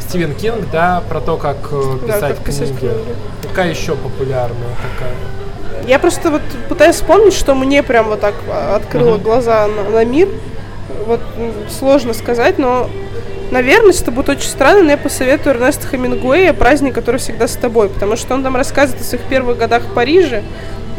[0.00, 2.78] Стивен Кинг, да, про то, как э, Да, писать как писать книги.
[2.80, 3.16] книги.
[3.48, 5.14] Какая еще популярная такая?
[5.88, 8.34] Я просто вот пытаюсь вспомнить, что мне прям вот так
[8.74, 9.22] открыло Мгм.
[9.24, 10.28] глаза на, на мир.
[11.06, 11.20] Вот
[11.76, 12.88] сложно сказать, но,
[13.52, 17.88] наверное, это будет очень странно, но я посоветую Эрнеста Хемингуэя «Праздник, который всегда с тобой»,
[17.88, 20.42] потому что он там рассказывает о своих первых годах в Париже,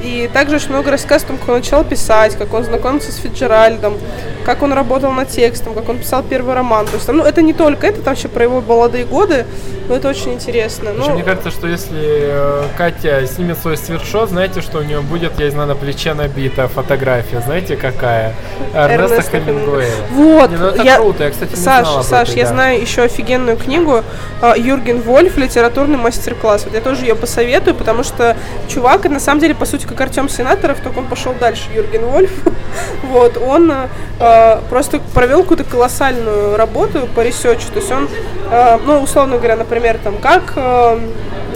[0.03, 3.15] и также очень много рассказывает о том, как он начал писать, как он знакомился с
[3.17, 3.97] Фиджеральдом,
[4.45, 6.85] как он работал над текстом, как он писал первый роман.
[6.85, 9.45] То есть, там, ну, это не только это, там еще про его молодые годы,
[9.87, 10.91] но это очень интересно.
[10.93, 15.39] Ну, мне кажется, что если э, Катя снимет свой свитшот, знаете, что у нее будет,
[15.39, 18.33] я не знаю, на плече набита фотография, знаете, какая?
[18.73, 19.91] Эрнеста Хемингуэя.
[20.11, 22.43] Вот, Не, ну это я, круто, я, кстати, не Саш, знал об Саш, этой, я
[22.45, 22.49] да.
[22.49, 24.03] знаю еще офигенную книгу
[24.41, 26.65] а, Юрген Вольф «Литературный мастер-класс».
[26.65, 28.35] Вот я тоже ее посоветую, потому что
[28.67, 32.31] чувак, на самом деле, по сути, как Артем Сенаторов, только он пошел дальше, Юрген Вольф.
[33.03, 33.71] вот, он
[34.19, 37.67] а, просто провел какую-то колоссальную работу по research у.
[37.73, 38.09] То есть он,
[38.49, 40.99] а, ну, условно говоря, например, там, как а,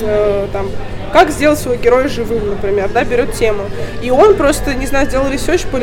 [0.02, 0.70] э, там,
[1.14, 3.64] как сделать своего героя живым, например, да, берет тему.
[4.02, 5.80] И он просто, не знаю, сделал research по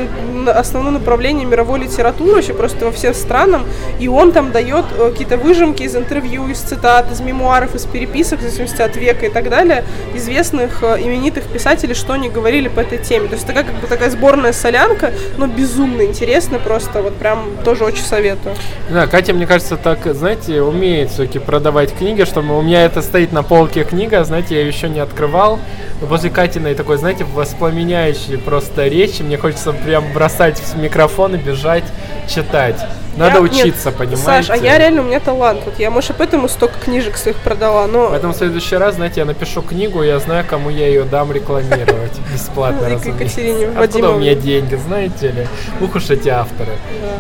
[0.53, 3.65] основному направлению мировой литературы, вообще просто во всем странам,
[3.99, 8.41] и он там дает э, какие-то выжимки из интервью, из цитат, из мемуаров, из переписок,
[8.41, 9.85] в зависимости от века и так далее,
[10.15, 13.29] известных э, именитых писателей, что они говорили по этой теме.
[13.29, 17.85] То есть такая как бы такая сборная солянка, но безумно интересно просто, вот прям тоже
[17.85, 18.55] очень советую.
[18.91, 23.33] Да, Катя, мне кажется, так, знаете, умеет все-таки продавать книги, что у меня это стоит
[23.33, 25.61] на полке книга, знаете, я еще не открывал.
[26.01, 31.39] Но после Катиной такой, знаете, воспламеняющей просто речи, мне хочется прям бросать в микрофон и
[31.39, 31.85] бежать
[32.29, 32.77] читать.
[33.17, 34.23] Надо Я- нет, учиться, понимаете?
[34.23, 35.61] Саш, а я реально, у меня талант.
[35.65, 38.09] Вот я, может, поэтому столько книжек своих продала, но...
[38.11, 42.13] Поэтому в следующий раз, знаете, я напишу книгу, я знаю, кому я ее дам рекламировать.
[42.33, 42.87] Бесплатно.
[42.87, 44.31] Екатерине Откуда у Вадимовне.
[44.31, 45.47] меня деньги, знаете ли?
[45.81, 46.73] Ух уж эти авторы.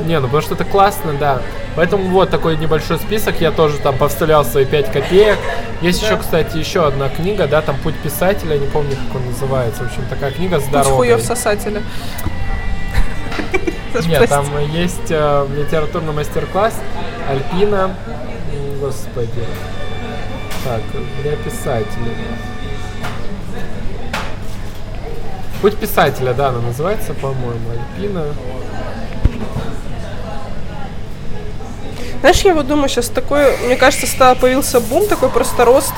[0.07, 1.41] Не, ну потому что это классно, да.
[1.77, 5.39] Поэтому вот такой небольшой список, я тоже там повставлял свои 5 копеек.
[5.81, 9.83] Есть еще, кстати, еще одна книга, да, там «Путь писателя», не помню, как он называется.
[9.83, 11.83] В общем, такая книга с Путь хуев сосателя.
[14.07, 16.75] Нет, там есть э, литературный мастер-класс
[17.29, 17.95] Альпина.
[18.81, 19.45] Господи.
[20.65, 20.83] Так,
[21.23, 22.16] для писателей.
[25.62, 28.25] Путь писателя, да, она называется, по-моему, Альпина.
[32.21, 35.93] Знаешь, я вот думаю, сейчас такой, мне кажется, стал, появился бум, такой просто рост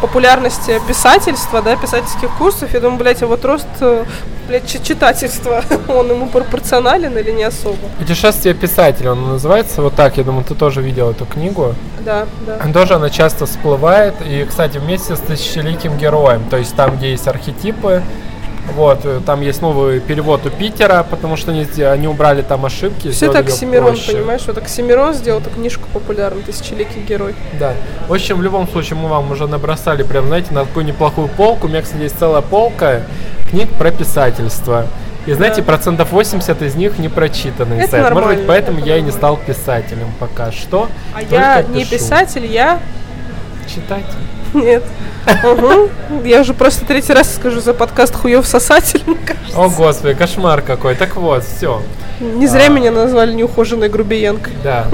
[0.00, 2.72] популярности писательства, да, писательских курсов.
[2.74, 4.04] Я думаю, блядь, а вот рост, э,
[4.48, 7.76] блядь, чи- читательства, он ему пропорционален или не особо?
[7.98, 10.16] Путешествие писателя, он называется вот так.
[10.16, 11.74] Я думаю, ты тоже видел эту книгу.
[12.00, 12.72] Да, да.
[12.72, 14.14] Тоже она часто всплывает.
[14.26, 16.44] И, кстати, вместе с тысячеликим героем.
[16.50, 18.02] То есть там, где есть архетипы,
[18.74, 23.10] вот, э, там есть новый перевод у Питера, потому что они, они убрали там ошибки.
[23.10, 24.12] Все так проще.
[24.12, 24.42] понимаешь?
[24.46, 27.34] Вот так Семирон сделал эту книжку популярной, тысячеликий герой.
[27.58, 27.72] Да.
[28.08, 31.66] В общем, в любом случае, мы вам уже набросали прям, знаете, на такую неплохую полку.
[31.66, 33.02] У меня, кстати, есть целая полка
[33.50, 34.86] книг про писательство.
[35.26, 35.66] И знаете, Да.
[35.66, 37.82] процентов 80 из них не прочитанные.
[37.82, 38.02] Это сайт.
[38.02, 40.88] Может быть, нормально, поэтому это я и не стал писателем пока что.
[41.14, 41.96] А я не пишу.
[41.96, 42.80] писатель, я...
[43.68, 44.06] Читать.
[44.54, 44.82] Нет.
[46.24, 49.58] Я уже просто третий раз скажу за подкаст хуев сосатель, мне кажется.
[49.58, 50.94] О, господи, кошмар какой.
[50.94, 51.82] Так вот, все.
[52.20, 52.68] Не зря А.
[52.68, 54.52] меня назвали неухоженной грубиянкой.
[54.62, 54.86] Да.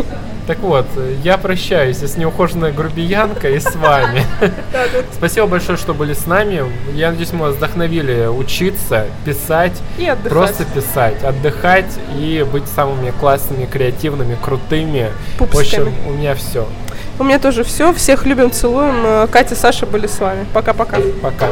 [0.46, 0.86] Так вот,
[1.24, 4.22] я прощаюсь с неухоженной грубиянкой и с вами.
[5.12, 6.64] Спасибо большое, что были с нами.
[6.94, 10.32] Я надеюсь, мы вас вдохновили учиться, писать, И отдыхать.
[10.32, 15.10] просто писать, отдыхать и быть самыми классными, креативными, крутыми.
[15.38, 16.66] В общем, у меня все.
[17.18, 17.92] У меня тоже все.
[17.92, 19.26] Всех любим, целуем.
[19.28, 20.46] Катя, Саша были с вами.
[20.52, 20.98] Пока-пока.
[21.22, 21.48] Пока.